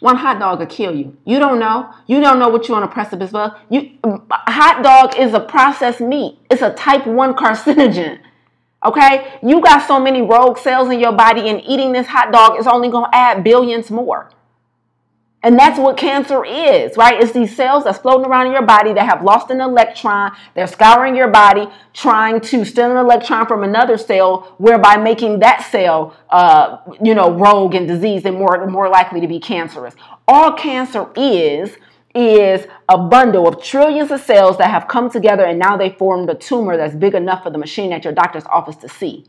one 0.00 0.16
hot 0.16 0.38
dog 0.38 0.58
will 0.58 0.66
kill 0.66 0.94
you. 0.94 1.16
You 1.24 1.38
don't 1.38 1.58
know. 1.58 1.92
You 2.06 2.20
don't 2.20 2.38
know 2.38 2.48
what 2.48 2.68
you're 2.68 2.76
on 2.76 2.82
a 2.82 2.88
precipice 2.88 3.32
of. 3.32 3.52
You, 3.70 3.98
hot 4.30 4.82
dog 4.82 5.18
is 5.18 5.32
a 5.34 5.40
processed 5.40 6.00
meat. 6.00 6.38
It's 6.50 6.62
a 6.62 6.74
type 6.74 7.06
one 7.06 7.34
carcinogen. 7.34 8.20
Okay, 8.84 9.38
you 9.42 9.62
got 9.62 9.86
so 9.86 9.98
many 9.98 10.20
rogue 10.20 10.58
cells 10.58 10.90
in 10.90 11.00
your 11.00 11.12
body, 11.12 11.48
and 11.48 11.62
eating 11.66 11.92
this 11.92 12.06
hot 12.06 12.30
dog 12.32 12.58
is 12.58 12.66
only 12.66 12.90
to 12.90 13.06
add 13.12 13.42
billions 13.42 13.90
more. 13.90 14.30
And 15.44 15.58
that's 15.58 15.78
what 15.78 15.98
cancer 15.98 16.42
is, 16.42 16.96
right? 16.96 17.22
It's 17.22 17.32
these 17.32 17.54
cells 17.54 17.84
that's 17.84 17.98
floating 17.98 18.24
around 18.24 18.46
in 18.46 18.52
your 18.52 18.62
body 18.62 18.94
that 18.94 19.06
have 19.06 19.22
lost 19.22 19.50
an 19.50 19.60
electron. 19.60 20.32
They're 20.54 20.66
scouring 20.66 21.14
your 21.14 21.28
body, 21.28 21.68
trying 21.92 22.40
to 22.40 22.64
steal 22.64 22.90
an 22.90 22.96
electron 22.96 23.46
from 23.46 23.62
another 23.62 23.98
cell, 23.98 24.54
whereby 24.56 24.96
making 24.96 25.40
that 25.40 25.68
cell, 25.70 26.16
uh, 26.30 26.78
you 27.02 27.14
know, 27.14 27.30
rogue 27.30 27.74
and 27.74 27.86
diseased 27.86 28.24
and 28.24 28.38
more, 28.38 28.66
more 28.66 28.88
likely 28.88 29.20
to 29.20 29.28
be 29.28 29.38
cancerous. 29.38 29.94
All 30.26 30.52
cancer 30.54 31.10
is 31.14 31.76
is 32.14 32.66
a 32.88 32.96
bundle 32.96 33.46
of 33.46 33.62
trillions 33.62 34.10
of 34.12 34.20
cells 34.20 34.56
that 34.56 34.70
have 34.70 34.86
come 34.86 35.10
together 35.10 35.44
and 35.44 35.58
now 35.58 35.76
they 35.76 35.90
formed 35.90 36.30
a 36.30 36.34
tumor 36.34 36.76
that's 36.76 36.94
big 36.94 37.12
enough 37.12 37.42
for 37.42 37.50
the 37.50 37.58
machine 37.58 37.92
at 37.92 38.04
your 38.04 38.12
doctor's 38.12 38.44
office 38.46 38.76
to 38.76 38.88
see. 38.88 39.26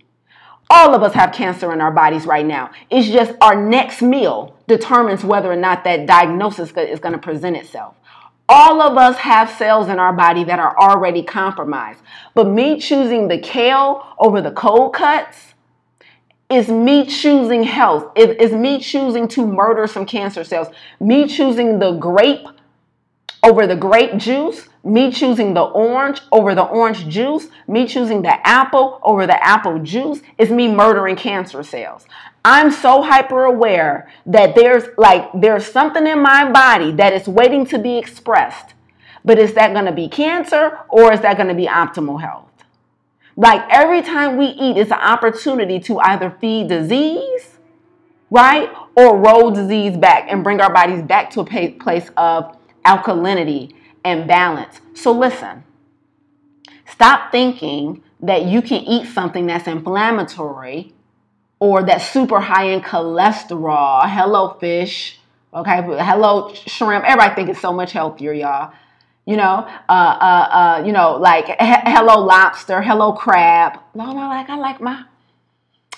All 0.69 0.95
of 0.95 1.03
us 1.03 1.13
have 1.13 1.31
cancer 1.31 1.71
in 1.73 1.81
our 1.81 1.91
bodies 1.91 2.25
right 2.25 2.45
now. 2.45 2.71
It's 2.89 3.07
just 3.07 3.33
our 3.41 3.55
next 3.55 4.01
meal 4.01 4.57
determines 4.67 5.23
whether 5.23 5.51
or 5.51 5.55
not 5.55 5.83
that 5.83 6.05
diagnosis 6.07 6.71
is 6.75 6.99
going 6.99 7.13
to 7.13 7.19
present 7.19 7.55
itself. 7.55 7.95
All 8.47 8.81
of 8.81 8.97
us 8.97 9.17
have 9.17 9.49
cells 9.49 9.89
in 9.89 9.99
our 9.99 10.13
body 10.13 10.43
that 10.43 10.59
are 10.59 10.77
already 10.77 11.23
compromised. 11.23 12.01
But 12.33 12.47
me 12.47 12.79
choosing 12.79 13.27
the 13.27 13.39
kale 13.39 14.05
over 14.19 14.41
the 14.41 14.51
cold 14.51 14.93
cuts 14.93 15.53
is 16.49 16.69
me 16.69 17.07
choosing 17.07 17.63
health. 17.63 18.11
It 18.15 18.39
is 18.39 18.51
me 18.51 18.79
choosing 18.79 19.27
to 19.29 19.47
murder 19.47 19.87
some 19.87 20.05
cancer 20.05 20.43
cells. 20.43 20.67
Me 20.99 21.27
choosing 21.27 21.79
the 21.79 21.93
grape 21.93 22.47
over 23.45 23.67
the 23.67 23.75
grape 23.75 24.17
juice, 24.17 24.67
me 24.83 25.11
choosing 25.11 25.53
the 25.53 25.61
orange 25.61 26.19
over 26.31 26.55
the 26.55 26.63
orange 26.63 27.07
juice, 27.07 27.47
me 27.67 27.85
choosing 27.85 28.23
the 28.23 28.47
apple 28.47 28.99
over 29.03 29.27
the 29.27 29.43
apple 29.45 29.79
juice 29.79 30.21
is 30.39 30.49
me 30.49 30.67
murdering 30.67 31.15
cancer 31.15 31.61
cells. 31.61 32.07
I'm 32.43 32.71
so 32.71 33.03
hyper 33.03 33.45
aware 33.45 34.11
that 34.25 34.55
there's 34.55 34.85
like 34.97 35.29
there's 35.33 35.65
something 35.65 36.07
in 36.07 36.19
my 36.19 36.51
body 36.51 36.91
that 36.93 37.13
is 37.13 37.27
waiting 37.27 37.65
to 37.67 37.77
be 37.77 37.97
expressed. 37.97 38.73
But 39.23 39.39
is 39.39 39.53
that 39.53 39.73
going 39.73 39.85
to 39.85 39.91
be 39.91 40.07
cancer 40.07 40.79
or 40.89 41.13
is 41.13 41.21
that 41.21 41.37
going 41.37 41.49
to 41.49 41.55
be 41.55 41.67
optimal 41.67 42.21
health? 42.21 42.51
Like 43.35 43.63
every 43.69 44.01
time 44.01 44.37
we 44.37 44.45
eat, 44.45 44.77
it's 44.77 44.91
an 44.91 44.99
opportunity 44.99 45.79
to 45.81 45.99
either 45.99 46.35
feed 46.39 46.69
disease, 46.69 47.57
right? 48.31 48.71
Or 48.95 49.17
roll 49.17 49.51
disease 49.51 49.97
back 49.97 50.27
and 50.29 50.43
bring 50.43 50.61
our 50.61 50.71
bodies 50.71 51.01
back 51.01 51.31
to 51.31 51.41
a 51.41 51.71
place 51.71 52.09
of 52.17 52.55
alkalinity, 52.85 53.73
and 54.03 54.27
balance. 54.27 54.79
So 54.93 55.11
listen, 55.11 55.63
stop 56.87 57.31
thinking 57.31 58.03
that 58.21 58.45
you 58.45 58.61
can 58.61 58.83
eat 58.83 59.07
something 59.07 59.47
that's 59.47 59.67
inflammatory 59.67 60.93
or 61.59 61.83
that's 61.83 62.07
super 62.09 62.39
high 62.39 62.65
in 62.65 62.81
cholesterol. 62.81 64.09
Hello, 64.09 64.53
fish. 64.59 65.19
Okay, 65.53 65.81
hello, 65.81 66.53
shrimp. 66.53 67.05
Everybody 67.05 67.33
think 67.35 67.49
it's 67.49 67.61
so 67.61 67.71
much 67.73 67.93
healthier, 67.93 68.33
y'all. 68.33 68.73
You 69.25 69.37
know, 69.37 69.67
uh, 69.89 69.91
uh, 69.91 70.47
uh, 70.51 70.83
you 70.85 70.91
know, 70.91 71.17
like 71.17 71.47
he- 71.47 71.55
hello, 71.59 72.23
lobster. 72.23 72.81
Hello, 72.81 73.13
crab. 73.13 73.79
No, 73.95 74.11
no, 74.11 74.27
like 74.27 74.49
I 74.49 74.57
like 74.57 74.81
my, 74.81 75.05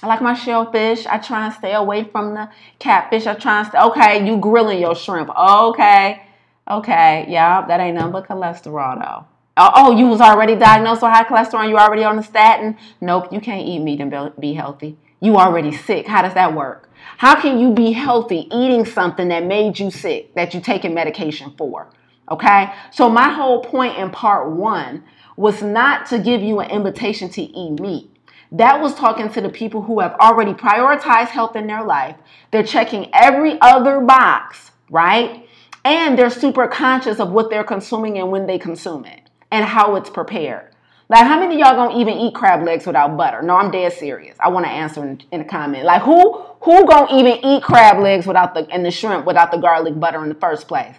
I 0.01 0.07
like 0.07 0.21
my 0.21 0.33
shellfish. 0.33 1.05
I 1.07 1.17
try 1.17 1.45
and 1.45 1.53
stay 1.53 1.73
away 1.73 2.03
from 2.05 2.35
the 2.35 2.49
catfish. 2.79 3.25
I 3.25 3.33
try 3.33 3.59
and 3.59 3.67
stay. 3.67 3.79
Okay, 3.79 4.25
you 4.25 4.37
grilling 4.37 4.79
your 4.79 4.95
shrimp. 4.95 5.29
Okay, 5.37 6.21
okay, 6.69 7.25
yeah, 7.29 7.65
that 7.67 7.79
ain't 7.79 7.95
nothing 7.95 8.11
but 8.11 8.27
cholesterol 8.27 9.01
though. 9.01 9.25
Oh, 9.59 9.71
oh, 9.73 9.97
you 9.97 10.07
was 10.07 10.21
already 10.21 10.55
diagnosed 10.55 11.01
with 11.01 11.11
high 11.11 11.23
cholesterol. 11.23 11.67
You 11.67 11.77
already 11.77 12.03
on 12.03 12.15
the 12.15 12.21
statin. 12.21 12.77
Nope, 13.01 13.33
you 13.33 13.41
can't 13.41 13.67
eat 13.67 13.79
meat 13.79 13.99
and 13.99 14.31
be 14.39 14.53
healthy. 14.53 14.97
You 15.19 15.37
already 15.37 15.75
sick. 15.75 16.05
How 16.05 16.21
does 16.21 16.35
that 16.35 16.53
work? 16.53 16.91
How 17.17 17.39
can 17.39 17.57
you 17.57 17.71
be 17.71 17.91
healthy 17.91 18.47
eating 18.51 18.85
something 18.85 19.29
that 19.29 19.45
made 19.45 19.79
you 19.79 19.89
sick 19.89 20.35
that 20.35 20.53
you 20.53 20.61
taking 20.61 20.93
medication 20.93 21.55
for? 21.57 21.87
Okay, 22.29 22.71
so 22.91 23.09
my 23.09 23.29
whole 23.29 23.63
point 23.63 23.97
in 23.97 24.11
part 24.11 24.51
one 24.51 25.03
was 25.37 25.63
not 25.63 26.05
to 26.07 26.19
give 26.19 26.41
you 26.41 26.59
an 26.59 26.69
invitation 26.69 27.29
to 27.29 27.41
eat 27.41 27.79
meat. 27.79 28.11
That 28.51 28.79
was 28.79 28.93
talking 28.93 29.29
to 29.29 29.41
the 29.41 29.49
people 29.49 29.81
who 29.81 29.99
have 30.01 30.13
already 30.15 30.53
prioritized 30.53 31.29
health 31.29 31.55
in 31.55 31.67
their 31.67 31.83
life. 31.83 32.15
They're 32.51 32.63
checking 32.63 33.09
every 33.13 33.59
other 33.61 34.01
box, 34.01 34.71
right? 34.89 35.46
And 35.87 36.19
they're 36.19 36.29
super 36.29 36.67
conscious 36.67 37.21
of 37.21 37.31
what 37.31 37.49
they're 37.49 37.63
consuming 37.63 38.17
and 38.17 38.29
when 38.29 38.45
they 38.45 38.59
consume 38.59 39.05
it 39.05 39.21
and 39.49 39.63
how 39.63 39.95
it's 39.95 40.09
prepared. 40.09 40.73
Like, 41.07 41.25
how 41.25 41.39
many 41.39 41.57
y'all 41.57 41.75
gonna 41.75 41.97
even 41.97 42.15
eat 42.15 42.35
crab 42.35 42.61
legs 42.61 42.85
without 42.85 43.15
butter? 43.15 43.41
No, 43.41 43.55
I'm 43.55 43.71
dead 43.71 43.93
serious. 43.93 44.35
I 44.41 44.49
want 44.49 44.65
to 44.65 44.69
answer 44.69 45.01
in, 45.05 45.21
in 45.31 45.39
a 45.39 45.45
comment. 45.45 45.85
Like, 45.85 46.01
who 46.01 46.33
who 46.59 46.85
gonna 46.85 47.17
even 47.17 47.39
eat 47.45 47.63
crab 47.63 47.99
legs 47.99 48.27
without 48.27 48.53
the 48.53 48.67
and 48.69 48.85
the 48.85 48.91
shrimp 48.91 49.25
without 49.25 49.49
the 49.51 49.57
garlic 49.59 49.97
butter 49.97 50.21
in 50.21 50.27
the 50.27 50.35
first 50.35 50.67
place? 50.67 50.95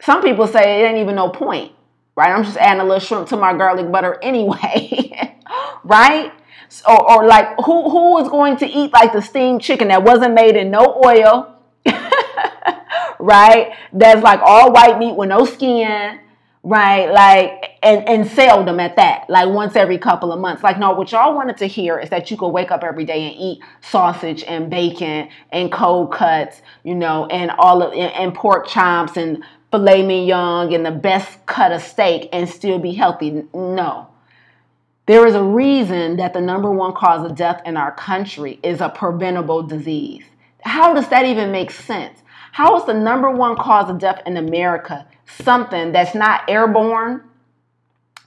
Some 0.00 0.22
people 0.22 0.46
say 0.46 0.80
it 0.80 0.86
ain't 0.86 0.96
even 0.96 1.16
no 1.16 1.28
point, 1.28 1.72
right? 2.16 2.32
I'm 2.32 2.44
just 2.44 2.56
adding 2.56 2.80
a 2.80 2.84
little 2.84 2.98
shrimp 2.98 3.28
to 3.28 3.36
my 3.36 3.52
garlic 3.52 3.92
butter 3.92 4.18
anyway, 4.22 5.36
right? 5.84 6.32
or, 6.88 7.12
or 7.12 7.26
like 7.26 7.56
who 7.66 7.90
who 7.90 8.18
is 8.20 8.28
going 8.30 8.56
to 8.56 8.66
eat 8.66 8.90
like 8.94 9.12
the 9.12 9.20
steamed 9.20 9.60
chicken 9.60 9.88
that 9.88 10.02
wasn't 10.02 10.32
made 10.32 10.56
in 10.56 10.70
no 10.70 11.02
oil, 11.04 11.54
right? 13.22 13.72
That's 13.92 14.22
like 14.22 14.40
all 14.42 14.72
white 14.72 14.98
meat 14.98 15.14
with 15.14 15.28
no 15.28 15.44
skin, 15.44 16.18
right? 16.62 17.06
Like 17.10 17.78
and 17.82 18.06
and 18.08 18.26
sell 18.26 18.64
them 18.64 18.80
at 18.80 18.96
that, 18.96 19.30
like 19.30 19.48
once 19.48 19.76
every 19.76 19.98
couple 19.98 20.32
of 20.32 20.40
months. 20.40 20.62
Like 20.62 20.78
no, 20.78 20.92
what 20.92 21.12
y'all 21.12 21.34
wanted 21.34 21.56
to 21.58 21.66
hear 21.66 21.98
is 21.98 22.10
that 22.10 22.30
you 22.30 22.36
could 22.36 22.48
wake 22.48 22.70
up 22.70 22.82
every 22.82 23.04
day 23.04 23.28
and 23.28 23.36
eat 23.36 23.62
sausage 23.80 24.42
and 24.44 24.68
bacon 24.68 25.28
and 25.50 25.70
cold 25.70 26.12
cuts, 26.12 26.62
you 26.82 26.94
know, 26.94 27.26
and 27.26 27.52
all 27.52 27.82
of 27.82 27.92
and, 27.92 28.12
and 28.12 28.34
pork 28.34 28.66
chops 28.66 29.16
and 29.16 29.44
filet 29.70 30.02
mignon 30.02 30.72
and 30.72 30.84
the 30.84 30.90
best 30.90 31.46
cut 31.46 31.72
of 31.72 31.80
steak 31.80 32.28
and 32.32 32.48
still 32.48 32.78
be 32.78 32.92
healthy. 32.92 33.44
No. 33.54 34.08
There 35.06 35.26
is 35.26 35.34
a 35.34 35.42
reason 35.42 36.16
that 36.18 36.32
the 36.32 36.40
number 36.40 36.70
one 36.70 36.92
cause 36.92 37.28
of 37.28 37.36
death 37.36 37.60
in 37.66 37.76
our 37.76 37.92
country 37.92 38.60
is 38.62 38.80
a 38.80 38.88
preventable 38.88 39.62
disease. 39.62 40.24
How 40.60 40.94
does 40.94 41.08
that 41.08 41.24
even 41.24 41.50
make 41.50 41.72
sense? 41.72 42.21
How 42.52 42.76
is 42.76 42.84
the 42.84 42.92
number 42.92 43.30
one 43.30 43.56
cause 43.56 43.88
of 43.88 43.98
death 43.98 44.20
in 44.26 44.36
America 44.36 45.06
something 45.26 45.92
that's 45.92 46.14
not 46.14 46.42
airborne, 46.48 47.22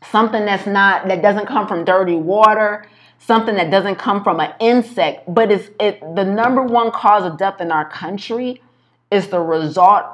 something 0.09 0.45
that's 0.45 0.65
not 0.65 1.07
that 1.07 1.21
doesn't 1.21 1.45
come 1.45 1.67
from 1.67 1.85
dirty 1.85 2.15
water, 2.15 2.87
something 3.19 3.53
that 3.53 3.69
doesn't 3.69 3.97
come 3.97 4.23
from 4.23 4.39
an 4.39 4.51
insect, 4.59 5.31
but 5.31 5.51
it's 5.51 5.69
it 5.79 5.99
the 6.15 6.23
number 6.23 6.63
one 6.63 6.91
cause 6.91 7.23
of 7.23 7.37
death 7.37 7.61
in 7.61 7.71
our 7.71 7.87
country 7.87 8.63
is 9.11 9.27
the 9.27 9.39
result 9.39 10.05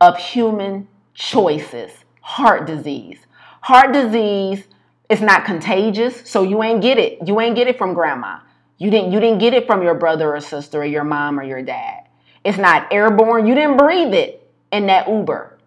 of 0.00 0.18
human 0.18 0.88
choices, 1.14 1.92
heart 2.20 2.66
disease. 2.66 3.20
Heart 3.60 3.92
disease 3.92 4.64
is 5.08 5.20
not 5.20 5.44
contagious, 5.44 6.28
so 6.28 6.42
you 6.42 6.64
ain't 6.64 6.82
get 6.82 6.98
it. 6.98 7.28
You 7.28 7.40
ain't 7.40 7.54
get 7.54 7.68
it 7.68 7.78
from 7.78 7.94
grandma. 7.94 8.40
You 8.78 8.90
didn't 8.90 9.12
you 9.12 9.20
didn't 9.20 9.38
get 9.38 9.54
it 9.54 9.68
from 9.68 9.84
your 9.84 9.94
brother 9.94 10.34
or 10.34 10.40
sister 10.40 10.80
or 10.80 10.84
your 10.84 11.04
mom 11.04 11.38
or 11.38 11.44
your 11.44 11.62
dad. 11.62 12.08
It's 12.44 12.58
not 12.58 12.92
airborne. 12.92 13.46
You 13.46 13.54
didn't 13.54 13.76
breathe 13.76 14.14
it 14.14 14.46
in 14.70 14.86
that 14.86 15.08
Uber. 15.08 15.58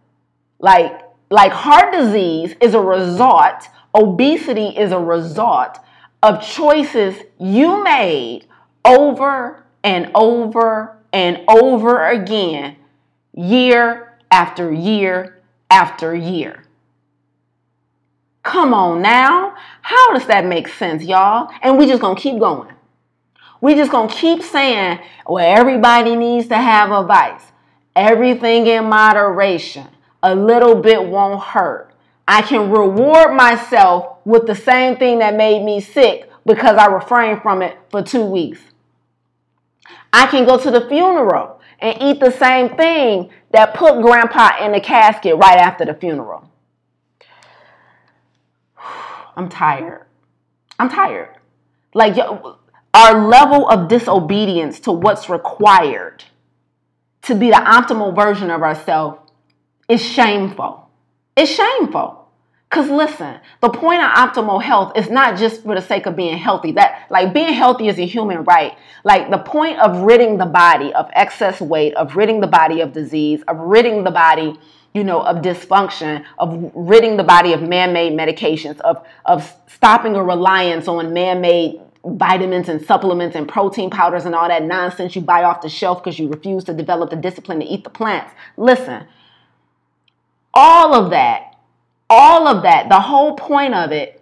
Like 0.59 1.01
like 1.29 1.51
heart 1.51 1.93
disease 1.93 2.55
is 2.61 2.73
a 2.73 2.81
result, 2.81 3.67
obesity 3.93 4.67
is 4.77 4.91
a 4.91 4.99
result 4.99 5.79
of 6.21 6.41
choices 6.41 7.15
you 7.39 7.83
made 7.83 8.45
over 8.83 9.63
and 9.83 10.11
over 10.15 10.97
and 11.11 11.41
over 11.47 12.07
again, 12.07 12.75
year 13.33 14.17
after 14.29 14.71
year 14.71 15.41
after 15.69 16.15
year. 16.15 16.63
Come 18.43 18.73
on 18.73 19.01
now. 19.01 19.55
How 19.81 20.13
does 20.13 20.27
that 20.27 20.45
make 20.45 20.67
sense, 20.67 21.03
y'all? 21.03 21.49
And 21.61 21.77
we 21.77 21.87
just 21.87 22.01
gonna 22.01 22.19
keep 22.19 22.39
going. 22.39 22.71
We 23.65 23.73
just 23.73 23.91
gonna 23.91 24.13
keep 24.13 24.43
saying, 24.43 24.99
well, 25.25 25.43
everybody 25.43 26.15
needs 26.15 26.49
to 26.49 26.55
have 26.55 26.91
a 26.91 27.01
vice. 27.03 27.41
Everything 27.95 28.67
in 28.67 28.85
moderation. 28.85 29.87
A 30.21 30.35
little 30.35 30.75
bit 30.75 31.03
won't 31.03 31.41
hurt. 31.41 31.91
I 32.27 32.43
can 32.43 32.69
reward 32.69 33.35
myself 33.35 34.17
with 34.23 34.45
the 34.45 34.53
same 34.53 34.97
thing 34.97 35.17
that 35.17 35.33
made 35.33 35.63
me 35.63 35.81
sick 35.81 36.29
because 36.45 36.77
I 36.77 36.85
refrained 36.85 37.41
from 37.41 37.63
it 37.63 37.75
for 37.89 38.03
two 38.03 38.23
weeks. 38.23 38.59
I 40.13 40.27
can 40.27 40.45
go 40.45 40.59
to 40.59 40.69
the 40.69 40.87
funeral 40.87 41.59
and 41.79 41.97
eat 41.99 42.19
the 42.19 42.29
same 42.29 42.77
thing 42.77 43.31
that 43.49 43.73
put 43.73 43.99
grandpa 43.99 44.63
in 44.63 44.73
the 44.73 44.79
casket 44.79 45.37
right 45.37 45.57
after 45.57 45.85
the 45.85 45.95
funeral. 45.95 46.51
I'm 49.35 49.49
tired. 49.49 50.05
I'm 50.77 50.89
tired. 50.89 51.29
Like 51.95 52.15
our 52.95 53.27
level 53.27 53.67
of 53.67 53.89
disobedience 53.89 54.79
to 54.79 54.91
what's 54.93 55.29
required 55.29 56.23
to 57.23 57.35
be 57.35 57.49
the 57.49 57.57
optimal 57.57 58.15
version 58.15 58.49
of 58.49 58.61
ourselves 58.61 59.19
is 59.89 60.01
shameful. 60.01 60.89
It's 61.35 61.51
shameful. 61.51 62.29
Cause 62.69 62.89
listen, 62.89 63.39
the 63.61 63.69
point 63.69 64.01
of 64.01 64.11
optimal 64.11 64.63
health 64.63 64.93
is 64.95 65.09
not 65.09 65.37
just 65.37 65.63
for 65.63 65.75
the 65.75 65.81
sake 65.81 66.05
of 66.05 66.15
being 66.15 66.37
healthy. 66.37 66.71
That 66.71 67.07
like 67.09 67.33
being 67.33 67.53
healthy 67.53 67.89
is 67.89 67.99
a 67.99 68.05
human 68.05 68.45
right. 68.45 68.77
Like 69.03 69.29
the 69.29 69.39
point 69.39 69.77
of 69.79 70.03
ridding 70.03 70.37
the 70.37 70.45
body 70.45 70.93
of 70.93 71.09
excess 71.13 71.59
weight, 71.59 71.93
of 71.95 72.15
ridding 72.15 72.39
the 72.39 72.47
body 72.47 72.79
of 72.79 72.93
disease, 72.93 73.43
of 73.49 73.57
ridding 73.57 74.05
the 74.05 74.11
body 74.11 74.57
you 74.93 75.03
know, 75.03 75.19
of 75.19 75.41
dysfunction, 75.41 76.23
of 76.39 76.71
ridding 76.73 77.17
the 77.17 77.23
body 77.23 77.51
of 77.51 77.61
man-made 77.61 78.13
medications, 78.13 78.79
of 78.79 79.05
of 79.25 79.53
stopping 79.67 80.15
a 80.15 80.23
reliance 80.23 80.87
on 80.87 81.13
man-made 81.13 81.81
vitamins 82.05 82.69
and 82.69 82.85
supplements 82.85 83.35
and 83.35 83.47
protein 83.47 83.89
powders 83.89 84.25
and 84.25 84.35
all 84.35 84.47
that 84.47 84.63
nonsense 84.63 85.15
you 85.15 85.21
buy 85.21 85.43
off 85.43 85.61
the 85.61 85.69
shelf 85.69 86.03
because 86.03 86.19
you 86.19 86.27
refuse 86.29 86.63
to 86.63 86.73
develop 86.73 87.09
the 87.09 87.15
discipline 87.15 87.59
to 87.59 87.65
eat 87.65 87.83
the 87.83 87.89
plants. 87.89 88.33
Listen, 88.57 89.07
all 90.53 90.93
of 90.93 91.09
that, 91.09 91.55
all 92.09 92.47
of 92.47 92.63
that, 92.63 92.89
the 92.89 92.99
whole 92.99 93.35
point 93.35 93.73
of 93.73 93.91
it 93.91 94.21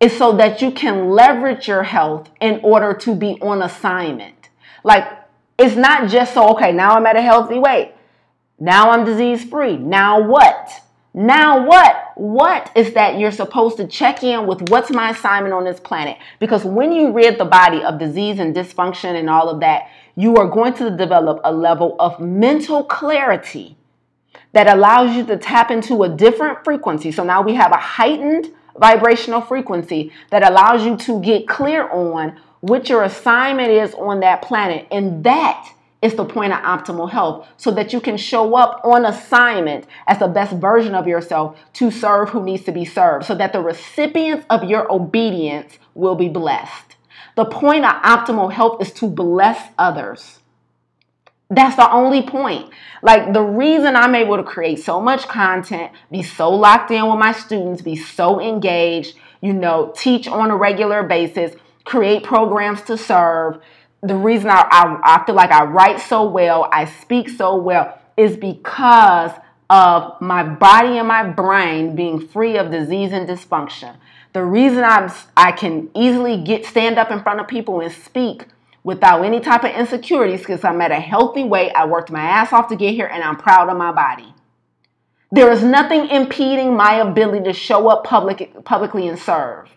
is 0.00 0.16
so 0.16 0.36
that 0.36 0.62
you 0.62 0.70
can 0.70 1.10
leverage 1.10 1.66
your 1.66 1.82
health 1.82 2.30
in 2.40 2.60
order 2.62 2.92
to 2.94 3.14
be 3.14 3.38
on 3.40 3.62
assignment. 3.62 4.50
Like, 4.84 5.04
it's 5.58 5.74
not 5.74 6.08
just 6.08 6.34
so, 6.34 6.50
okay, 6.50 6.72
now 6.72 6.94
I'm 6.94 7.06
at 7.06 7.16
a 7.16 7.22
healthy 7.22 7.58
weight. 7.58 7.94
Now 8.60 8.90
I'm 8.90 9.04
disease 9.04 9.44
free. 9.44 9.76
Now 9.76 10.22
what? 10.22 10.82
Now 11.18 11.66
what? 11.66 12.12
What 12.14 12.70
is 12.76 12.92
that 12.92 13.18
you're 13.18 13.32
supposed 13.32 13.76
to 13.78 13.88
check 13.88 14.22
in 14.22 14.46
with 14.46 14.70
what's 14.70 14.88
my 14.88 15.10
assignment 15.10 15.52
on 15.52 15.64
this 15.64 15.80
planet? 15.80 16.16
Because 16.38 16.64
when 16.64 16.92
you 16.92 17.10
rid 17.10 17.38
the 17.38 17.44
body 17.44 17.82
of 17.82 17.98
disease 17.98 18.38
and 18.38 18.54
dysfunction 18.54 19.18
and 19.18 19.28
all 19.28 19.48
of 19.48 19.58
that, 19.58 19.88
you 20.14 20.36
are 20.36 20.46
going 20.46 20.74
to 20.74 20.96
develop 20.96 21.40
a 21.42 21.52
level 21.52 21.96
of 21.98 22.20
mental 22.20 22.84
clarity 22.84 23.76
that 24.52 24.68
allows 24.68 25.16
you 25.16 25.26
to 25.26 25.36
tap 25.36 25.72
into 25.72 26.04
a 26.04 26.08
different 26.08 26.62
frequency. 26.62 27.10
So 27.10 27.24
now 27.24 27.42
we 27.42 27.54
have 27.54 27.72
a 27.72 27.78
heightened 27.78 28.54
vibrational 28.78 29.40
frequency 29.40 30.12
that 30.30 30.48
allows 30.48 30.84
you 30.84 30.96
to 30.98 31.20
get 31.20 31.48
clear 31.48 31.90
on 31.90 32.40
what 32.60 32.88
your 32.88 33.02
assignment 33.02 33.72
is 33.72 33.92
on 33.94 34.20
that 34.20 34.42
planet. 34.42 34.86
And 34.92 35.24
that 35.24 35.68
is 36.00 36.14
the 36.14 36.24
point 36.24 36.52
of 36.52 36.60
optimal 36.60 37.10
health 37.10 37.48
so 37.56 37.70
that 37.72 37.92
you 37.92 38.00
can 38.00 38.16
show 38.16 38.54
up 38.54 38.80
on 38.84 39.04
assignment 39.04 39.86
as 40.06 40.18
the 40.18 40.28
best 40.28 40.52
version 40.56 40.94
of 40.94 41.08
yourself 41.08 41.58
to 41.72 41.90
serve 41.90 42.28
who 42.30 42.42
needs 42.42 42.64
to 42.64 42.72
be 42.72 42.84
served 42.84 43.24
so 43.24 43.34
that 43.34 43.52
the 43.52 43.60
recipients 43.60 44.46
of 44.48 44.64
your 44.64 44.90
obedience 44.92 45.78
will 45.94 46.14
be 46.14 46.28
blessed. 46.28 46.96
The 47.36 47.44
point 47.44 47.84
of 47.84 48.02
optimal 48.02 48.52
health 48.52 48.80
is 48.80 48.92
to 48.94 49.08
bless 49.08 49.70
others. 49.76 50.38
That's 51.50 51.76
the 51.76 51.90
only 51.90 52.22
point. 52.22 52.70
Like 53.02 53.32
the 53.32 53.42
reason 53.42 53.96
I'm 53.96 54.14
able 54.14 54.36
to 54.36 54.42
create 54.42 54.80
so 54.80 55.00
much 55.00 55.26
content, 55.26 55.92
be 56.10 56.22
so 56.22 56.50
locked 56.50 56.90
in 56.90 57.06
with 57.08 57.18
my 57.18 57.32
students, 57.32 57.80
be 57.80 57.96
so 57.96 58.40
engaged, 58.40 59.16
you 59.40 59.52
know, 59.52 59.92
teach 59.96 60.28
on 60.28 60.50
a 60.50 60.56
regular 60.56 61.02
basis, 61.02 61.54
create 61.84 62.22
programs 62.22 62.82
to 62.82 62.98
serve, 62.98 63.60
the 64.02 64.16
reason 64.16 64.50
I, 64.50 64.66
I, 64.70 65.00
I 65.02 65.26
feel 65.26 65.34
like 65.34 65.50
I 65.50 65.64
write 65.64 66.00
so 66.00 66.28
well, 66.28 66.68
I 66.72 66.84
speak 66.84 67.28
so 67.28 67.56
well, 67.56 67.98
is 68.16 68.36
because 68.36 69.32
of 69.70 70.20
my 70.20 70.42
body 70.42 70.98
and 70.98 71.08
my 71.08 71.24
brain 71.24 71.94
being 71.94 72.26
free 72.26 72.56
of 72.56 72.70
disease 72.70 73.12
and 73.12 73.28
dysfunction. 73.28 73.96
The 74.32 74.44
reason 74.44 74.84
I'm 74.84 75.10
I 75.36 75.52
can 75.52 75.90
easily 75.94 76.42
get 76.42 76.64
stand 76.64 76.98
up 76.98 77.10
in 77.10 77.22
front 77.22 77.40
of 77.40 77.48
people 77.48 77.80
and 77.80 77.92
speak 77.92 78.46
without 78.84 79.24
any 79.24 79.40
type 79.40 79.64
of 79.64 79.70
insecurities 79.72 80.40
because 80.40 80.64
I'm 80.64 80.80
at 80.80 80.90
a 80.90 81.00
healthy 81.00 81.44
weight. 81.44 81.72
I 81.74 81.86
worked 81.86 82.10
my 82.10 82.22
ass 82.22 82.52
off 82.52 82.68
to 82.68 82.76
get 82.76 82.94
here 82.94 83.06
and 83.06 83.22
I'm 83.22 83.36
proud 83.36 83.68
of 83.68 83.76
my 83.76 83.92
body. 83.92 84.34
There 85.30 85.50
is 85.52 85.62
nothing 85.62 86.08
impeding 86.08 86.74
my 86.74 86.94
ability 86.94 87.44
to 87.44 87.52
show 87.52 87.88
up 87.88 88.04
public, 88.04 88.64
publicly 88.64 89.08
and 89.08 89.18
serve. 89.18 89.68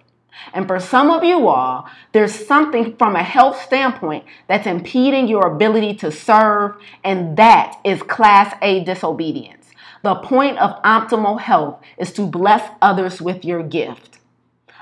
And 0.53 0.67
for 0.67 0.79
some 0.79 1.11
of 1.11 1.23
you 1.23 1.47
all, 1.47 1.87
there's 2.11 2.33
something 2.33 2.95
from 2.97 3.15
a 3.15 3.23
health 3.23 3.61
standpoint 3.61 4.25
that's 4.47 4.67
impeding 4.67 5.27
your 5.27 5.47
ability 5.47 5.95
to 5.95 6.11
serve, 6.11 6.75
and 7.03 7.37
that 7.37 7.79
is 7.83 8.01
class 8.03 8.55
A 8.61 8.83
disobedience. 8.83 9.67
The 10.03 10.15
point 10.15 10.57
of 10.57 10.81
optimal 10.83 11.39
health 11.39 11.81
is 11.97 12.11
to 12.13 12.25
bless 12.25 12.67
others 12.81 13.21
with 13.21 13.45
your 13.45 13.61
gift. 13.61 14.19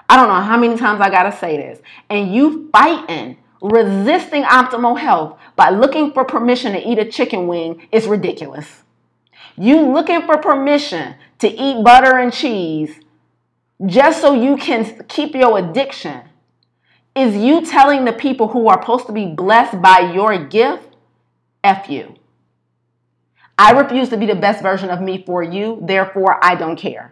I 0.07 0.15
don't 0.15 0.29
know 0.29 0.41
how 0.41 0.57
many 0.57 0.77
times 0.77 1.01
I 1.01 1.09
gotta 1.09 1.35
say 1.35 1.57
this. 1.57 1.79
And 2.09 2.33
you 2.33 2.69
fighting, 2.71 3.37
resisting 3.61 4.43
optimal 4.43 4.97
health 4.97 5.37
by 5.55 5.69
looking 5.69 6.13
for 6.13 6.23
permission 6.23 6.71
to 6.73 6.79
eat 6.79 6.97
a 6.97 7.05
chicken 7.05 7.47
wing 7.47 7.87
is 7.91 8.07
ridiculous. 8.07 8.83
You 9.57 9.81
looking 9.81 10.21
for 10.21 10.37
permission 10.37 11.15
to 11.39 11.47
eat 11.47 11.83
butter 11.83 12.17
and 12.17 12.31
cheese 12.31 12.99
just 13.86 14.21
so 14.21 14.34
you 14.34 14.57
can 14.57 15.05
keep 15.07 15.34
your 15.36 15.57
addiction 15.57 16.21
is 17.15 17.36
you 17.36 17.65
telling 17.65 18.05
the 18.05 18.13
people 18.13 18.47
who 18.49 18.67
are 18.67 18.82
supposed 18.82 19.07
to 19.07 19.11
be 19.11 19.25
blessed 19.25 19.82
by 19.82 20.11
your 20.13 20.45
gift, 20.45 20.95
F 21.63 21.89
you. 21.89 22.15
I 23.57 23.71
refuse 23.71 24.09
to 24.09 24.17
be 24.17 24.25
the 24.25 24.36
best 24.36 24.61
version 24.61 24.89
of 24.89 25.01
me 25.01 25.23
for 25.25 25.43
you, 25.43 25.80
therefore, 25.82 26.43
I 26.43 26.55
don't 26.55 26.77
care. 26.77 27.11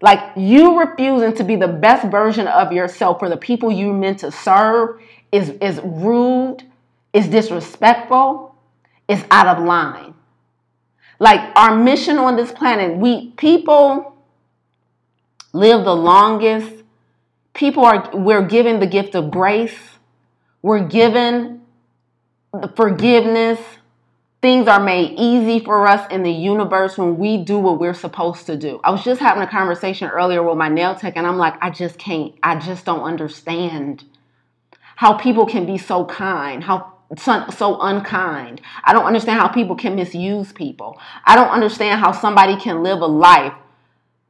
Like 0.00 0.32
you 0.36 0.80
refusing 0.80 1.34
to 1.34 1.44
be 1.44 1.56
the 1.56 1.68
best 1.68 2.10
version 2.10 2.46
of 2.46 2.72
yourself 2.72 3.18
for 3.18 3.28
the 3.28 3.36
people 3.36 3.70
you 3.70 3.92
meant 3.92 4.20
to 4.20 4.32
serve 4.32 5.00
is, 5.30 5.50
is 5.60 5.80
rude, 5.84 6.64
is 7.12 7.28
disrespectful, 7.28 8.54
is 9.08 9.22
out 9.30 9.46
of 9.46 9.62
line. 9.62 10.14
Like 11.18 11.54
our 11.54 11.76
mission 11.76 12.16
on 12.16 12.36
this 12.36 12.50
planet, 12.50 12.96
we 12.96 13.32
people 13.32 14.16
live 15.52 15.84
the 15.84 15.94
longest. 15.94 16.72
People 17.54 17.84
are, 17.84 18.10
we're 18.14 18.46
given 18.46 18.80
the 18.80 18.86
gift 18.86 19.14
of 19.14 19.30
grace. 19.30 19.78
We're 20.62 20.86
given 20.86 21.62
the 22.52 22.68
forgiveness. 22.68 23.58
Things 24.42 24.68
are 24.68 24.80
made 24.80 25.18
easy 25.18 25.62
for 25.62 25.86
us 25.86 26.10
in 26.10 26.22
the 26.22 26.32
universe 26.32 26.96
when 26.96 27.18
we 27.18 27.44
do 27.44 27.58
what 27.58 27.78
we're 27.78 27.94
supposed 27.94 28.46
to 28.46 28.56
do. 28.56 28.80
I 28.82 28.90
was 28.90 29.04
just 29.04 29.20
having 29.20 29.42
a 29.42 29.46
conversation 29.46 30.08
earlier 30.08 30.42
with 30.42 30.56
my 30.56 30.68
nail 30.68 30.94
tech, 30.94 31.16
and 31.16 31.26
I'm 31.26 31.36
like, 31.36 31.54
I 31.60 31.70
just 31.70 31.98
can't, 31.98 32.34
I 32.42 32.58
just 32.58 32.86
don't 32.86 33.02
understand 33.02 34.04
how 34.96 35.14
people 35.14 35.44
can 35.44 35.66
be 35.66 35.76
so 35.76 36.06
kind, 36.06 36.64
how 36.64 36.94
so 37.16 37.80
unkind. 37.80 38.60
I 38.84 38.92
don't 38.92 39.04
understand 39.04 39.40
how 39.40 39.48
people 39.48 39.76
can 39.76 39.96
misuse 39.96 40.52
people. 40.52 40.98
I 41.24 41.34
don't 41.36 41.48
understand 41.48 42.00
how 42.00 42.12
somebody 42.12 42.56
can 42.56 42.82
live 42.82 43.00
a 43.00 43.06
life 43.06 43.52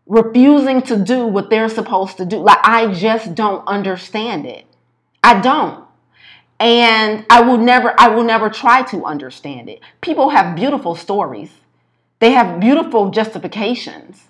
refusing 0.07 0.83
to 0.83 0.97
do 0.97 1.27
what 1.27 1.51
they're 1.51 1.69
supposed 1.69 2.17
to 2.19 2.25
do. 2.25 2.39
Like, 2.39 2.59
I 2.63 2.93
just 2.93 3.35
don't 3.35 3.67
understand 3.67 4.47
it. 4.47 4.67
I 5.23 5.41
don't. 5.41 5.85
And 6.59 7.25
I 7.31 7.41
will 7.43 7.59
never, 7.59 7.95
I 7.99 8.09
will 8.09 8.25
never 8.25 8.51
try 8.51 8.83
to 8.85 9.05
understand 9.05 9.69
it. 9.71 9.81
People 10.01 10.31
have 10.31 10.57
beautiful 10.57 10.95
stories. 10.95 11.51
They 12.19 12.33
have 12.33 12.61
beautiful 12.61 13.11
justifications. 13.11 14.25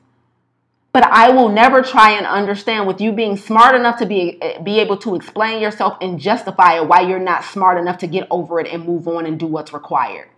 But 0.93 1.05
I 1.05 1.31
will 1.31 1.49
never 1.49 1.83
try 1.83 2.13
and 2.13 2.27
understand 2.27 2.87
with 2.87 3.01
you 3.01 3.13
being 3.13 3.37
smart 3.37 3.77
enough 3.77 3.99
to 3.99 4.07
be, 4.07 4.41
be 4.65 4.81
able 4.81 4.97
to 4.99 5.15
explain 5.15 5.63
yourself 5.63 5.97
and 6.01 6.19
justify 6.19 6.79
it 6.79 6.89
why 6.89 7.03
you're 7.03 7.21
not 7.21 7.45
smart 7.45 7.79
enough 7.79 7.99
to 7.99 8.09
get 8.09 8.27
over 8.31 8.59
it 8.59 8.67
and 8.73 8.85
move 8.85 9.07
on 9.07 9.25
and 9.25 9.39
do 9.39 9.47
what's 9.47 9.73
required. 9.73 10.29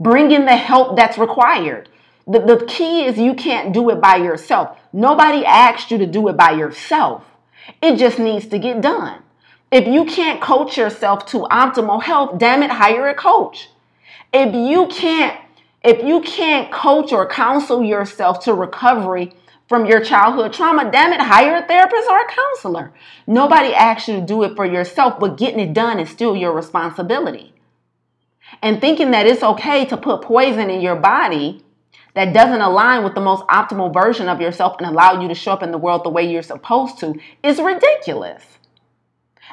Bring 0.00 0.32
in 0.32 0.44
the 0.44 0.56
help 0.56 0.96
that's 0.96 1.18
required. 1.18 1.88
The, 2.30 2.38
the 2.38 2.64
key 2.66 3.04
is 3.06 3.18
you 3.18 3.34
can't 3.34 3.72
do 3.72 3.90
it 3.90 4.00
by 4.00 4.16
yourself. 4.16 4.78
Nobody 4.92 5.44
asked 5.44 5.90
you 5.90 5.98
to 5.98 6.06
do 6.06 6.28
it 6.28 6.36
by 6.36 6.52
yourself. 6.52 7.24
It 7.82 7.96
just 7.96 8.20
needs 8.20 8.46
to 8.48 8.58
get 8.58 8.80
done. 8.80 9.22
If 9.72 9.88
you 9.88 10.04
can't 10.04 10.40
coach 10.40 10.76
yourself 10.76 11.26
to 11.26 11.38
optimal 11.38 12.04
health, 12.04 12.38
damn 12.38 12.62
it, 12.62 12.70
hire 12.70 13.08
a 13.08 13.14
coach. 13.14 13.70
If 14.32 14.54
you 14.54 14.86
can't 14.86 15.36
if 15.82 16.04
you 16.04 16.20
can't 16.20 16.70
coach 16.70 17.10
or 17.10 17.26
counsel 17.26 17.82
yourself 17.82 18.44
to 18.44 18.54
recovery 18.54 19.32
from 19.66 19.86
your 19.86 20.04
childhood 20.04 20.52
trauma, 20.52 20.90
damn 20.90 21.12
it, 21.12 21.20
hire 21.20 21.56
a 21.56 21.66
therapist 21.66 22.08
or 22.08 22.20
a 22.20 22.28
counselor. 22.28 22.92
Nobody 23.26 23.74
asked 23.74 24.06
you 24.06 24.20
to 24.20 24.26
do 24.26 24.42
it 24.44 24.54
for 24.54 24.66
yourself, 24.66 25.18
but 25.18 25.38
getting 25.38 25.58
it 25.58 25.72
done 25.72 25.98
is 25.98 26.10
still 26.10 26.36
your 26.36 26.52
responsibility. 26.52 27.54
And 28.62 28.80
thinking 28.80 29.10
that 29.12 29.26
it's 29.26 29.42
okay 29.42 29.84
to 29.86 29.96
put 29.96 30.22
poison 30.22 30.68
in 30.68 30.80
your 30.80 30.96
body 30.96 31.64
that 32.14 32.34
doesn't 32.34 32.60
align 32.60 33.04
with 33.04 33.14
the 33.14 33.20
most 33.20 33.44
optimal 33.46 33.92
version 33.92 34.28
of 34.28 34.40
yourself 34.40 34.76
and 34.78 34.86
allow 34.88 35.20
you 35.20 35.28
to 35.28 35.34
show 35.34 35.52
up 35.52 35.62
in 35.62 35.70
the 35.70 35.78
world 35.78 36.04
the 36.04 36.10
way 36.10 36.30
you're 36.30 36.42
supposed 36.42 36.98
to 36.98 37.14
is 37.42 37.60
ridiculous. 37.60 38.42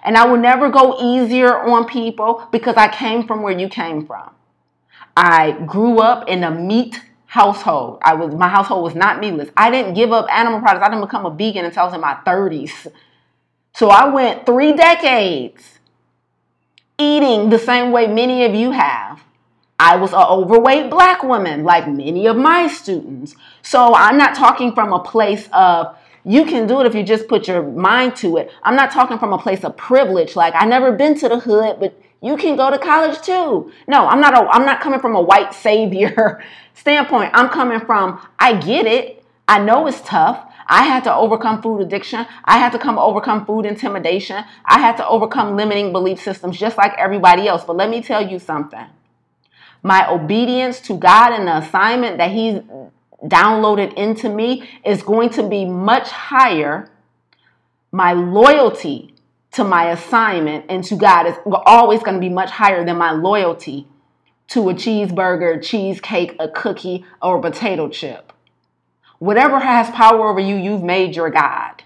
And 0.03 0.17
I 0.17 0.25
will 0.25 0.37
never 0.37 0.69
go 0.69 0.97
easier 1.01 1.59
on 1.59 1.85
people 1.85 2.47
because 2.51 2.75
I 2.75 2.87
came 2.87 3.27
from 3.27 3.41
where 3.41 3.57
you 3.57 3.67
came 3.67 4.05
from. 4.05 4.31
I 5.15 5.51
grew 5.65 5.99
up 5.99 6.27
in 6.27 6.43
a 6.43 6.51
meat 6.51 7.01
household. 7.25 7.99
I 8.01 8.13
was 8.13 8.33
my 8.33 8.47
household 8.47 8.83
was 8.83 8.95
not 8.95 9.19
meatless. 9.19 9.49
I 9.57 9.69
didn't 9.69 9.95
give 9.95 10.11
up 10.11 10.27
animal 10.31 10.59
products. 10.59 10.85
I 10.85 10.89
didn't 10.89 11.03
become 11.03 11.25
a 11.25 11.31
vegan 11.31 11.65
until 11.65 11.81
I 11.81 11.85
was 11.85 11.93
in 11.93 12.01
my 12.01 12.17
30s. 12.25 12.87
So 13.73 13.89
I 13.89 14.07
went 14.09 14.45
3 14.45 14.73
decades 14.73 15.79
eating 16.97 17.49
the 17.49 17.59
same 17.59 17.91
way 17.91 18.07
many 18.07 18.45
of 18.45 18.55
you 18.55 18.71
have. 18.71 19.23
I 19.79 19.95
was 19.95 20.11
an 20.11 20.25
overweight 20.27 20.89
black 20.89 21.21
woman, 21.21 21.63
like 21.63 21.87
many 21.87 22.25
of 22.25 22.35
my 22.35 22.67
students. 22.67 23.35
So 23.61 23.93
I'm 23.93 24.17
not 24.17 24.33
talking 24.33 24.73
from 24.73 24.91
a 24.91 24.99
place 24.99 25.47
of 25.53 25.95
you 26.23 26.45
can 26.45 26.65
do 26.65 26.81
it 26.81 26.87
if 26.87 26.95
you 26.95 27.03
just 27.03 27.27
put 27.27 27.47
your 27.47 27.61
mind 27.61 28.15
to 28.17 28.37
it. 28.37 28.51
I'm 28.63 28.75
not 28.75 28.89
talking 28.89 29.19
from 29.19 29.33
a 29.33 29.37
place 29.37 29.63
of 29.63 29.77
privilege, 29.77 30.35
like 30.35 30.55
I 30.57 30.65
never 30.65 30.93
been 30.93 31.13
to 31.19 31.29
the 31.29 31.39
hood, 31.39 31.79
but 31.79 32.01
you 32.23 32.37
can 32.37 32.55
go 32.55 32.71
to 32.71 32.79
college 32.79 33.21
too. 33.21 33.71
No, 33.87 34.07
I'm 34.07 34.19
not 34.19 34.33
a, 34.33 34.49
I'm 34.49 34.65
not 34.65 34.81
coming 34.81 34.99
from 34.99 35.15
a 35.15 35.21
white 35.21 35.53
savior 35.53 36.43
standpoint. 36.73 37.29
I'm 37.35 37.49
coming 37.49 37.79
from 37.81 38.19
I 38.39 38.55
get 38.55 38.87
it. 38.87 39.23
I 39.47 39.59
know 39.59 39.85
it's 39.85 40.01
tough. 40.01 40.43
I 40.65 40.83
had 40.83 41.03
to 41.03 41.13
overcome 41.13 41.61
food 41.61 41.81
addiction. 41.81 42.25
I 42.43 42.57
had 42.57 42.71
to 42.71 42.79
come 42.79 42.97
overcome 42.97 43.45
food 43.45 43.67
intimidation. 43.67 44.43
I 44.65 44.79
had 44.79 44.97
to 44.97 45.07
overcome 45.07 45.55
limiting 45.55 45.91
belief 45.91 46.19
systems 46.19 46.57
just 46.57 46.79
like 46.79 46.93
everybody 46.97 47.47
else. 47.47 47.63
But 47.63 47.77
let 47.77 47.91
me 47.91 48.01
tell 48.01 48.27
you 48.27 48.39
something 48.39 48.87
my 49.87 50.09
obedience 50.11 50.81
to 50.81 50.97
God 50.97 51.31
and 51.31 51.47
the 51.47 51.57
assignment 51.57 52.17
that 52.17 52.31
He's 52.31 52.59
downloaded 53.23 53.93
into 53.93 54.29
me 54.29 54.69
is 54.85 55.01
going 55.01 55.29
to 55.31 55.47
be 55.47 55.65
much 55.65 56.09
higher. 56.09 56.91
My 57.91 58.11
loyalty 58.13 59.15
to 59.53 59.63
my 59.63 59.91
assignment 59.91 60.65
and 60.69 60.83
to 60.83 60.95
God 60.95 61.25
is 61.25 61.35
always 61.65 62.03
going 62.03 62.15
to 62.15 62.19
be 62.19 62.29
much 62.29 62.51
higher 62.51 62.85
than 62.85 62.97
my 62.97 63.11
loyalty 63.11 63.87
to 64.49 64.69
a 64.69 64.73
cheeseburger, 64.73 65.63
cheesecake, 65.63 66.35
a 66.37 66.49
cookie, 66.49 67.05
or 67.21 67.37
a 67.37 67.41
potato 67.41 67.87
chip. 67.87 68.33
Whatever 69.19 69.59
has 69.59 69.89
power 69.89 70.27
over 70.27 70.39
you, 70.39 70.55
you've 70.55 70.83
made 70.83 71.15
your 71.15 71.29
God. 71.29 71.83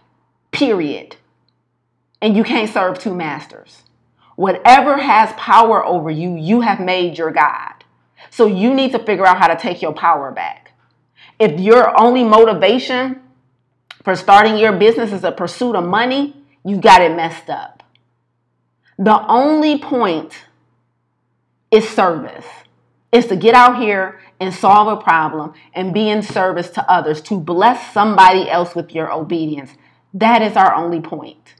Period. 0.51 1.15
And 2.21 2.35
you 2.35 2.43
can't 2.43 2.69
serve 2.69 2.99
two 2.99 3.15
masters. 3.15 3.83
Whatever 4.35 4.97
has 4.97 5.31
power 5.33 5.85
over 5.85 6.09
you, 6.09 6.35
you 6.35 6.61
have 6.61 6.79
made 6.79 7.17
your 7.17 7.31
God. 7.31 7.80
So 8.31 8.47
you 8.47 8.73
need 8.73 8.93
to 8.93 8.99
figure 8.99 9.27
out 9.27 9.37
how 9.37 9.47
to 9.47 9.57
take 9.57 9.81
your 9.81 9.93
power 9.93 10.31
back. 10.31 10.71
If 11.37 11.59
your 11.59 11.99
only 11.99 12.23
motivation 12.23 13.21
for 14.03 14.15
starting 14.15 14.57
your 14.57 14.71
business 14.71 15.11
is 15.11 15.23
a 15.23 15.31
pursuit 15.31 15.75
of 15.75 15.83
money, 15.83 16.35
you 16.63 16.77
got 16.77 17.01
it 17.01 17.15
messed 17.15 17.49
up. 17.49 17.83
The 18.97 19.25
only 19.27 19.77
point 19.77 20.33
is 21.71 21.87
service. 21.87 22.45
Is 23.11 23.27
to 23.27 23.35
get 23.35 23.53
out 23.53 23.77
here 23.77 24.21
and 24.39 24.53
solve 24.53 24.87
a 24.87 25.01
problem 25.01 25.53
and 25.73 25.93
be 25.93 26.09
in 26.09 26.21
service 26.21 26.69
to 26.69 26.89
others, 26.89 27.19
to 27.23 27.37
bless 27.37 27.93
somebody 27.93 28.49
else 28.49 28.73
with 28.73 28.95
your 28.95 29.11
obedience. 29.11 29.71
That 30.13 30.41
is 30.41 30.55
our 30.55 30.73
only 30.73 31.01
point. 31.01 31.55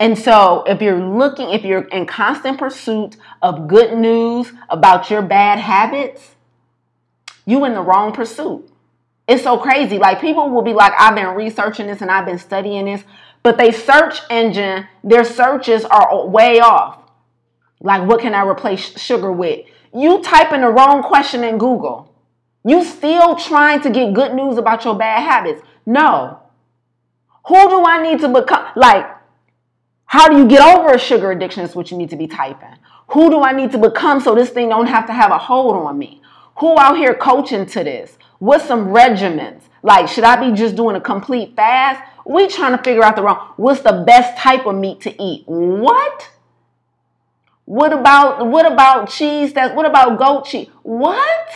And 0.00 0.16
so, 0.18 0.64
if 0.66 0.80
you're 0.80 1.00
looking, 1.00 1.50
if 1.50 1.64
you're 1.64 1.84
in 1.88 2.06
constant 2.06 2.58
pursuit 2.58 3.16
of 3.42 3.68
good 3.68 3.98
news 3.98 4.52
about 4.68 5.10
your 5.10 5.22
bad 5.22 5.58
habits, 5.58 6.36
you 7.46 7.64
in 7.64 7.74
the 7.74 7.82
wrong 7.82 8.12
pursuit. 8.12 8.68
It's 9.26 9.42
so 9.42 9.58
crazy. 9.58 9.98
Like 9.98 10.20
people 10.20 10.50
will 10.50 10.62
be 10.62 10.72
like, 10.72 10.92
I've 10.98 11.14
been 11.14 11.34
researching 11.34 11.86
this 11.86 12.00
and 12.02 12.10
I've 12.10 12.26
been 12.26 12.38
studying 12.38 12.86
this, 12.86 13.04
but 13.42 13.58
they 13.58 13.72
search 13.72 14.20
engine, 14.30 14.86
their 15.04 15.24
searches 15.24 15.84
are 15.84 16.26
way 16.26 16.60
off. 16.60 17.02
Like, 17.80 18.08
what 18.08 18.20
can 18.20 18.34
I 18.34 18.46
replace 18.46 18.98
sugar 19.00 19.32
with? 19.32 19.66
You 19.94 20.22
type 20.22 20.52
in 20.52 20.62
the 20.62 20.68
wrong 20.68 21.02
question 21.02 21.44
in 21.44 21.58
Google. 21.58 22.14
You 22.64 22.84
still 22.84 23.36
trying 23.36 23.80
to 23.82 23.90
get 23.90 24.14
good 24.14 24.34
news 24.34 24.58
about 24.58 24.84
your 24.84 24.94
bad 24.94 25.22
habits. 25.22 25.62
No, 25.86 26.40
Who 27.46 27.68
do 27.70 27.84
I 27.84 28.02
need 28.02 28.20
to 28.20 28.28
become? 28.28 28.66
Like, 28.76 29.06
how 30.08 30.26
do 30.26 30.38
you 30.38 30.48
get 30.48 30.62
over 30.62 30.94
a 30.94 30.98
sugar 30.98 31.30
addiction? 31.30 31.62
Is 31.62 31.76
what 31.76 31.90
you 31.90 31.98
need 31.98 32.08
to 32.10 32.16
be 32.16 32.26
typing. 32.26 32.76
Who 33.08 33.28
do 33.28 33.42
I 33.42 33.52
need 33.52 33.72
to 33.72 33.78
become 33.78 34.20
so 34.20 34.34
this 34.34 34.48
thing 34.48 34.70
don't 34.70 34.86
have 34.86 35.06
to 35.06 35.12
have 35.12 35.30
a 35.30 35.36
hold 35.38 35.76
on 35.76 35.98
me? 35.98 36.22
Who 36.56 36.78
out 36.78 36.96
here 36.96 37.12
coaching 37.12 37.66
to 37.66 37.84
this? 37.84 38.16
What's 38.38 38.64
some 38.64 38.88
regimens? 38.88 39.60
Like, 39.82 40.08
should 40.08 40.24
I 40.24 40.48
be 40.48 40.56
just 40.56 40.76
doing 40.76 40.96
a 40.96 41.00
complete 41.00 41.54
fast? 41.54 42.02
We 42.24 42.48
trying 42.48 42.74
to 42.74 42.82
figure 42.82 43.04
out 43.04 43.16
the 43.16 43.22
wrong. 43.22 43.52
What's 43.58 43.82
the 43.82 44.02
best 44.06 44.38
type 44.38 44.64
of 44.64 44.76
meat 44.76 45.02
to 45.02 45.22
eat? 45.22 45.44
What? 45.46 46.30
What 47.66 47.92
about 47.92 48.46
what 48.46 48.64
about 48.64 49.10
cheese? 49.10 49.52
That 49.52 49.76
what 49.76 49.84
about 49.84 50.18
goat 50.18 50.46
cheese? 50.46 50.68
What? 50.82 51.50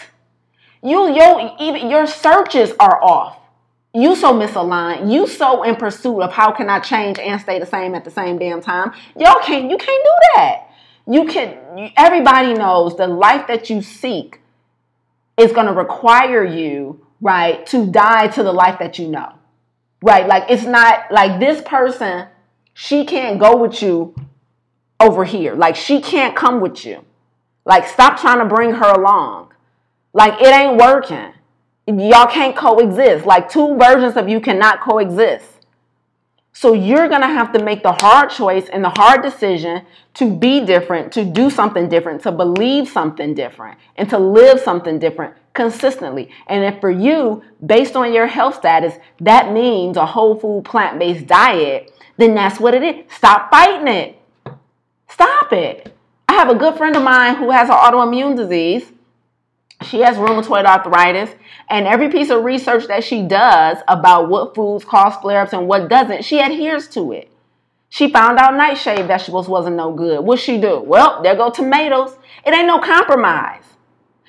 You 0.83 1.11
your 1.11 1.57
even 1.59 1.89
your 1.89 2.07
searches 2.07 2.73
are 2.79 3.03
off. 3.03 3.39
You 3.95 4.16
so 4.16 4.32
misaligned. 4.32 5.12
You 5.12 5.26
so 5.26 5.62
in 5.64 5.76
pursuit 5.76 6.20
of 6.22 6.32
how 6.32 6.51
can 6.51 6.70
I 6.70 6.80
change 6.80 7.18
and 7.18 7.40
stay 7.40 7.59
the 7.59 7.66
same 7.66 7.95
at 7.95 8.05
the 8.05 8.11
same 8.11 8.38
damn 8.38 8.62
time. 8.62 8.93
Y'all 9.18 9.43
can't. 9.43 9.70
You 9.70 9.76
can't 9.76 10.05
do 10.05 10.11
that. 10.34 10.68
You 11.07 11.26
can. 11.26 11.93
Everybody 11.97 12.55
knows 12.55 12.97
the 12.97 13.07
life 13.07 13.47
that 13.49 13.68
you 13.68 13.82
seek 13.82 14.40
is 15.36 15.53
going 15.53 15.66
to 15.66 15.72
require 15.72 16.45
you, 16.45 17.07
right, 17.20 17.66
to 17.66 17.86
die 17.86 18.28
to 18.28 18.43
the 18.43 18.53
life 18.53 18.78
that 18.78 18.99
you 18.99 19.09
know, 19.09 19.32
right? 20.03 20.26
Like 20.26 20.45
it's 20.49 20.64
not 20.64 21.12
like 21.12 21.38
this 21.38 21.61
person. 21.61 22.28
She 22.74 23.05
can't 23.05 23.38
go 23.38 23.57
with 23.57 23.82
you 23.82 24.14
over 25.01 25.24
here. 25.24 25.55
Like 25.55 25.76
she 25.76 26.01
can't 26.01 26.34
come 26.34 26.61
with 26.61 26.86
you. 26.86 27.05
Like 27.66 27.86
stop 27.86 28.18
trying 28.18 28.38
to 28.38 28.47
bring 28.47 28.72
her 28.72 28.93
along. 28.93 29.53
Like 30.14 30.40
it 30.40 30.49
ain't 30.49 30.78
working 30.78 31.34
y'all 31.87 32.26
can't 32.26 32.57
coexist. 32.57 33.26
Like 33.26 33.49
two 33.49 33.76
versions 33.76 34.16
of 34.16 34.28
you 34.28 34.41
cannot 34.41 34.80
coexist. 34.80 35.47
So 36.55 36.74
you're 36.74 37.09
going 37.09 37.22
to 37.22 37.28
have 37.28 37.53
to 37.55 37.64
make 37.64 37.83
the 37.83 37.93
hard 37.93 38.30
choice 38.30 38.68
and 38.68 38.85
the 38.85 38.91
hard 38.91 39.22
decision 39.22 39.87
to 40.14 40.37
be 40.37 40.64
different, 40.64 41.11
to 41.12 41.24
do 41.24 41.49
something 41.49 41.89
different, 41.89 42.22
to 42.22 42.33
believe 42.33 42.89
something 42.89 43.35
different, 43.35 43.78
and 43.97 44.09
to 44.11 44.18
live 44.18 44.61
something 44.61 44.99
different 44.99 45.35
consistently. 45.55 46.30
And 46.47 46.62
if 46.62 46.80
for 46.80 46.91
you, 46.91 47.43
based 47.64 47.97
on 47.97 48.12
your 48.12 48.26
health 48.26 48.57
status, 48.57 48.95
that 49.20 49.53
means 49.53 49.97
a 49.97 50.05
whole 50.05 50.39
food 50.39 50.64
plant 50.64 50.99
based 50.99 51.26
diet, 51.26 51.91
then 52.18 52.35
that's 52.35 52.61
what 52.61 52.74
it 52.74 52.83
is. 52.83 53.11
Stop 53.12 53.51
fighting 53.51 53.89
it. 53.89 54.18
Stop 55.09 55.53
it. 55.53 55.95
I 56.28 56.35
have 56.35 56.51
a 56.51 56.55
good 56.55 56.76
friend 56.76 56.95
of 56.97 57.03
mine 57.03 57.37
who 57.37 57.51
has 57.51 57.68
an 57.68 57.76
autoimmune 57.76 58.37
disease 58.37 58.93
she 59.85 60.01
has 60.01 60.16
rheumatoid 60.16 60.64
arthritis, 60.64 61.30
and 61.68 61.87
every 61.87 62.09
piece 62.11 62.30
of 62.30 62.45
research 62.45 62.87
that 62.89 63.05
she 63.05 63.22
does 63.22 63.78
about 63.89 64.28
what 64.28 64.55
foods 64.55 64.85
cause 64.85 65.14
flare 65.20 65.43
ups 65.43 65.53
and 65.53 65.68
what 65.68 65.89
doesn't, 65.89 66.24
she 66.24 66.41
adheres 66.41 66.89
to 66.89 67.12
it. 67.12 67.30
She 67.89 68.11
found 68.11 68.39
out 68.39 68.55
nightshade 68.55 69.07
vegetables 69.07 69.49
wasn't 69.49 69.76
no 69.76 69.93
good. 69.93 70.24
What 70.24 70.39
she 70.39 70.59
do? 70.59 70.80
Well, 70.80 71.22
there 71.22 71.37
go 71.37 71.51
tomatoes. 71.51 72.16
It 72.47 72.55
ain't 72.55 72.66
no 72.66 72.78
compromise. 72.78 73.64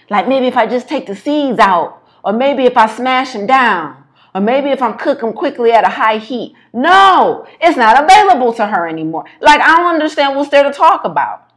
Like 0.09 0.27
maybe 0.27 0.47
if 0.47 0.57
I 0.57 0.67
just 0.67 0.89
take 0.89 1.05
the 1.05 1.15
seeds 1.15 1.59
out, 1.59 2.03
or 2.23 2.33
maybe 2.33 2.65
if 2.65 2.75
I 2.75 2.87
smash 2.87 3.33
them 3.33 3.47
down, 3.47 4.03
or 4.35 4.41
maybe 4.41 4.69
if 4.69 4.81
I'm 4.81 4.97
cook 4.97 5.21
them 5.21 5.33
quickly 5.33 5.71
at 5.71 5.85
a 5.85 5.89
high 5.89 6.17
heat. 6.17 6.55
No, 6.73 7.47
it's 7.61 7.77
not 7.77 8.03
available 8.03 8.53
to 8.53 8.67
her 8.67 8.87
anymore. 8.87 9.25
Like 9.39 9.61
I 9.61 9.77
don't 9.77 9.93
understand 9.93 10.35
what's 10.35 10.49
there 10.49 10.63
to 10.63 10.71
talk 10.71 11.05
about. 11.05 11.49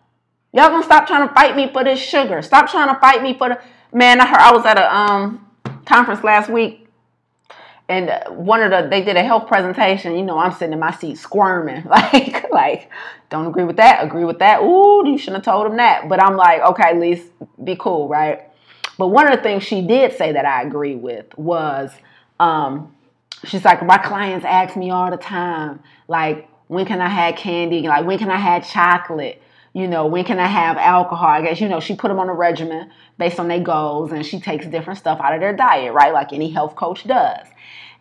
Y'all 0.53 0.69
gonna 0.69 0.85
stop 0.85 1.07
trying 1.07 1.27
to 1.27 1.35
fight 1.35 1.57
me 1.57 1.71
for 1.73 1.85
this 1.85 1.99
sugar. 1.99 2.41
Stop 2.41 2.71
trying 2.71 2.95
to 2.95 3.01
fight 3.01 3.23
me 3.23 3.37
for 3.37 3.49
the 3.49 3.61
Man, 3.97 4.21
I 4.21 4.27
heard 4.27 4.37
I 4.37 4.53
was 4.53 4.67
at 4.67 4.77
a 4.77 4.95
um 4.95 5.47
conference 5.87 6.23
last 6.23 6.51
week, 6.51 6.87
and 7.89 8.13
one 8.29 8.61
of 8.61 8.71
the 8.71 8.87
they 8.91 9.03
did 9.03 9.17
a 9.17 9.23
health 9.23 9.47
presentation. 9.49 10.15
You 10.19 10.23
know, 10.23 10.37
I'm 10.37 10.53
sitting 10.53 10.75
in 10.75 10.79
my 10.79 10.91
seat 10.91 11.17
squirming, 11.17 11.83
like 11.89 12.45
like 12.53 12.91
don't 13.31 13.47
agree 13.47 13.65
with 13.65 13.77
that, 13.77 14.05
agree 14.05 14.27
with 14.27 14.41
that. 14.41 14.61
Ooh, 14.61 15.09
you 15.09 15.17
shouldn't 15.17 15.47
have 15.47 15.55
told 15.55 15.67
him 15.67 15.79
that. 15.79 16.11
But 16.11 16.23
I'm 16.23 16.37
like, 16.37 16.61
okay, 16.61 16.93
Lise, 16.95 17.25
be 17.65 17.75
cool, 17.75 18.07
right? 18.07 18.43
But 18.99 19.07
one 19.07 19.33
of 19.33 19.35
the 19.35 19.43
things 19.43 19.63
she 19.63 19.81
did 19.81 20.13
say 20.13 20.31
that 20.31 20.45
I 20.45 20.61
agree 20.61 20.95
with 20.95 21.27
was, 21.39 21.91
um, 22.39 22.95
she's 23.47 23.65
like, 23.65 23.83
my 23.83 23.97
clients 23.97 24.45
ask 24.45 24.77
me 24.77 24.91
all 24.91 25.11
the 25.11 25.17
time, 25.17 25.81
like, 26.07 26.51
when 26.69 26.85
can 26.85 27.01
I 27.01 27.09
have 27.09 27.37
candy? 27.37 27.81
Like, 27.89 28.05
when 28.05 28.19
can 28.19 28.31
I 28.31 28.37
have 28.37 28.69
chocolate? 28.71 29.41
You 29.77 29.87
know, 29.87 30.07
when 30.07 30.25
can 30.25 30.39
I 30.39 30.47
have 30.47 30.79
alcohol? 30.79 31.29
I 31.29 31.43
guess, 31.43 31.61
you 31.61 31.69
know, 31.69 31.81
she 31.81 31.97
put 31.97 32.09
them 32.09 32.19
on 32.19 32.31
a 32.31 32.33
regimen 32.33 32.91
based 33.19 33.39
on 33.39 33.47
their 33.47 33.61
goals 33.61 34.11
and 34.11 34.25
she 34.25 34.41
takes 34.41 34.67
different 34.67 34.99
stuff 34.99 35.21
out 35.21 35.35
of 35.35 35.41
their 35.41 35.55
diet, 35.55 35.93
right? 35.93 36.15
Like 36.15 36.33
any 36.33 36.49
health 36.49 36.75
coach 36.77 37.07
does. 37.07 37.47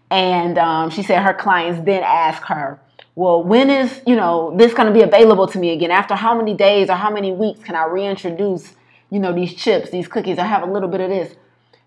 And 0.09 0.57
um, 0.57 0.89
she 0.89 1.03
said 1.03 1.21
her 1.21 1.33
clients 1.33 1.85
then 1.85 2.01
ask 2.01 2.43
her, 2.43 2.79
well, 3.15 3.43
when 3.43 3.69
is, 3.69 4.01
you 4.07 4.15
know, 4.15 4.55
this 4.55 4.73
going 4.73 4.87
to 4.87 4.93
be 4.93 5.01
available 5.01 5.47
to 5.47 5.59
me 5.59 5.71
again? 5.71 5.91
After 5.91 6.15
how 6.15 6.33
many 6.33 6.53
days 6.53 6.89
or 6.89 6.93
how 6.93 7.11
many 7.11 7.33
weeks 7.33 7.61
can 7.61 7.75
I 7.75 7.87
reintroduce, 7.87 8.73
you 9.09 9.19
know, 9.19 9.33
these 9.33 9.53
chips, 9.53 9.89
these 9.89 10.07
cookies, 10.07 10.39
I 10.39 10.45
have 10.45 10.63
a 10.63 10.71
little 10.71 10.87
bit 10.87 11.01
of 11.01 11.09
this? 11.09 11.35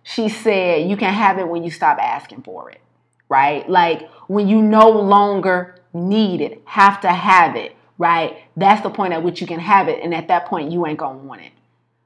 She 0.03 0.29
said, 0.29 0.87
you 0.91 0.99
can 0.99 1.15
have 1.15 1.39
it 1.39 1.49
when 1.49 1.65
you 1.65 1.71
stop 1.71 1.97
asking 1.97 2.43
for 2.43 2.69
it, 2.69 2.83
right? 3.31 3.67
Like 3.71 4.07
when 4.27 4.49
you 4.49 4.61
no 4.61 4.91
longer 4.91 5.77
need 5.95 6.43
it, 6.43 6.61
have 6.67 7.01
to 7.01 7.09
have 7.09 7.57
it 7.57 7.75
right? 7.99 8.39
That's 8.57 8.83
the 8.83 8.91
point 8.91 9.13
at 9.13 9.23
which 9.23 9.41
you 9.41 9.47
can 9.47 9.61
have 9.61 9.89
it. 9.89 10.03
And 10.03 10.15
at 10.15 10.29
that 10.29 10.47
point, 10.47 10.73
you 10.73 10.87
ain't 10.87 10.99
going 10.99 11.19
to 11.19 11.25
want 11.25 11.43
it. 11.43 11.53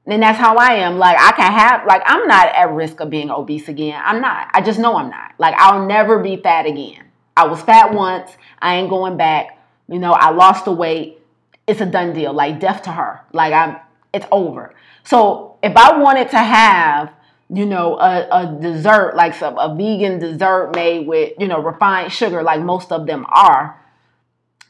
And 0.05 0.21
that's 0.21 0.37
how 0.37 0.57
I 0.57 0.73
am. 0.75 0.97
Like, 0.97 1.17
I 1.17 1.31
can 1.31 1.51
have, 1.51 1.85
like, 1.87 2.01
I'm 2.05 2.27
not 2.27 2.47
at 2.47 2.71
risk 2.71 2.99
of 2.99 3.09
being 3.09 3.31
obese 3.31 3.69
again. 3.69 4.01
I'm 4.03 4.19
not. 4.19 4.49
I 4.53 4.61
just 4.61 4.79
know 4.79 4.97
I'm 4.97 5.09
not. 5.09 5.33
Like, 5.37 5.55
I'll 5.57 5.85
never 5.85 6.19
be 6.19 6.35
fat 6.35 6.65
again. 6.65 7.05
I 7.37 7.47
was 7.47 7.61
fat 7.61 7.93
once. 7.93 8.31
I 8.59 8.75
ain't 8.75 8.89
going 8.89 9.15
back. 9.15 9.59
You 9.87 9.99
know, 9.99 10.11
I 10.11 10.31
lost 10.31 10.65
the 10.65 10.73
weight. 10.73 11.19
It's 11.67 11.79
a 11.79 11.85
done 11.85 12.13
deal. 12.13 12.33
Like, 12.33 12.59
death 12.59 12.81
to 12.83 12.91
her. 12.91 13.21
Like, 13.31 13.53
I'm, 13.53 13.77
it's 14.13 14.25
over. 14.31 14.73
So 15.03 15.57
if 15.63 15.75
I 15.77 15.97
wanted 15.97 16.29
to 16.31 16.39
have, 16.39 17.13
you 17.49 17.65
know, 17.65 17.97
a, 17.97 18.27
a 18.29 18.57
dessert, 18.59 19.15
like 19.15 19.35
some, 19.35 19.57
a 19.57 19.73
vegan 19.75 20.19
dessert 20.19 20.75
made 20.75 21.07
with, 21.07 21.33
you 21.39 21.47
know, 21.47 21.61
refined 21.61 22.11
sugar, 22.11 22.43
like 22.43 22.61
most 22.61 22.91
of 22.91 23.05
them 23.05 23.25
are, 23.29 23.79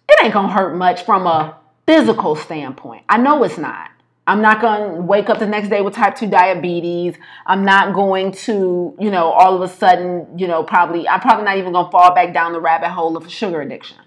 it 0.10 0.24
ain't 0.24 0.34
gonna 0.34 0.52
hurt 0.52 0.76
much 0.76 1.04
from 1.04 1.28
a 1.28 1.58
physical 1.86 2.36
standpoint. 2.36 3.04
I 3.10 3.18
know 3.18 3.44
it's 3.44 3.58
not. 3.58 3.90
I'm 4.26 4.42
not 4.42 4.62
going 4.62 4.96
to 4.96 5.02
wake 5.02 5.30
up 5.30 5.40
the 5.40 5.46
next 5.46 5.68
day 5.68 5.82
with 5.82 5.96
type 5.96 6.16
2 6.16 6.28
diabetes. 6.28 7.16
I'm 7.46 7.66
not 7.66 7.94
going 7.94 8.32
to, 8.32 8.96
you 8.98 9.12
know, 9.12 9.32
all 9.32 9.54
of 9.54 9.62
a 9.62 9.74
sudden, 9.74 10.40
you 10.40 10.48
know, 10.48 10.64
probably, 10.64 11.08
I'm 11.08 11.20
probably 11.20 11.44
not 11.44 11.58
even 11.58 11.74
going 11.74 11.86
to 11.86 11.92
fall 11.92 12.16
back 12.16 12.34
down 12.34 12.54
the 12.54 12.62
rabbit 12.62 12.90
hole 12.90 13.18
of 13.18 13.30
sugar 13.30 13.62
addiction. 13.62 13.98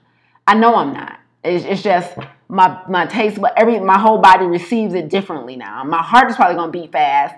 I 0.47 0.55
know 0.55 0.75
I'm 0.77 0.95
not. 0.95 1.21
It's, 1.45 1.67
it's 1.67 1.83
just 1.83 2.17
my, 2.49 2.81
my 2.89 3.05
taste, 3.05 3.41
but 3.41 3.53
every, 3.59 3.79
my 3.79 3.99
whole 3.99 4.19
body 4.19 4.47
receives 4.47 4.95
it 4.95 5.11
differently 5.11 5.55
now. 5.55 5.85
My 5.85 6.03
heart 6.03 6.31
is 6.31 6.37
probably 6.37 6.57
going 6.57 6.73
to 6.73 6.79
beat 6.79 6.93
fast. 6.93 7.35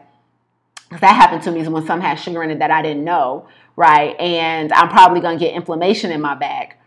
Because 0.89 1.01
that 1.01 1.17
happened 1.17 1.43
to 1.43 1.51
me 1.51 1.67
when 1.67 1.85
some 1.85 2.01
had 2.01 2.15
sugar 2.15 2.43
in 2.43 2.51
it 2.51 2.61
that 2.61 2.71
I 2.71 2.81
didn't 2.81 3.05
know, 3.05 3.49
right? 3.77 4.19
And 4.19 4.73
I'm 4.73 4.89
probably 4.89 5.21
going 5.21 5.39
to 5.39 5.45
get 5.45 5.55
inflammation 5.55 6.13
in 6.13 6.21
my 6.21 6.35
back. 6.35 6.78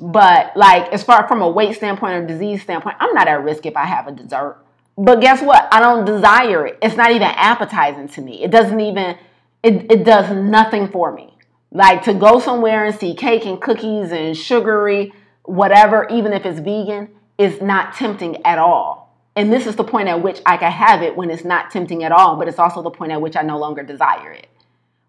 But 0.00 0.56
like 0.56 0.92
as 0.92 1.02
far 1.02 1.28
from 1.28 1.42
a 1.42 1.48
weight 1.48 1.76
standpoint 1.76 2.14
or 2.14 2.26
disease 2.26 2.62
standpoint, 2.62 2.96
I'm 2.98 3.14
not 3.14 3.28
at 3.28 3.44
risk 3.44 3.66
if 3.66 3.76
I 3.76 3.84
have 3.84 4.06
a 4.06 4.12
dessert. 4.12 4.58
But 4.96 5.20
guess 5.20 5.42
what? 5.42 5.68
I 5.72 5.80
don't 5.80 6.04
desire 6.04 6.66
it. 6.66 6.78
It's 6.82 6.96
not 6.96 7.10
even 7.10 7.28
appetizing 7.28 8.08
to 8.08 8.22
me. 8.22 8.42
It 8.42 8.50
doesn't 8.50 8.80
even 8.80 9.16
it, 9.62 9.90
it 9.92 10.04
does 10.04 10.34
nothing 10.34 10.88
for 10.88 11.12
me. 11.12 11.34
Like 11.70 12.02
to 12.04 12.14
go 12.14 12.40
somewhere 12.40 12.84
and 12.86 12.94
see 12.94 13.14
cake 13.14 13.44
and 13.44 13.60
cookies 13.60 14.10
and 14.10 14.36
sugary, 14.36 15.12
whatever, 15.44 16.06
even 16.10 16.32
if 16.32 16.46
it's 16.46 16.58
vegan, 16.58 17.10
is 17.36 17.60
not 17.60 17.94
tempting 17.94 18.44
at 18.44 18.58
all. 18.58 19.14
And 19.36 19.52
this 19.52 19.66
is 19.66 19.76
the 19.76 19.84
point 19.84 20.08
at 20.08 20.22
which 20.22 20.40
I 20.44 20.56
can 20.56 20.72
have 20.72 21.02
it 21.02 21.16
when 21.16 21.30
it's 21.30 21.44
not 21.44 21.70
tempting 21.70 22.02
at 22.02 22.10
all, 22.10 22.36
but 22.36 22.48
it's 22.48 22.58
also 22.58 22.82
the 22.82 22.90
point 22.90 23.12
at 23.12 23.20
which 23.20 23.36
I 23.36 23.42
no 23.42 23.58
longer 23.58 23.82
desire 23.82 24.32
it. 24.32 24.48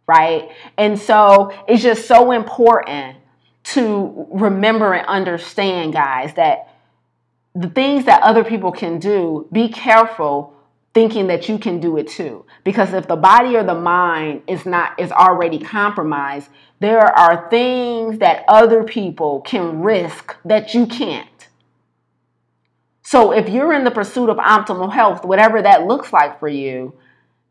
Right? 0.05 0.49
And 0.77 0.99
so 0.99 1.53
it's 1.67 1.81
just 1.81 2.07
so 2.07 2.31
important 2.31 3.17
to 3.63 4.27
remember 4.31 4.93
and 4.93 5.05
understand, 5.07 5.93
guys, 5.93 6.33
that 6.35 6.69
the 7.53 7.69
things 7.69 8.05
that 8.05 8.21
other 8.23 8.43
people 8.43 8.71
can 8.71 8.99
do, 8.99 9.47
be 9.51 9.69
careful 9.69 10.53
thinking 10.93 11.27
that 11.27 11.47
you 11.47 11.57
can 11.57 11.79
do 11.79 11.97
it 11.97 12.07
too. 12.07 12.45
Because 12.63 12.93
if 12.93 13.07
the 13.07 13.15
body 13.15 13.55
or 13.55 13.63
the 13.63 13.75
mind 13.75 14.41
is 14.47 14.65
not 14.65 14.99
is 14.99 15.11
already 15.11 15.59
compromised, 15.59 16.49
there 16.79 16.99
are 17.17 17.49
things 17.49 18.19
that 18.19 18.43
other 18.47 18.83
people 18.83 19.41
can 19.41 19.81
risk 19.81 20.35
that 20.43 20.73
you 20.73 20.85
can't. 20.85 21.27
So 23.03 23.31
if 23.31 23.49
you're 23.49 23.73
in 23.73 23.83
the 23.83 23.91
pursuit 23.91 24.29
of 24.29 24.37
optimal 24.37 24.91
health, 24.91 25.25
whatever 25.25 25.61
that 25.61 25.85
looks 25.85 26.13
like 26.13 26.39
for 26.39 26.47
you, 26.47 26.93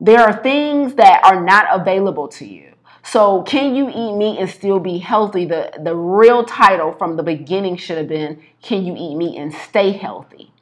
there 0.00 0.20
are 0.20 0.42
things 0.42 0.94
that 0.94 1.22
are 1.24 1.44
not 1.44 1.66
available 1.70 2.28
to 2.28 2.46
you. 2.46 2.72
So, 3.02 3.42
can 3.42 3.74
you 3.74 3.88
eat 3.88 4.14
meat 4.14 4.38
and 4.38 4.48
still 4.48 4.78
be 4.78 4.98
healthy? 4.98 5.46
The, 5.46 5.72
the 5.82 5.96
real 5.96 6.44
title 6.44 6.92
from 6.92 7.16
the 7.16 7.22
beginning 7.22 7.76
should 7.76 7.98
have 7.98 8.08
been 8.08 8.42
Can 8.62 8.84
you 8.84 8.94
eat 8.96 9.14
meat 9.16 9.38
and 9.38 9.52
stay 9.52 9.92
healthy? 9.92 10.52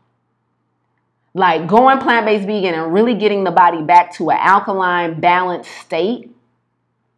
Like 1.35 1.67
going 1.67 1.99
plant 1.99 2.27
based 2.27 2.47
vegan 2.47 2.75
and 2.75 2.93
really 2.93 3.15
getting 3.15 3.45
the 3.45 3.51
body 3.51 3.83
back 3.83 4.13
to 4.15 4.31
an 4.31 4.39
alkaline, 4.41 5.21
balanced 5.21 5.71
state. 5.71 6.35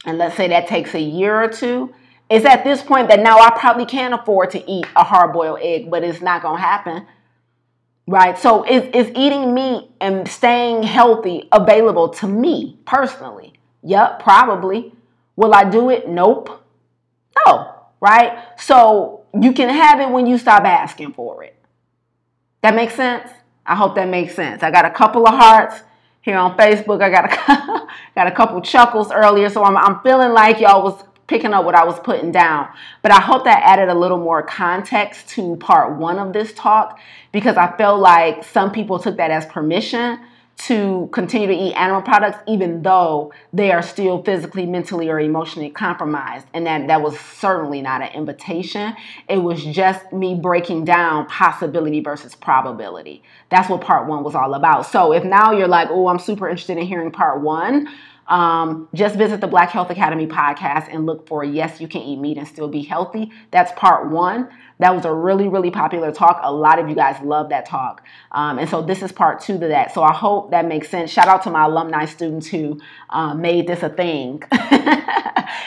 And 0.05 0.19
let's 0.19 0.37
say 0.37 0.49
that 0.49 0.67
takes 0.67 0.95
a 0.95 1.01
year 1.01 1.43
or 1.43 1.49
two. 1.49 1.95
It's 2.29 2.47
at 2.47 2.63
this 2.65 2.83
point 2.83 3.09
that 3.09 3.21
now 3.21 3.39
I 3.39 3.51
probably 3.51 3.87
can't 3.87 4.15
afford 4.15 4.51
to 4.51 4.71
eat 4.71 4.87
a 4.95 5.03
hard 5.03 5.33
boiled 5.33 5.61
egg, 5.63 5.91
but 5.91 6.05
it's 6.05 6.21
not 6.21 6.43
going 6.43 6.57
to 6.57 6.63
happen. 6.63 7.07
Right? 8.07 8.39
So 8.39 8.65
is, 8.65 8.85
is 8.95 9.13
eating 9.17 9.55
meat 9.55 9.91
and 10.01 10.27
staying 10.29 10.83
healthy 10.83 11.49
available 11.53 12.09
to 12.11 12.27
me 12.27 12.79
personally? 12.85 13.55
Yep, 13.83 14.23
probably. 14.23 14.93
Will 15.41 15.55
I 15.55 15.65
do 15.65 15.89
it? 15.89 16.07
Nope. 16.07 16.63
No. 17.47 17.75
Right? 17.99 18.47
So 18.59 19.23
you 19.33 19.55
can 19.55 19.71
have 19.71 19.99
it 19.99 20.11
when 20.11 20.27
you 20.27 20.37
stop 20.37 20.65
asking 20.65 21.15
for 21.15 21.43
it. 21.43 21.57
That 22.61 22.75
makes 22.75 22.95
sense? 22.95 23.31
I 23.65 23.75
hope 23.75 23.95
that 23.95 24.07
makes 24.07 24.35
sense. 24.35 24.63
I 24.63 24.71
got 24.71 24.85
a 24.85 24.91
couple 24.91 25.27
of 25.27 25.33
hearts 25.33 25.81
here 26.21 26.37
on 26.37 26.59
Facebook. 26.59 27.03
I 27.03 27.09
got 27.09 27.25
a 27.25 27.89
got 28.15 28.27
a 28.27 28.31
couple 28.31 28.61
chuckles 28.61 29.11
earlier, 29.11 29.49
so 29.49 29.65
I'm 29.65 29.79
I'm 29.79 30.01
feeling 30.01 30.33
like 30.33 30.61
y'all 30.61 30.83
was 30.83 31.03
picking 31.27 31.55
up 31.55 31.65
what 31.65 31.75
I 31.75 31.85
was 31.85 31.99
putting 32.01 32.31
down. 32.31 32.69
But 33.01 33.13
I 33.13 33.21
hope 33.23 33.45
that 33.45 33.63
added 33.65 33.89
a 33.89 33.95
little 33.95 34.19
more 34.19 34.43
context 34.43 35.31
to 35.31 35.57
part 35.57 35.97
one 35.97 36.19
of 36.19 36.35
this 36.35 36.53
talk 36.53 37.01
because 37.33 37.57
I 37.57 37.75
felt 37.79 38.01
like 38.01 38.45
some 38.45 38.71
people 38.71 38.99
took 38.99 39.17
that 39.17 39.31
as 39.31 39.47
permission 39.47 40.21
to 40.67 41.09
continue 41.13 41.47
to 41.47 41.55
eat 41.55 41.73
animal 41.75 42.03
products 42.03 42.39
even 42.47 42.83
though 42.83 43.33
they 43.53 43.73
are 43.73 43.83
still 43.83 44.23
physically 44.23 44.67
mentally 44.67 45.09
or 45.09 45.19
emotionally 45.19 45.71
compromised. 45.71 46.47
And 46.53 46.67
that 46.67 46.87
that 46.89 47.03
was 47.03 47.19
certainly 47.19 47.81
not 47.81 48.03
an 48.03 48.09
invitation. 48.13 48.95
It 49.29 49.39
was 49.39 49.65
just 49.65 50.13
me 50.13 50.35
breaking 50.35 50.85
down 50.85 51.27
possibility 51.27 52.01
versus 52.01 52.35
probability. 52.35 53.23
That's 53.49 53.71
what 53.71 53.81
part 53.81 54.07
one 54.07 54.23
was 54.23 54.35
all 54.35 54.55
about. 54.55 54.87
So 54.87 55.13
if 55.13 55.25
now 55.25 55.53
you're 55.53 55.69
like 55.69 55.89
oh 55.91 56.09
i'm 56.09 56.19
super 56.19 56.49
interested 56.49 56.77
in 56.77 56.87
hearing 56.87 57.11
part 57.11 57.41
one 57.41 57.89
um, 58.31 58.89
just 58.95 59.17
visit 59.17 59.41
the 59.41 59.49
Black 59.49 59.71
Health 59.71 59.91
Academy 59.91 60.27
podcast 60.27 60.89
and 60.91 61.05
look 61.05 61.27
for 61.27 61.43
Yes, 61.43 61.81
You 61.81 61.89
Can 61.89 62.03
Eat 62.03 62.17
Meat 62.17 62.39
and 62.39 62.47
Still 62.47 62.69
Be 62.69 62.83
Healthy. 62.83 63.33
That's 63.51 63.73
part 63.73 64.09
one. 64.09 64.49
That 64.79 64.95
was 64.95 65.05
a 65.05 65.13
really, 65.13 65.49
really 65.49 65.71
popular 65.71 66.13
talk. 66.13 66.41
A 66.43 66.51
lot 66.51 66.79
of 66.79 66.89
you 66.89 66.95
guys 66.95 67.21
love 67.23 67.51
that 67.51 67.67
talk. 67.67 68.03
Um, 68.33 68.59
and 68.59 68.69
so 68.69 68.81
this 68.81 69.03
is 69.03 69.13
part 69.13 69.41
two 69.41 69.59
to 69.59 69.69
that. 69.69 69.93
So 69.93 70.03
I 70.03 70.15
hope 70.15 70.53
that 70.53 70.67
makes 70.67 70.89
sense. 70.89 71.11
Shout 71.11 71.29
out 71.29 71.43
to 71.43 71.51
my 71.51 71.67
alumni 71.67 72.07
students 72.07 72.47
who 72.47 72.81
uh, 73.11 73.35
made 73.35 73.67
this 73.67 73.83
a 73.83 73.91
thing. 73.91 74.43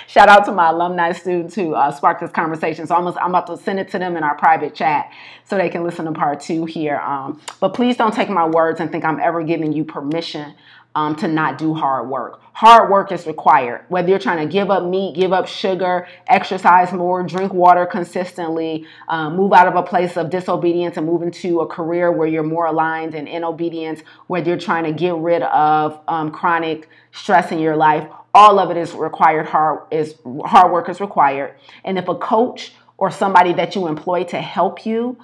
Shout 0.08 0.30
out 0.30 0.46
to 0.46 0.52
my 0.52 0.70
alumni 0.70 1.12
students 1.12 1.54
who 1.54 1.76
uh, 1.76 1.92
sparked 1.92 2.22
this 2.22 2.32
conversation. 2.32 2.88
So 2.88 2.96
I'm, 2.96 3.08
I'm, 3.08 3.30
about 3.30 3.48
to 3.48 3.58
send 3.58 3.80
it 3.80 3.90
to 3.90 4.00
them 4.00 4.16
in 4.16 4.24
our 4.24 4.36
private 4.36 4.74
chat 4.74 5.12
so 5.44 5.58
they 5.58 5.70
can 5.70 5.84
listen 5.84 6.06
to 6.06 6.12
part 6.14 6.40
two 6.40 6.66
here. 6.66 6.98
Um, 7.00 7.42
but 7.60 7.74
please 7.74 7.98
don't 7.98 8.14
take 8.14 8.30
my 8.30 8.48
words 8.48 8.80
and 8.80 8.92
think 8.92 9.04
I'm 9.04 9.20
ever 9.20 9.44
giving 9.44 9.74
you 9.74 9.84
permission 9.84 10.56
um, 10.96 11.16
to 11.18 11.28
not 11.28 11.58
do 11.58 11.74
hard 11.74 12.10
work. 12.10 12.40
Hard 12.54 12.92
work 12.92 13.12
is 13.12 13.26
required. 13.26 13.86
Whether 13.90 14.10
you're 14.10 14.20
trying 14.20 14.48
to 14.48 14.52
give 14.52 14.70
up 14.70 14.84
meat, 14.84 15.16
give 15.16 15.34
up 15.34 15.48
sugar, 15.48 16.08
exercise 16.28 16.94
more, 16.94 17.24
drink 17.24 17.52
water 17.52 17.86
consistently, 17.88 18.86
um, 19.08 19.36
move 19.36 19.54
out 19.54 19.68
of 19.68 19.76
a 19.76 19.82
place 19.82 20.18
of 20.18 20.30
disobedience 20.30 20.96
and 20.98 21.06
move 21.06 21.24
into 21.24 21.62
a 21.62 21.68
career 21.68 22.12
where 22.12 22.28
you're 22.28 22.44
more 22.44 22.68
aligned 22.68 23.16
and 23.16 23.28
in 23.28 23.44
obedience, 23.44 24.02
whether 24.28 24.50
you're 24.50 24.60
trying 24.60 24.84
to 24.84 24.92
get 24.92 25.16
rid 25.16 25.42
of 25.42 26.00
um, 26.08 26.32
chronic 26.32 26.88
stress 27.12 27.52
in 27.52 27.58
your 27.58 27.76
life, 27.76 28.08
all 28.36 28.60
of 28.60 28.70
it 28.70 28.78
is 28.78 28.94
required. 28.94 29.48
Hard 29.48 29.82
is 29.92 30.16
hard 30.46 30.72
work 30.72 30.90
is 30.90 31.00
required. 31.00 31.56
And 31.84 31.98
if 31.98 32.08
a 32.08 32.16
coach 32.16 32.74
or 32.98 33.10
somebody 33.10 33.54
that 33.54 33.76
you 33.76 33.88
employ 33.88 34.26
to 34.26 34.40
help 34.40 34.86
you 34.86 35.18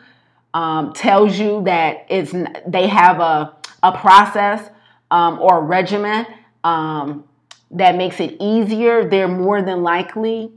um, 0.54 0.94
tells 0.94 1.38
you 1.38 1.64
that 1.66 2.08
it's 2.10 2.34
they 2.68 2.88
have 2.88 3.20
a 3.20 3.56
a 3.82 3.98
process 3.98 4.70
um, 5.12 5.40
or 5.40 5.60
a 5.60 5.62
regimen 5.62 6.26
um, 6.64 7.24
that 7.72 7.96
makes 7.96 8.20
it 8.20 8.38
easier, 8.40 9.08
they're 9.08 9.28
more 9.28 9.62
than 9.62 9.84
likely 9.84 10.52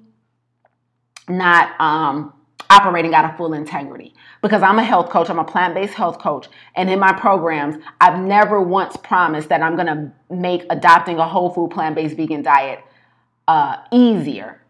not 1.29 1.81
um, 1.81 2.33
operating 2.71 3.15
out 3.15 3.25
of 3.25 3.37
full 3.37 3.53
integrity. 3.55 4.15
Because 4.41 4.63
I'm 4.63 4.79
a 4.79 4.85
health 4.85 5.11
coach, 5.11 5.31
I'm 5.31 5.39
a 5.39 5.45
plant 5.45 5.75
based 5.75 5.95
health 5.95 6.19
coach, 6.19 6.49
and 6.75 6.91
in 6.91 6.99
my 6.99 7.13
programs, 7.13 7.77
I've 8.01 8.19
never 8.19 8.61
once 8.61 8.97
promised 8.97 9.49
that 9.51 9.63
I'm 9.63 9.77
gonna 9.77 10.13
make 10.31 10.65
adopting 10.69 11.19
a 11.19 11.29
whole 11.29 11.51
food 11.51 11.71
plant 11.71 11.95
based 11.95 12.17
vegan 12.17 12.43
diet 12.43 12.81
uh, 13.47 13.77
easier 13.93 14.61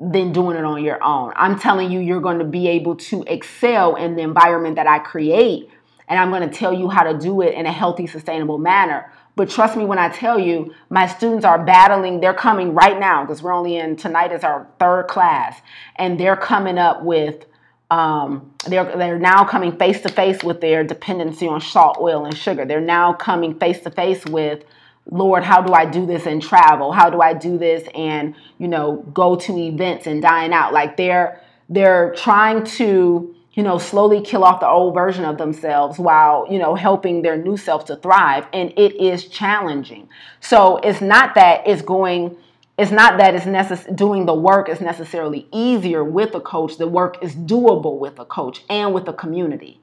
than 0.00 0.32
doing 0.32 0.56
it 0.56 0.64
on 0.64 0.82
your 0.82 1.02
own. 1.02 1.32
I'm 1.36 1.58
telling 1.58 1.90
you, 1.92 2.00
you're 2.00 2.20
to 2.38 2.44
be 2.44 2.66
able 2.68 2.96
to 2.96 3.22
excel 3.28 3.94
in 3.94 4.16
the 4.16 4.22
environment 4.22 4.76
that 4.76 4.88
I 4.88 4.98
create, 4.98 5.70
and 6.08 6.18
I'm 6.18 6.30
to 6.48 6.52
tell 6.54 6.72
you 6.72 6.88
how 6.88 7.04
to 7.04 7.16
do 7.16 7.42
it 7.42 7.54
in 7.54 7.66
a 7.66 7.72
healthy, 7.72 8.08
sustainable 8.08 8.58
manner. 8.58 9.12
But 9.34 9.48
trust 9.48 9.76
me 9.76 9.84
when 9.84 9.98
I 9.98 10.10
tell 10.10 10.38
you, 10.38 10.74
my 10.90 11.06
students 11.06 11.44
are 11.44 11.64
battling, 11.64 12.20
they're 12.20 12.34
coming 12.34 12.74
right 12.74 12.98
now 12.98 13.24
because 13.24 13.42
we're 13.42 13.54
only 13.54 13.76
in 13.76 13.96
tonight 13.96 14.32
is 14.32 14.44
our 14.44 14.66
third 14.78 15.04
class, 15.08 15.60
and 15.96 16.20
they're 16.20 16.36
coming 16.36 16.78
up 16.78 17.02
with 17.02 17.46
um, 17.90 18.54
they're 18.66 18.84
they're 18.96 19.18
now 19.18 19.44
coming 19.44 19.76
face 19.76 20.00
to 20.02 20.08
face 20.08 20.42
with 20.42 20.60
their 20.60 20.82
dependency 20.82 21.46
on 21.46 21.60
salt, 21.60 21.98
oil, 22.00 22.24
and 22.24 22.36
sugar. 22.36 22.64
They're 22.64 22.80
now 22.80 23.12
coming 23.12 23.58
face 23.58 23.80
to 23.80 23.90
face 23.90 24.24
with, 24.24 24.64
Lord, 25.10 25.44
how 25.44 25.60
do 25.60 25.74
I 25.74 25.84
do 25.84 26.06
this 26.06 26.26
and 26.26 26.42
travel? 26.42 26.92
How 26.92 27.10
do 27.10 27.20
I 27.20 27.34
do 27.34 27.58
this 27.58 27.86
and 27.94 28.34
you 28.58 28.68
know 28.68 29.04
go 29.12 29.36
to 29.36 29.52
events 29.56 30.06
and 30.06 30.22
dine 30.22 30.52
out? 30.52 30.72
Like 30.72 30.96
they're 30.96 31.40
they're 31.68 32.14
trying 32.16 32.64
to 32.64 33.34
you 33.54 33.62
know, 33.62 33.76
slowly 33.76 34.22
kill 34.22 34.44
off 34.44 34.60
the 34.60 34.68
old 34.68 34.94
version 34.94 35.24
of 35.24 35.36
themselves 35.36 35.98
while, 35.98 36.46
you 36.50 36.58
know, 36.58 36.74
helping 36.74 37.22
their 37.22 37.36
new 37.36 37.56
self 37.56 37.84
to 37.86 37.96
thrive. 37.96 38.46
And 38.52 38.70
it 38.78 38.94
is 38.96 39.28
challenging. 39.28 40.08
So 40.40 40.78
it's 40.78 41.02
not 41.02 41.34
that 41.34 41.66
it's 41.66 41.82
going, 41.82 42.36
it's 42.78 42.90
not 42.90 43.18
that 43.18 43.34
it's 43.34 43.44
necess- 43.44 43.94
doing 43.94 44.24
the 44.24 44.34
work 44.34 44.70
is 44.70 44.80
necessarily 44.80 45.46
easier 45.52 46.02
with 46.02 46.34
a 46.34 46.40
coach. 46.40 46.78
The 46.78 46.88
work 46.88 47.22
is 47.22 47.34
doable 47.34 47.98
with 47.98 48.18
a 48.18 48.24
coach 48.24 48.64
and 48.70 48.94
with 48.94 49.06
a 49.08 49.12
community. 49.12 49.78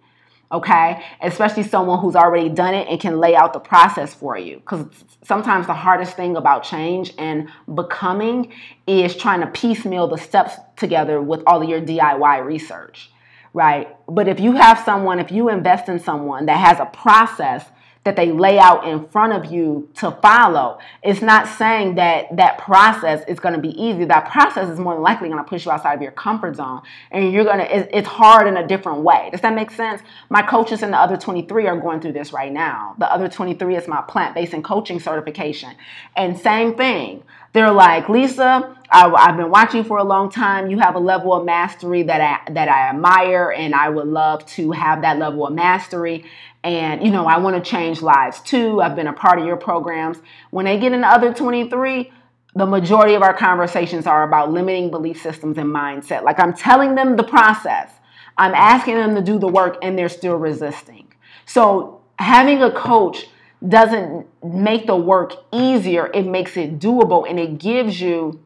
Okay, 0.52 1.06
especially 1.22 1.62
someone 1.62 2.00
who's 2.00 2.16
already 2.16 2.50
done 2.50 2.74
it 2.74 2.88
and 2.88 3.00
can 3.00 3.20
lay 3.20 3.36
out 3.36 3.54
the 3.54 3.60
process 3.60 4.16
for 4.16 4.36
you. 4.36 4.56
Because 4.56 4.84
sometimes 5.24 5.68
the 5.68 5.76
hardest 5.76 6.16
thing 6.16 6.36
about 6.36 6.64
change 6.64 7.14
and 7.20 7.50
becoming 7.76 8.52
is 8.88 9.16
trying 9.16 9.42
to 9.42 9.46
piecemeal 9.46 10.08
the 10.08 10.18
steps 10.18 10.56
together 10.76 11.22
with 11.22 11.44
all 11.46 11.62
of 11.62 11.70
your 11.70 11.80
DIY 11.80 12.44
research 12.44 13.12
right? 13.54 13.96
But 14.08 14.28
if 14.28 14.40
you 14.40 14.54
have 14.54 14.80
someone, 14.80 15.20
if 15.20 15.32
you 15.32 15.50
invest 15.50 15.90
in 15.90 16.00
someone 16.00 16.46
that 16.48 16.58
has 16.58 16.80
a 16.80 16.86
process 16.86 17.66
that 18.06 18.16
they 18.16 18.32
lay 18.32 18.58
out 18.58 18.88
in 18.88 19.06
front 19.10 19.34
of 19.34 19.52
you 19.52 19.90
to 19.94 20.10
follow, 20.22 20.80
it's 21.04 21.22
not 21.22 21.46
saying 21.46 21.96
that 21.96 22.34
that 22.38 22.58
process 22.58 23.28
is 23.28 23.42
going 23.42 23.54
to 23.54 23.60
be 23.60 23.70
easy. 23.70 24.06
That 24.06 24.32
process 24.32 24.70
is 24.70 24.80
more 24.80 24.94
than 24.94 25.04
likely 25.04 25.28
going 25.28 25.44
to 25.44 25.48
push 25.48 25.66
you 25.66 25.72
outside 25.72 25.96
of 25.96 26.02
your 26.02 26.14
comfort 26.14 26.56
zone, 26.56 26.82
and 27.12 27.34
you're 27.34 27.44
going 27.44 27.60
to. 27.60 27.98
It's 27.98 28.08
hard 28.08 28.48
in 28.48 28.56
a 28.56 28.66
different 28.66 29.00
way. 29.00 29.30
Does 29.32 29.42
that 29.42 29.54
make 29.54 29.70
sense? 29.70 30.02
My 30.30 30.42
coaches 30.42 30.82
in 30.82 30.92
the 30.92 30.98
other 30.98 31.18
23 31.18 31.68
are 31.68 31.78
going 31.78 32.00
through 32.00 32.14
this 32.14 32.32
right 32.32 32.54
now. 32.54 32.96
The 33.00 33.12
other 33.12 33.28
23 33.28 33.76
is 33.76 33.88
my 33.88 34.02
plant-based 34.02 34.54
and 34.54 34.64
coaching 34.64 35.02
certification, 35.02 35.76
and 36.16 36.40
same 36.40 36.76
thing. 36.76 37.24
They're 37.54 37.72
like, 37.72 38.10
Lisa, 38.10 38.76
I, 38.92 39.26
have 39.26 39.38
been 39.38 39.50
watching 39.50 39.84
for 39.84 39.98
a 39.98 40.04
long 40.04 40.32
time. 40.32 40.70
You 40.70 40.80
have 40.80 40.96
a 40.96 41.00
level 41.00 41.34
of 41.34 41.46
mastery 41.46 42.04
that 42.04 42.22
I 42.22 42.52
that 42.54 42.70
I 42.70 42.90
admire, 42.90 43.52
and 43.52 43.74
I 43.74 43.90
would 43.90 44.08
love 44.08 44.46
to 44.48 44.72
have 44.72 45.02
that 45.02 45.18
level 45.18 45.48
of 45.48 45.54
mastery. 45.54 46.26
And 46.64 47.04
you 47.04 47.12
know, 47.12 47.26
I 47.26 47.38
want 47.38 47.64
to 47.64 47.70
change 47.70 48.02
lives 48.02 48.40
too. 48.42 48.82
I've 48.82 48.96
been 48.96 49.08
a 49.08 49.14
part 49.14 49.40
of 49.40 49.46
your 49.46 49.58
programs. 49.58 50.18
When 50.52 50.66
they 50.66 50.80
get 50.80 50.94
in 50.94 51.02
the 51.02 51.08
other 51.08 51.34
23, 51.34 52.12
the 52.56 52.66
majority 52.66 53.14
of 53.14 53.22
our 53.22 53.34
conversations 53.34 54.08
are 54.08 54.24
about 54.24 54.52
limiting 54.52 54.90
belief 54.90 55.22
systems 55.22 55.58
and 55.58 55.74
mindset. 55.74 56.24
Like 56.24 56.40
I'm 56.40 56.54
telling 56.54 56.96
them 56.96 57.16
the 57.16 57.24
process. 57.24 57.92
I'm 58.38 58.54
asking 58.54 58.96
them 58.96 59.16
to 59.16 59.22
do 59.22 59.38
the 59.38 59.48
work 59.48 59.78
and 59.82 59.98
they're 59.98 60.10
still 60.10 60.36
resisting. 60.36 61.14
So 61.46 62.02
having 62.18 62.62
a 62.62 62.72
coach 62.72 63.28
doesn't 63.68 64.26
make 64.44 64.88
the 64.88 64.96
work 64.96 65.34
easier, 65.52 66.10
it 66.14 66.26
makes 66.26 66.56
it 66.56 66.80
doable 66.80 67.30
and 67.30 67.40
it 67.40 67.58
gives 67.60 68.00
you 68.00 68.42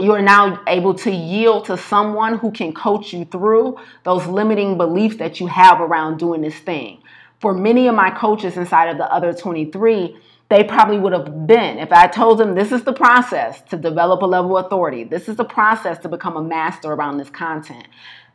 you're 0.00 0.22
now 0.22 0.62
able 0.68 0.94
to 0.94 1.10
yield 1.10 1.64
to 1.64 1.76
someone 1.76 2.38
who 2.38 2.52
can 2.52 2.72
coach 2.72 3.12
you 3.12 3.24
through 3.24 3.76
those 4.04 4.26
limiting 4.26 4.76
beliefs 4.76 5.16
that 5.16 5.40
you 5.40 5.46
have 5.48 5.80
around 5.80 6.18
doing 6.18 6.40
this 6.40 6.56
thing. 6.56 7.02
For 7.40 7.52
many 7.52 7.88
of 7.88 7.94
my 7.94 8.10
coaches 8.10 8.56
inside 8.56 8.90
of 8.90 8.98
the 8.98 9.12
other 9.12 9.32
23, 9.32 10.16
they 10.48 10.64
probably 10.64 10.98
would 10.98 11.12
have 11.12 11.46
been, 11.46 11.78
if 11.78 11.92
I 11.92 12.06
told 12.06 12.38
them 12.38 12.54
this 12.54 12.72
is 12.72 12.84
the 12.84 12.92
process 12.92 13.60
to 13.62 13.76
develop 13.76 14.22
a 14.22 14.26
level 14.26 14.56
of 14.56 14.66
authority, 14.66 15.04
this 15.04 15.28
is 15.28 15.36
the 15.36 15.44
process 15.44 15.98
to 15.98 16.08
become 16.08 16.36
a 16.36 16.42
master 16.42 16.92
around 16.92 17.18
this 17.18 17.30
content, 17.30 17.86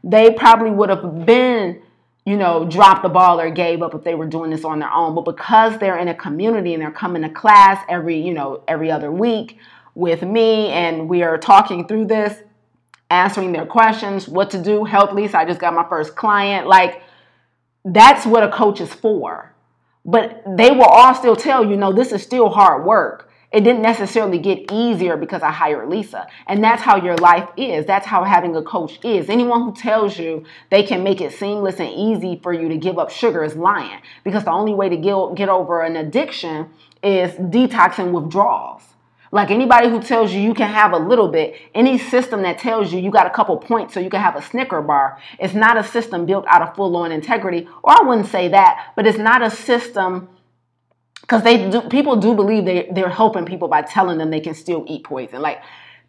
they 0.03 0.31
probably 0.31 0.69
would 0.69 0.89
have 0.89 1.25
been 1.25 1.81
you 2.25 2.37
know, 2.37 2.65
dropped 2.65 3.03
the 3.03 3.09
ball 3.09 3.39
or 3.39 3.49
gave 3.49 3.81
up 3.81 3.93
if 3.93 4.03
they 4.03 4.15
were 4.15 4.27
doing 4.27 4.49
this 4.49 4.63
on 4.63 4.79
their 4.79 4.91
own. 4.91 5.13
But 5.13 5.25
because 5.25 5.77
they're 5.77 5.97
in 5.97 6.07
a 6.07 6.15
community 6.15 6.73
and 6.73 6.81
they're 6.81 6.91
coming 6.91 7.21
to 7.23 7.29
class 7.29 7.83
every, 7.89 8.19
you 8.19 8.33
know, 8.33 8.63
every 8.67 8.89
other 8.89 9.11
week 9.11 9.57
with 9.95 10.21
me 10.21 10.67
and 10.69 11.09
we 11.09 11.23
are 11.23 11.37
talking 11.37 11.87
through 11.87 12.05
this, 12.05 12.41
answering 13.09 13.51
their 13.51 13.65
questions, 13.65 14.27
what 14.27 14.51
to 14.51 14.61
do, 14.61 14.85
help 14.85 15.11
Lisa, 15.13 15.37
I 15.37 15.45
just 15.45 15.59
got 15.59 15.73
my 15.73 15.87
first 15.89 16.15
client. 16.15 16.67
Like 16.67 17.01
that's 17.83 18.25
what 18.25 18.43
a 18.43 18.49
coach 18.49 18.79
is 18.79 18.93
for. 18.93 19.53
But 20.05 20.43
they 20.57 20.71
will 20.71 20.83
all 20.83 21.13
still 21.13 21.35
tell 21.35 21.65
you, 21.65 21.75
no, 21.77 21.91
this 21.93 22.11
is 22.11 22.23
still 22.23 22.49
hard 22.49 22.85
work. 22.85 23.29
It 23.53 23.63
didn't 23.63 23.83
necessarily 23.83 24.39
get 24.39 24.71
easier 24.71 25.15
because 25.15 25.43
I 25.43 25.51
hired 25.51 25.87
Lisa. 25.87 26.27
And 26.47 26.63
that's 26.63 26.81
how 26.81 26.95
your 26.95 27.15
life 27.17 27.47
is. 27.55 27.85
That's 27.85 28.07
how 28.07 28.23
having 28.23 28.55
a 28.55 28.63
coach 28.63 28.99
is. 29.05 29.29
Anyone 29.29 29.61
who 29.61 29.75
tells 29.75 30.17
you 30.17 30.43
they 30.71 30.81
can 30.81 31.03
make 31.03 31.21
it 31.21 31.33
seamless 31.33 31.79
and 31.79 31.89
easy 31.89 32.39
for 32.41 32.51
you 32.51 32.67
to 32.69 32.77
give 32.77 32.97
up 32.97 33.11
sugar 33.11 33.43
is 33.43 33.55
lying. 33.55 33.99
Because 34.23 34.43
the 34.43 34.51
only 34.51 34.73
way 34.73 34.89
to 34.89 34.97
get, 34.97 35.35
get 35.35 35.49
over 35.49 35.83
an 35.83 35.95
addiction 35.95 36.71
is 37.03 37.31
detox 37.33 37.99
and 37.99 38.11
withdrawals. 38.11 38.81
Like 39.31 39.51
anybody 39.51 39.87
who 39.87 40.01
tells 40.01 40.33
you 40.33 40.41
you 40.41 40.55
can 40.55 40.69
have 40.69 40.93
a 40.93 40.97
little 40.97 41.27
bit, 41.27 41.55
any 41.75 41.99
system 41.99 42.41
that 42.41 42.57
tells 42.57 42.91
you 42.91 42.99
you 42.99 43.11
got 43.11 43.27
a 43.27 43.31
couple 43.31 43.57
points 43.57 43.93
so 43.93 43.99
you 43.99 44.09
can 44.09 44.21
have 44.21 44.35
a 44.35 44.41
Snicker 44.41 44.81
bar, 44.81 45.19
it's 45.39 45.53
not 45.53 45.77
a 45.77 45.83
system 45.83 46.25
built 46.25 46.45
out 46.47 46.63
of 46.63 46.75
full 46.75 46.95
on 46.97 47.11
integrity. 47.11 47.67
Or 47.83 47.91
I 47.99 48.03
wouldn't 48.03 48.27
say 48.27 48.47
that, 48.49 48.93
but 48.95 49.05
it's 49.05 49.17
not 49.17 49.43
a 49.43 49.51
system 49.51 50.29
because 51.23 51.41
they 51.41 51.69
do 51.69 51.81
people 51.81 52.17
do 52.17 52.35
believe 52.35 52.65
they 52.65 52.89
they're 52.91 53.09
helping 53.09 53.45
people 53.45 53.69
by 53.69 53.81
telling 53.81 54.17
them 54.17 54.29
they 54.29 54.41
can 54.41 54.53
still 54.53 54.83
eat 54.87 55.05
poison. 55.05 55.41
Like 55.41 55.61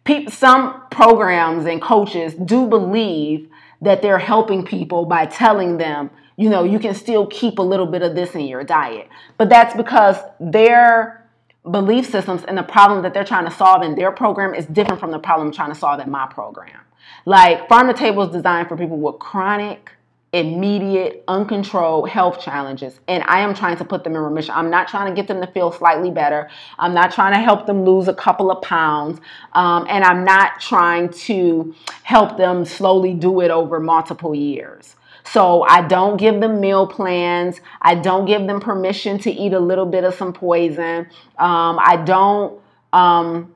pe- 0.03 0.25
some 0.25 0.83
programs 0.91 1.65
and 1.65 1.81
coaches 1.81 2.33
do 2.33 2.67
believe 2.67 3.49
that 3.81 4.01
they're 4.01 4.19
helping 4.19 4.65
people 4.65 5.05
by 5.05 5.25
telling 5.25 5.77
them 5.77 6.09
you 6.35 6.49
know 6.49 6.65
you 6.65 6.79
can 6.79 6.93
still 6.93 7.25
keep 7.27 7.59
a 7.59 7.61
little 7.61 7.85
bit 7.85 8.01
of 8.01 8.13
this 8.13 8.35
in 8.35 8.41
your 8.41 8.65
diet. 8.65 9.07
But 9.37 9.47
that's 9.47 9.73
because 9.73 10.17
their 10.41 11.25
belief 11.71 12.09
systems 12.09 12.43
and 12.43 12.57
the 12.57 12.63
problem 12.63 13.01
that 13.03 13.13
they're 13.13 13.23
trying 13.23 13.45
to 13.45 13.51
solve 13.51 13.83
in 13.83 13.95
their 13.95 14.11
program 14.11 14.53
is 14.53 14.65
different 14.65 14.99
from 14.99 15.11
the 15.11 15.19
problem 15.19 15.47
I'm 15.47 15.53
trying 15.53 15.71
to 15.71 15.79
solve 15.79 16.01
in 16.01 16.11
my 16.11 16.27
program. 16.27 16.81
Like 17.25 17.69
farm 17.69 17.87
to 17.87 17.93
table 17.93 18.23
is 18.23 18.33
designed 18.33 18.67
for 18.67 18.75
people 18.75 18.97
with 18.97 19.17
chronic 19.19 19.94
immediate, 20.35 21.23
uncontrolled 21.27 22.09
health 22.09 22.41
challenges. 22.41 22.99
And 23.07 23.23
I 23.23 23.39
am 23.39 23.53
trying 23.53 23.77
to 23.77 23.85
put 23.85 24.03
them 24.03 24.15
in 24.15 24.21
remission. 24.21 24.53
I'm 24.53 24.69
not 24.69 24.87
trying 24.87 25.07
to 25.07 25.15
get 25.15 25.27
them 25.27 25.39
to 25.39 25.47
feel 25.47 25.71
slightly 25.71 26.11
better. 26.11 26.49
I'm 26.77 26.93
not 26.93 27.11
trying 27.11 27.33
to 27.33 27.39
help 27.39 27.65
them 27.65 27.85
lose 27.85 28.07
a 28.07 28.13
couple 28.13 28.51
of 28.51 28.61
pounds. 28.61 29.21
Um, 29.53 29.85
and 29.89 30.03
I'm 30.03 30.25
not 30.25 30.59
trying 30.59 31.09
to 31.09 31.73
help 32.03 32.37
them 32.37 32.65
slowly 32.65 33.13
do 33.13 33.39
it 33.39 33.49
over 33.49 33.79
multiple 33.79 34.35
years. 34.35 34.95
So 35.23 35.63
I 35.63 35.81
don't 35.87 36.17
give 36.17 36.41
them 36.41 36.59
meal 36.59 36.85
plans. 36.85 37.61
I 37.81 37.95
don't 37.95 38.25
give 38.25 38.45
them 38.45 38.59
permission 38.59 39.17
to 39.19 39.31
eat 39.31 39.53
a 39.53 39.59
little 39.59 39.85
bit 39.85 40.03
of 40.03 40.13
some 40.15 40.33
poison. 40.33 41.07
Um, 41.39 41.79
I 41.79 42.01
don't. 42.05 42.59
Um, 42.93 43.55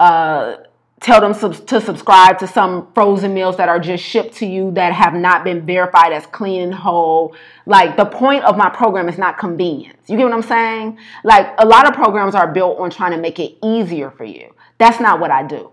uh, 0.00 0.56
tell 1.00 1.20
them 1.20 1.34
sub- 1.34 1.66
to 1.66 1.80
subscribe 1.80 2.38
to 2.38 2.46
some 2.46 2.90
frozen 2.94 3.34
meals 3.34 3.56
that 3.58 3.68
are 3.68 3.78
just 3.78 4.02
shipped 4.02 4.34
to 4.36 4.46
you 4.46 4.70
that 4.72 4.92
have 4.92 5.14
not 5.14 5.44
been 5.44 5.66
verified 5.66 6.12
as 6.12 6.26
clean 6.26 6.62
and 6.62 6.74
whole. 6.74 7.34
Like 7.66 7.96
the 7.96 8.06
point 8.06 8.44
of 8.44 8.56
my 8.56 8.70
program 8.70 9.08
is 9.08 9.18
not 9.18 9.38
convenience. 9.38 9.98
You 10.08 10.16
get 10.16 10.24
what 10.24 10.32
I'm 10.32 10.42
saying? 10.42 10.98
Like 11.22 11.54
a 11.58 11.66
lot 11.66 11.88
of 11.88 11.94
programs 11.94 12.34
are 12.34 12.50
built 12.52 12.78
on 12.78 12.90
trying 12.90 13.12
to 13.12 13.18
make 13.18 13.38
it 13.38 13.56
easier 13.62 14.10
for 14.10 14.24
you. 14.24 14.54
That's 14.78 15.00
not 15.00 15.20
what 15.20 15.30
I 15.30 15.42
do. 15.42 15.70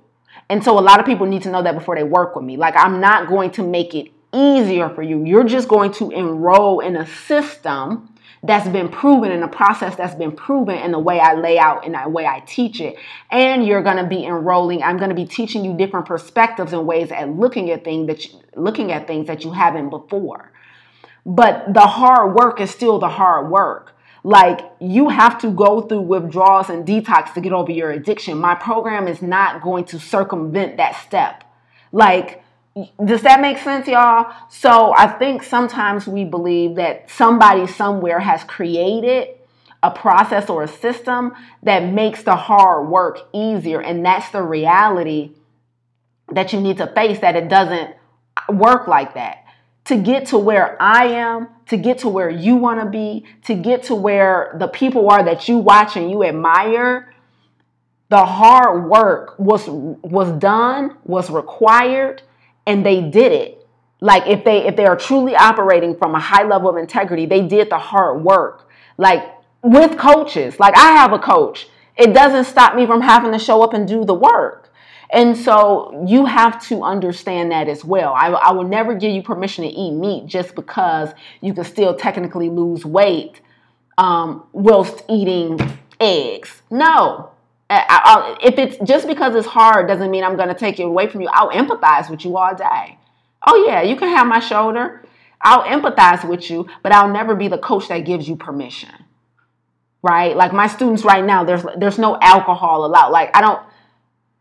And 0.49 0.63
so 0.63 0.77
a 0.77 0.81
lot 0.81 0.99
of 0.99 1.05
people 1.05 1.25
need 1.25 1.43
to 1.43 1.49
know 1.49 1.63
that 1.63 1.75
before 1.75 1.95
they 1.95 2.03
work 2.03 2.35
with 2.35 2.43
me. 2.45 2.57
Like 2.57 2.75
I'm 2.75 2.99
not 2.99 3.27
going 3.27 3.51
to 3.51 3.63
make 3.63 3.95
it 3.95 4.11
easier 4.33 4.89
for 4.89 5.03
you. 5.03 5.23
You're 5.23 5.43
just 5.43 5.67
going 5.67 5.93
to 5.93 6.09
enroll 6.11 6.79
in 6.79 6.97
a 6.97 7.07
system 7.07 8.12
that's 8.43 8.67
been 8.67 8.89
proven 8.89 9.31
in 9.31 9.41
a 9.41 9.47
process 9.47 9.95
that's 9.95 10.15
been 10.15 10.33
proven 10.33 10.75
in 10.75 10.91
the 10.91 10.99
way 10.99 11.19
I 11.19 11.33
lay 11.33 11.57
out 11.57 11.85
and 11.85 11.95
the 11.95 12.09
way 12.09 12.25
I 12.25 12.41
teach 12.41 12.81
it. 12.81 12.97
And 13.31 13.65
you're 13.65 13.81
going 13.81 13.97
to 13.97 14.05
be 14.05 14.25
enrolling. 14.25 14.83
I'm 14.83 14.97
going 14.97 15.09
to 15.09 15.15
be 15.15 15.25
teaching 15.25 15.63
you 15.63 15.73
different 15.75 16.05
perspectives 16.05 16.73
and 16.73 16.85
ways 16.85 17.11
at 17.11 17.29
looking 17.29 17.71
at 17.71 17.85
things 17.85 18.07
that 18.07 18.25
you, 18.25 18.41
looking 18.55 18.91
at 18.91 19.07
things 19.07 19.27
that 19.27 19.45
you 19.45 19.51
haven't 19.53 19.89
before. 19.89 20.51
But 21.25 21.73
the 21.73 21.87
hard 21.87 22.35
work 22.35 22.59
is 22.59 22.69
still 22.69 22.99
the 22.99 23.07
hard 23.07 23.49
work. 23.49 23.95
Like 24.25 24.59
you 24.81 25.07
have 25.07 25.39
to 25.39 25.49
go 25.49 25.81
through 25.81 26.01
withdrawals 26.01 26.69
and 26.69 26.85
detox 26.85 27.33
to 27.35 27.41
get 27.41 27.53
over 27.53 27.71
your 27.71 27.91
addiction. 27.91 28.37
My 28.37 28.55
program 28.55 29.07
is 29.07 29.21
not 29.21 29.61
going 29.61 29.85
to 29.85 29.99
circumvent 29.99 30.77
that 30.77 30.97
step. 30.97 31.45
Like 31.93 32.42
does 33.03 33.21
that 33.21 33.39
make 33.39 33.59
sense, 33.59 33.87
y'all? 33.87 34.33
So 34.49 34.93
I 34.95 35.07
think 35.07 35.43
sometimes 35.43 36.07
we 36.07 36.25
believe 36.25 36.75
that 36.75 37.09
somebody 37.09 37.67
somewhere 37.67 38.19
has 38.19 38.43
created 38.43 39.29
a 39.83 39.91
process 39.91 40.49
or 40.49 40.63
a 40.63 40.67
system 40.67 41.33
that 41.61 41.83
makes 41.83 42.23
the 42.23 42.35
hard 42.35 42.87
work 42.89 43.19
easier. 43.33 43.81
And 43.81 44.03
that's 44.03 44.29
the 44.29 44.41
reality 44.41 45.33
that 46.31 46.53
you 46.53 46.61
need 46.61 46.77
to 46.77 46.87
face 46.87 47.19
that 47.19 47.35
it 47.35 47.47
doesn't 47.47 47.95
work 48.49 48.87
like 48.87 49.13
that. 49.13 49.39
To 49.85 49.97
get 49.97 50.27
to 50.27 50.37
where 50.37 50.81
I 50.81 51.07
am, 51.07 51.49
to 51.67 51.77
get 51.77 51.99
to 51.99 52.09
where 52.09 52.29
you 52.29 52.55
want 52.55 52.79
to 52.79 52.85
be, 52.85 53.25
to 53.45 53.53
get 53.53 53.83
to 53.83 53.95
where 53.95 54.55
the 54.57 54.67
people 54.67 55.09
are 55.11 55.23
that 55.23 55.49
you 55.49 55.57
watch 55.57 55.97
and 55.97 56.09
you 56.09 56.23
admire, 56.23 57.13
the 58.09 58.25
hard 58.25 58.89
work 58.89 59.37
was 59.37 59.67
was 59.67 60.31
done, 60.39 60.97
was 61.03 61.29
required 61.29 62.21
and 62.65 62.85
they 62.85 63.01
did 63.01 63.31
it. 63.31 63.67
Like 63.99 64.27
if 64.27 64.43
they 64.43 64.67
if 64.67 64.75
they 64.75 64.85
are 64.85 64.97
truly 64.97 65.35
operating 65.35 65.95
from 65.95 66.15
a 66.15 66.19
high 66.19 66.43
level 66.43 66.69
of 66.69 66.77
integrity 66.77 67.25
they 67.25 67.41
did 67.41 67.69
the 67.69 67.77
hard 67.77 68.23
work. 68.23 68.69
Like 68.97 69.23
with 69.61 69.97
coaches 69.97 70.59
like 70.59 70.75
i 70.77 70.91
have 70.91 71.13
a 71.13 71.19
coach. 71.19 71.67
It 71.95 72.13
doesn't 72.13 72.45
stop 72.45 72.75
me 72.75 72.85
from 72.85 73.01
having 73.01 73.31
to 73.31 73.39
show 73.39 73.61
up 73.61 73.73
and 73.73 73.87
do 73.87 74.03
the 74.03 74.15
work. 74.15 74.71
And 75.11 75.37
so 75.37 76.03
you 76.07 76.25
have 76.25 76.59
to 76.69 76.81
understand 76.81 77.51
that 77.51 77.67
as 77.67 77.85
well. 77.85 78.13
I, 78.15 78.29
I 78.29 78.51
will 78.51 78.67
never 78.67 78.95
give 78.95 79.11
you 79.11 79.21
permission 79.21 79.63
to 79.63 79.69
eat 79.69 79.91
meat 79.91 80.25
just 80.25 80.55
because 80.55 81.11
you 81.39 81.53
can 81.53 81.65
still 81.65 81.95
technically 81.95 82.49
lose 82.49 82.83
weight 82.83 83.39
um, 83.99 84.43
whilst 84.53 85.03
eating 85.07 85.59
eggs. 85.99 86.63
No 86.71 87.32
I, 87.87 88.37
if 88.41 88.57
it's 88.57 88.77
just 88.87 89.07
because 89.07 89.35
it's 89.35 89.47
hard 89.47 89.87
doesn't 89.87 90.11
mean 90.11 90.23
I'm 90.23 90.35
going 90.35 90.49
to 90.49 90.55
take 90.55 90.79
it 90.79 90.83
away 90.83 91.07
from 91.07 91.21
you. 91.21 91.29
I'll 91.31 91.51
empathize 91.51 92.09
with 92.09 92.25
you 92.25 92.37
all 92.37 92.55
day. 92.55 92.97
Oh 93.45 93.65
yeah, 93.67 93.81
you 93.81 93.95
can 93.95 94.09
have 94.09 94.27
my 94.27 94.39
shoulder. 94.39 95.05
I'll 95.41 95.63
empathize 95.63 96.27
with 96.27 96.49
you, 96.49 96.67
but 96.81 96.93
I'll 96.93 97.09
never 97.09 97.35
be 97.35 97.47
the 97.47 97.57
coach 97.57 97.89
that 97.89 97.99
gives 97.99 98.27
you 98.27 98.35
permission. 98.35 98.91
Right? 100.01 100.35
Like 100.35 100.53
my 100.53 100.67
students 100.67 101.03
right 101.03 101.23
now, 101.23 101.43
there's 101.43 101.63
there's 101.77 101.99
no 101.99 102.17
alcohol 102.21 102.85
allowed. 102.85 103.09
Like 103.09 103.35
I 103.35 103.41
don't 103.41 103.61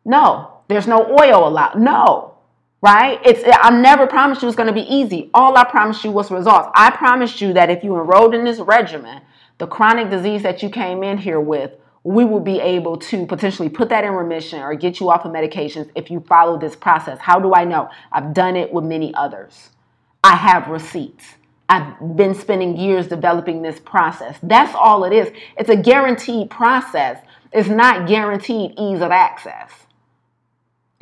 no, 0.04 0.60
there's 0.68 0.86
no 0.86 1.06
oil 1.20 1.46
allowed. 1.46 1.78
No. 1.78 2.34
Right? 2.80 3.20
It's 3.24 3.42
I 3.46 3.70
never 3.70 4.06
promised 4.06 4.42
you 4.42 4.48
it's 4.48 4.56
going 4.56 4.66
to 4.66 4.72
be 4.72 4.80
easy. 4.92 5.30
All 5.34 5.56
I 5.56 5.64
promised 5.64 6.02
you 6.02 6.10
was 6.10 6.30
results. 6.30 6.68
I 6.74 6.90
promised 6.90 7.40
you 7.40 7.52
that 7.52 7.70
if 7.70 7.84
you 7.84 7.96
enrolled 7.96 8.34
in 8.34 8.44
this 8.44 8.58
regimen, 8.58 9.22
the 9.58 9.68
chronic 9.68 10.10
disease 10.10 10.42
that 10.42 10.62
you 10.62 10.68
came 10.70 11.04
in 11.04 11.18
here 11.18 11.38
with 11.38 11.72
we 12.04 12.24
will 12.24 12.40
be 12.40 12.60
able 12.60 12.96
to 12.96 13.26
potentially 13.26 13.68
put 13.68 13.88
that 13.90 14.04
in 14.04 14.12
remission 14.12 14.60
or 14.60 14.74
get 14.74 14.98
you 14.98 15.10
off 15.10 15.24
of 15.24 15.32
medications 15.32 15.88
if 15.94 16.10
you 16.10 16.20
follow 16.20 16.58
this 16.58 16.74
process. 16.74 17.18
How 17.20 17.38
do 17.38 17.54
I 17.54 17.64
know? 17.64 17.88
I've 18.10 18.34
done 18.34 18.56
it 18.56 18.72
with 18.72 18.84
many 18.84 19.14
others. 19.14 19.70
I 20.24 20.34
have 20.36 20.68
receipts. 20.68 21.24
I've 21.68 22.16
been 22.16 22.34
spending 22.34 22.76
years 22.76 23.06
developing 23.06 23.62
this 23.62 23.78
process. 23.80 24.36
That's 24.42 24.74
all 24.74 25.04
it 25.04 25.12
is. 25.12 25.32
It's 25.56 25.70
a 25.70 25.76
guaranteed 25.76 26.50
process. 26.50 27.24
It's 27.52 27.68
not 27.68 28.08
guaranteed 28.08 28.74
ease 28.78 29.00
of 29.00 29.10
access. 29.10 29.70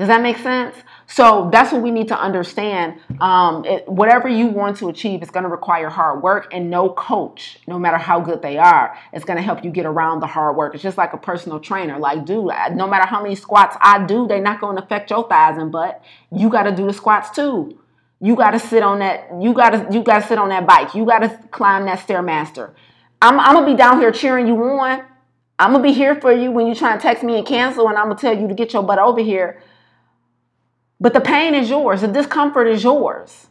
Does 0.00 0.08
that 0.08 0.22
make 0.22 0.38
sense? 0.38 0.74
So 1.08 1.50
that's 1.52 1.72
what 1.72 1.82
we 1.82 1.90
need 1.90 2.08
to 2.08 2.18
understand. 2.18 2.98
Um, 3.20 3.66
it, 3.66 3.86
whatever 3.86 4.30
you 4.30 4.46
want 4.46 4.78
to 4.78 4.88
achieve 4.88 5.22
is 5.22 5.30
going 5.30 5.42
to 5.42 5.50
require 5.50 5.90
hard 5.90 6.22
work, 6.22 6.54
and 6.54 6.70
no 6.70 6.88
coach, 6.88 7.58
no 7.66 7.78
matter 7.78 7.98
how 7.98 8.18
good 8.18 8.40
they 8.40 8.56
are, 8.56 8.96
is 9.12 9.24
going 9.24 9.36
to 9.36 9.42
help 9.42 9.62
you 9.62 9.70
get 9.70 9.84
around 9.84 10.20
the 10.20 10.26
hard 10.26 10.56
work. 10.56 10.72
It's 10.72 10.82
just 10.82 10.96
like 10.96 11.12
a 11.12 11.18
personal 11.18 11.60
trainer. 11.60 11.98
Like, 11.98 12.24
dude, 12.24 12.46
no 12.72 12.86
matter 12.88 13.06
how 13.06 13.22
many 13.22 13.34
squats 13.34 13.76
I 13.78 14.06
do, 14.06 14.26
they're 14.26 14.40
not 14.40 14.58
going 14.62 14.78
to 14.78 14.82
affect 14.82 15.10
your 15.10 15.28
thighs 15.28 15.58
and 15.58 15.70
butt. 15.70 16.02
You 16.34 16.48
got 16.48 16.62
to 16.62 16.74
do 16.74 16.86
the 16.86 16.94
squats 16.94 17.28
too. 17.28 17.78
You 18.22 18.36
got 18.36 18.52
to 18.52 18.58
sit 18.58 18.82
on 18.82 19.00
that. 19.00 19.28
You 19.38 19.52
got 19.52 19.70
to 19.70 19.86
you 19.92 20.02
got 20.02 20.22
to 20.22 20.26
sit 20.26 20.38
on 20.38 20.48
that 20.48 20.66
bike. 20.66 20.94
You 20.94 21.04
got 21.04 21.18
to 21.18 21.28
climb 21.50 21.84
that 21.84 21.98
stairmaster. 21.98 22.72
I'm, 23.20 23.38
I'm 23.38 23.52
gonna 23.54 23.66
be 23.66 23.76
down 23.76 24.00
here 24.00 24.12
cheering 24.12 24.46
you 24.46 24.56
on. 24.62 25.04
I'm 25.58 25.72
gonna 25.72 25.84
be 25.84 25.92
here 25.92 26.18
for 26.18 26.32
you 26.32 26.50
when 26.50 26.66
you 26.66 26.74
try 26.74 26.92
and 26.92 27.00
text 27.02 27.22
me 27.22 27.36
and 27.36 27.46
cancel, 27.46 27.86
and 27.88 27.98
I'm 27.98 28.06
gonna 28.06 28.18
tell 28.18 28.34
you 28.34 28.48
to 28.48 28.54
get 28.54 28.72
your 28.72 28.82
butt 28.82 28.98
over 28.98 29.20
here. 29.20 29.62
But 31.00 31.14
the 31.14 31.20
pain 31.20 31.54
is 31.54 31.70
yours, 31.70 32.02
the 32.02 32.08
discomfort 32.08 32.68
is 32.68 32.84
yours. 32.84 33.46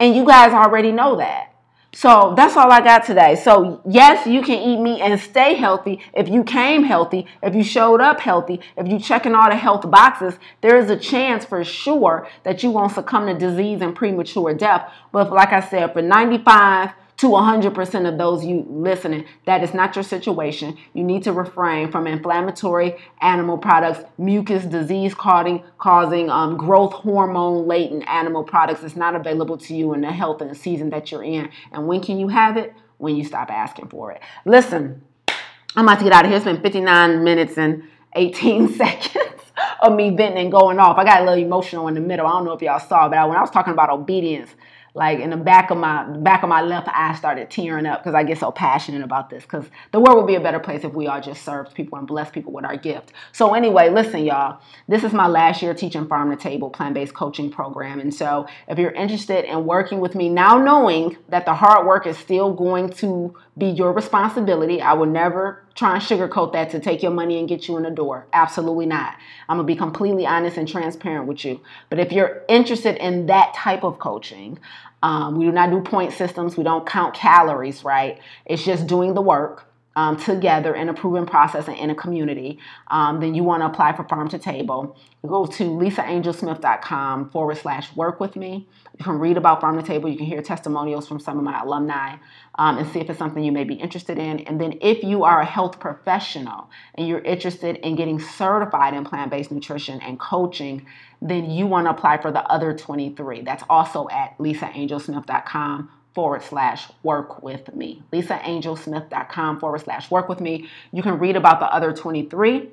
And 0.00 0.16
you 0.16 0.26
guys 0.26 0.52
already 0.52 0.90
know 0.90 1.16
that. 1.16 1.52
So 1.94 2.32
that's 2.34 2.56
all 2.56 2.72
I 2.72 2.80
got 2.80 3.04
today. 3.04 3.36
So, 3.36 3.82
yes, 3.86 4.26
you 4.26 4.40
can 4.40 4.58
eat 4.58 4.80
meat 4.80 5.02
and 5.02 5.20
stay 5.20 5.54
healthy 5.54 6.00
if 6.14 6.26
you 6.26 6.42
came 6.42 6.84
healthy, 6.84 7.26
if 7.42 7.54
you 7.54 7.62
showed 7.62 8.00
up 8.00 8.18
healthy, 8.18 8.60
if 8.78 8.88
you 8.88 8.98
checking 8.98 9.34
all 9.34 9.50
the 9.50 9.56
health 9.56 9.88
boxes, 9.90 10.38
there 10.62 10.78
is 10.78 10.88
a 10.88 10.96
chance 10.96 11.44
for 11.44 11.62
sure 11.62 12.26
that 12.44 12.62
you 12.62 12.70
won't 12.70 12.92
succumb 12.92 13.26
to 13.26 13.34
disease 13.34 13.82
and 13.82 13.94
premature 13.94 14.54
death. 14.54 14.90
But 15.12 15.30
like 15.30 15.52
I 15.52 15.60
said, 15.60 15.92
for 15.92 16.00
95 16.00 16.92
to 17.22 17.28
100% 17.28 18.08
of 18.08 18.18
those 18.18 18.44
you 18.44 18.66
listening, 18.68 19.24
that 19.46 19.62
is 19.62 19.72
not 19.72 19.94
your 19.94 20.02
situation. 20.02 20.76
You 20.92 21.04
need 21.04 21.22
to 21.22 21.32
refrain 21.32 21.88
from 21.92 22.08
inflammatory 22.08 22.96
animal 23.20 23.58
products, 23.58 24.02
mucus, 24.18 24.64
disease 24.64 25.14
causing, 25.14 25.62
causing 25.78 26.28
um, 26.30 26.56
growth 26.56 26.92
hormone 26.92 27.68
latent 27.68 28.08
animal 28.08 28.42
products. 28.42 28.82
It's 28.82 28.96
not 28.96 29.14
available 29.14 29.56
to 29.58 29.72
you 29.72 29.94
in 29.94 30.00
the 30.00 30.10
health 30.10 30.40
and 30.40 30.50
the 30.50 30.56
season 30.56 30.90
that 30.90 31.12
you're 31.12 31.22
in. 31.22 31.48
And 31.70 31.86
when 31.86 32.00
can 32.00 32.18
you 32.18 32.26
have 32.26 32.56
it? 32.56 32.74
When 32.98 33.14
you 33.14 33.24
stop 33.24 33.52
asking 33.52 33.88
for 33.88 34.10
it. 34.10 34.20
Listen. 34.44 35.02
I'm 35.76 35.86
about 35.86 35.98
to 35.98 36.04
get 36.04 36.12
out 36.12 36.24
of 36.24 36.30
here. 36.30 36.36
It's 36.36 36.44
been 36.44 36.60
59 36.60 37.22
minutes 37.22 37.56
and 37.56 37.84
18 38.16 38.74
seconds 38.74 39.42
of 39.80 39.94
me 39.94 40.10
venting 40.10 40.42
and 40.42 40.50
going 40.50 40.80
off. 40.80 40.98
I 40.98 41.04
got 41.04 41.22
a 41.22 41.24
little 41.24 41.42
emotional 41.42 41.86
in 41.86 41.94
the 41.94 42.00
middle. 42.00 42.26
I 42.26 42.32
don't 42.32 42.44
know 42.44 42.52
if 42.52 42.62
y'all 42.62 42.80
saw, 42.80 43.08
but 43.08 43.28
when 43.28 43.38
I 43.38 43.40
was 43.40 43.50
talking 43.50 43.72
about 43.72 43.90
obedience, 43.90 44.50
like 44.94 45.20
in 45.20 45.30
the 45.30 45.36
back 45.36 45.70
of 45.70 45.78
my 45.78 46.04
back 46.04 46.42
of 46.42 46.48
my 46.48 46.60
left 46.60 46.88
eye 46.88 47.14
started 47.14 47.50
tearing 47.50 47.86
up 47.86 48.02
because 48.02 48.14
I 48.14 48.24
get 48.24 48.38
so 48.38 48.50
passionate 48.50 49.02
about 49.02 49.30
this. 49.30 49.42
Because 49.42 49.64
the 49.90 50.00
world 50.00 50.18
would 50.18 50.26
be 50.26 50.34
a 50.34 50.40
better 50.40 50.60
place 50.60 50.84
if 50.84 50.92
we 50.92 51.06
all 51.06 51.20
just 51.20 51.44
served 51.44 51.74
people 51.74 51.98
and 51.98 52.06
blessed 52.06 52.32
people 52.32 52.52
with 52.52 52.64
our 52.64 52.76
gift. 52.76 53.12
So 53.32 53.54
anyway, 53.54 53.90
listen, 53.90 54.24
y'all. 54.24 54.60
This 54.88 55.04
is 55.04 55.12
my 55.12 55.26
last 55.26 55.62
year 55.62 55.72
teaching 55.72 56.06
farm 56.06 56.30
to 56.30 56.36
table 56.36 56.68
plant-based 56.68 57.14
coaching 57.14 57.50
program, 57.50 58.00
and 58.00 58.12
so 58.12 58.46
if 58.68 58.78
you're 58.78 58.92
interested 58.92 59.44
in 59.44 59.64
working 59.64 60.00
with 60.00 60.14
me 60.14 60.28
now, 60.28 60.58
knowing 60.58 61.16
that 61.28 61.46
the 61.46 61.54
hard 61.54 61.86
work 61.86 62.06
is 62.06 62.18
still 62.18 62.52
going 62.52 62.90
to 62.90 63.34
be 63.56 63.66
your 63.66 63.92
responsibility, 63.92 64.80
I 64.80 64.94
will 64.94 65.06
never 65.06 65.62
try 65.74 65.94
and 65.94 66.02
sugarcoat 66.02 66.52
that 66.52 66.70
to 66.70 66.80
take 66.80 67.02
your 67.02 67.12
money 67.12 67.38
and 67.38 67.48
get 67.48 67.68
you 67.68 67.76
in 67.76 67.82
the 67.82 67.90
door. 67.90 68.26
Absolutely 68.32 68.86
not. 68.86 69.16
I'm 69.48 69.56
gonna 69.56 69.66
be 69.66 69.76
completely 69.76 70.26
honest 70.26 70.56
and 70.56 70.66
transparent 70.66 71.26
with 71.26 71.44
you. 71.44 71.60
But 71.90 71.98
if 71.98 72.12
you're 72.12 72.42
interested 72.48 72.96
in 72.96 73.26
that 73.26 73.52
type 73.54 73.84
of 73.84 73.98
coaching, 73.98 74.58
um, 75.02 75.36
we 75.36 75.44
do 75.44 75.52
not 75.52 75.70
do 75.70 75.80
point 75.80 76.12
systems. 76.12 76.56
We 76.56 76.64
don't 76.64 76.86
count 76.86 77.14
calories, 77.14 77.84
right? 77.84 78.20
It's 78.46 78.64
just 78.64 78.86
doing 78.86 79.14
the 79.14 79.22
work 79.22 79.66
um, 79.96 80.16
together 80.16 80.74
in 80.74 80.88
a 80.88 80.94
proven 80.94 81.26
process 81.26 81.68
and 81.68 81.76
in 81.76 81.90
a 81.90 81.94
community, 81.94 82.58
um, 82.88 83.20
then 83.20 83.34
you 83.34 83.44
want 83.44 83.62
to 83.62 83.66
apply 83.66 83.94
for 83.94 84.04
Farm 84.04 84.28
to 84.30 84.38
Table. 84.38 84.96
Go 85.26 85.46
to 85.46 85.64
lisaangelsmith.com 85.64 87.30
forward 87.30 87.56
slash 87.58 87.94
work 87.94 88.18
with 88.18 88.34
me. 88.36 88.66
You 88.98 89.04
can 89.04 89.18
read 89.18 89.36
about 89.36 89.60
Farm 89.60 89.76
to 89.80 89.86
Table. 89.86 90.08
You 90.08 90.16
can 90.16 90.26
hear 90.26 90.42
testimonials 90.42 91.06
from 91.06 91.20
some 91.20 91.38
of 91.38 91.44
my 91.44 91.60
alumni 91.60 92.16
um, 92.56 92.78
and 92.78 92.88
see 92.92 93.00
if 93.00 93.08
it's 93.08 93.18
something 93.18 93.42
you 93.42 93.52
may 93.52 93.64
be 93.64 93.74
interested 93.74 94.18
in. 94.18 94.40
And 94.40 94.60
then 94.60 94.78
if 94.80 95.02
you 95.02 95.24
are 95.24 95.40
a 95.40 95.46
health 95.46 95.78
professional 95.78 96.70
and 96.94 97.06
you're 97.06 97.20
interested 97.20 97.76
in 97.76 97.94
getting 97.94 98.18
certified 98.18 98.94
in 98.94 99.04
plant 99.04 99.30
based 99.30 99.52
nutrition 99.52 100.00
and 100.00 100.18
coaching, 100.18 100.86
then 101.20 101.50
you 101.50 101.66
want 101.66 101.86
to 101.86 101.90
apply 101.90 102.20
for 102.20 102.32
the 102.32 102.42
other 102.50 102.76
23. 102.76 103.42
That's 103.42 103.62
also 103.68 104.08
at 104.08 104.36
lisaangelsmith.com 104.38 105.90
forward 106.14 106.42
slash 106.42 106.88
work 107.02 107.42
with 107.42 107.74
me. 107.74 108.02
LisaAngelsmith.com 108.12 109.60
forward 109.60 109.80
slash 109.80 110.10
work 110.10 110.28
with 110.28 110.40
me. 110.40 110.68
You 110.92 111.02
can 111.02 111.18
read 111.18 111.36
about 111.36 111.60
the 111.60 111.72
other 111.72 111.92
23 111.92 112.68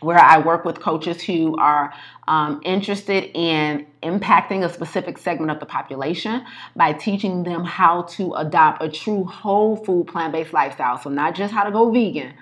where 0.00 0.18
I 0.18 0.38
work 0.38 0.64
with 0.64 0.80
coaches 0.80 1.22
who 1.22 1.56
are 1.56 1.92
um, 2.28 2.60
interested 2.64 3.30
in 3.34 3.86
impacting 4.02 4.64
a 4.64 4.72
specific 4.72 5.18
segment 5.18 5.50
of 5.50 5.60
the 5.60 5.66
population 5.66 6.44
by 6.76 6.92
teaching 6.92 7.42
them 7.42 7.64
how 7.64 8.02
to 8.02 8.34
adopt 8.34 8.82
a 8.82 8.88
true 8.88 9.24
whole 9.24 9.76
food 9.76 10.06
plant 10.06 10.32
based 10.32 10.52
lifestyle. 10.52 10.98
So, 10.98 11.10
not 11.10 11.34
just 11.34 11.54
how 11.54 11.64
to 11.64 11.70
go 11.70 11.90
vegan. 11.90 12.34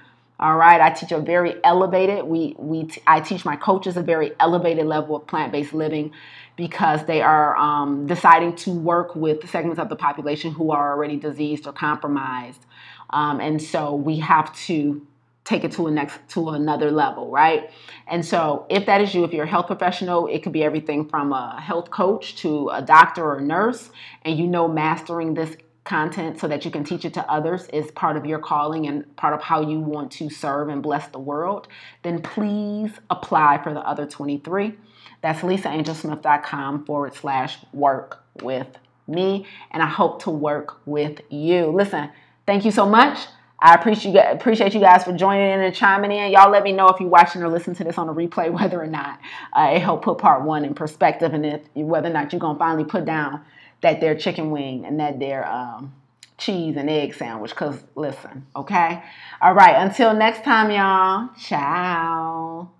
All 0.43 0.57
right, 0.57 0.81
I 0.81 0.91
teach 0.91 1.13
a 1.13 1.21
very 1.21 1.55
elevated. 1.63 2.25
We 2.25 2.57
we 2.59 2.87
t- 2.87 3.01
I 3.07 3.21
teach 3.21 3.45
my 3.45 3.55
coaches 3.55 3.97
a 3.97 4.03
very 4.03 4.33
elevated 4.41 4.87
level 4.87 5.15
of 5.15 5.25
plant 5.29 5.53
based 5.53 5.73
living 5.73 6.11
because 6.57 7.07
they 7.07 7.23
are 7.23 7.57
um, 7.57 8.09
deciding 8.09 8.57
to 8.57 8.73
work 8.73 9.15
with 9.15 9.49
segments 9.49 9.79
of 9.79 9.89
the 9.89 9.95
population 9.95 10.51
who 10.51 10.73
are 10.73 10.95
already 10.95 11.17
diseased 11.17 11.69
or 11.69 11.73
compromised. 11.73 12.67
Um, 13.11 13.39
and 13.39 13.63
so 13.63 13.95
we 13.95 14.19
have 14.19 14.53
to 14.67 15.07
take 15.45 15.63
it 15.63 15.71
to 15.73 15.87
a 15.87 15.93
next 15.93 16.19
to 16.29 16.51
another 16.51 16.93
level 16.93 17.29
right 17.29 17.69
and 18.07 18.25
so 18.25 18.65
if 18.71 18.87
that 18.87 19.01
is 19.01 19.13
you 19.13 19.25
if 19.25 19.33
you're 19.33 19.45
a 19.45 19.49
health 19.49 19.67
professional 19.67 20.29
it 20.29 20.41
could 20.41 20.53
be 20.53 20.63
everything 20.63 21.09
from 21.09 21.33
a 21.33 21.61
health 21.61 21.91
coach 21.91 22.37
to 22.37 22.69
a 22.69 22.81
doctor 22.81 23.25
or 23.25 23.39
a 23.39 23.43
nurse 23.43 23.91
and 24.25 24.39
you 24.39 24.47
know 24.47 24.69
mastering 24.69 25.35
this 25.35 25.57
content 25.85 26.39
so 26.39 26.47
that 26.47 26.65
you 26.65 26.71
can 26.71 26.85
teach 26.85 27.05
it 27.05 27.13
to 27.15 27.31
others 27.31 27.67
is 27.73 27.91
part 27.93 28.17
of 28.17 28.25
your 28.25 28.39
calling 28.39 28.87
and 28.87 29.17
part 29.17 29.35
of 29.35 29.43
how 29.43 29.61
you 29.61 29.81
want 29.81 30.13
to 30.13 30.31
serve 30.31 30.69
and 30.69 30.83
bless 30.83 31.09
the 31.09 31.19
world 31.19 31.67
then 32.03 32.23
please 32.23 32.93
apply 33.11 33.61
for 33.63 33.75
the 33.75 33.81
other 33.81 34.07
23 34.07 34.75
that's 35.23 35.41
lisaangelsmith.com 35.41 36.85
forward 36.85 37.15
slash 37.15 37.59
work 37.73 38.23
with 38.43 38.67
me. 39.07 39.47
And 39.71 39.83
I 39.83 39.87
hope 39.87 40.23
to 40.25 40.31
work 40.31 40.81
with 40.87 41.21
you. 41.31 41.67
Listen, 41.67 42.11
thank 42.47 42.65
you 42.65 42.71
so 42.71 42.87
much. 42.87 43.19
I 43.61 43.75
appreciate 43.75 44.17
appreciate 44.17 44.75
you 44.75 44.81
guys 44.81 45.05
for 45.05 45.13
joining 45.13 45.49
in 45.53 45.61
and 45.61 45.75
chiming 45.75 46.11
in. 46.11 46.33
Y'all 46.33 46.51
let 46.51 46.65
me 46.65 46.73
know 46.73 46.89
if 46.89 46.99
you're 46.99 47.09
watching 47.09 47.43
or 47.45 47.49
listening 47.49 47.77
to 47.77 47.85
this 47.85 47.97
on 47.97 48.09
a 48.09 48.15
replay, 48.15 48.51
whether 48.61 48.83
or 48.83 48.89
not 48.89 49.21
uh, 49.53 49.71
it 49.73 49.81
helped 49.81 50.05
put 50.05 50.19
part 50.19 50.43
one 50.43 50.65
in 50.65 50.75
perspective, 50.75 51.33
and 51.33 51.47
if 51.47 51.63
whether 51.75 52.11
or 52.11 52.13
not 52.13 52.33
you're 52.33 52.41
gonna 52.41 52.59
finally 52.59 52.85
put 52.85 53.05
down 53.05 53.41
that 53.83 54.01
their 54.01 54.17
chicken 54.17 54.51
wing 54.51 54.85
and 54.85 54.99
that 54.99 55.21
their 55.21 55.47
um, 55.47 55.95
cheese 56.39 56.77
and 56.77 56.89
egg 56.89 57.15
sandwich. 57.15 57.55
Cause 57.55 57.83
listen, 57.95 58.47
okay, 58.57 59.03
all 59.41 59.55
right. 59.55 59.77
Until 59.77 60.15
next 60.15 60.45
time, 60.45 60.71
y'all. 60.71 61.29
Ciao. 61.39 62.71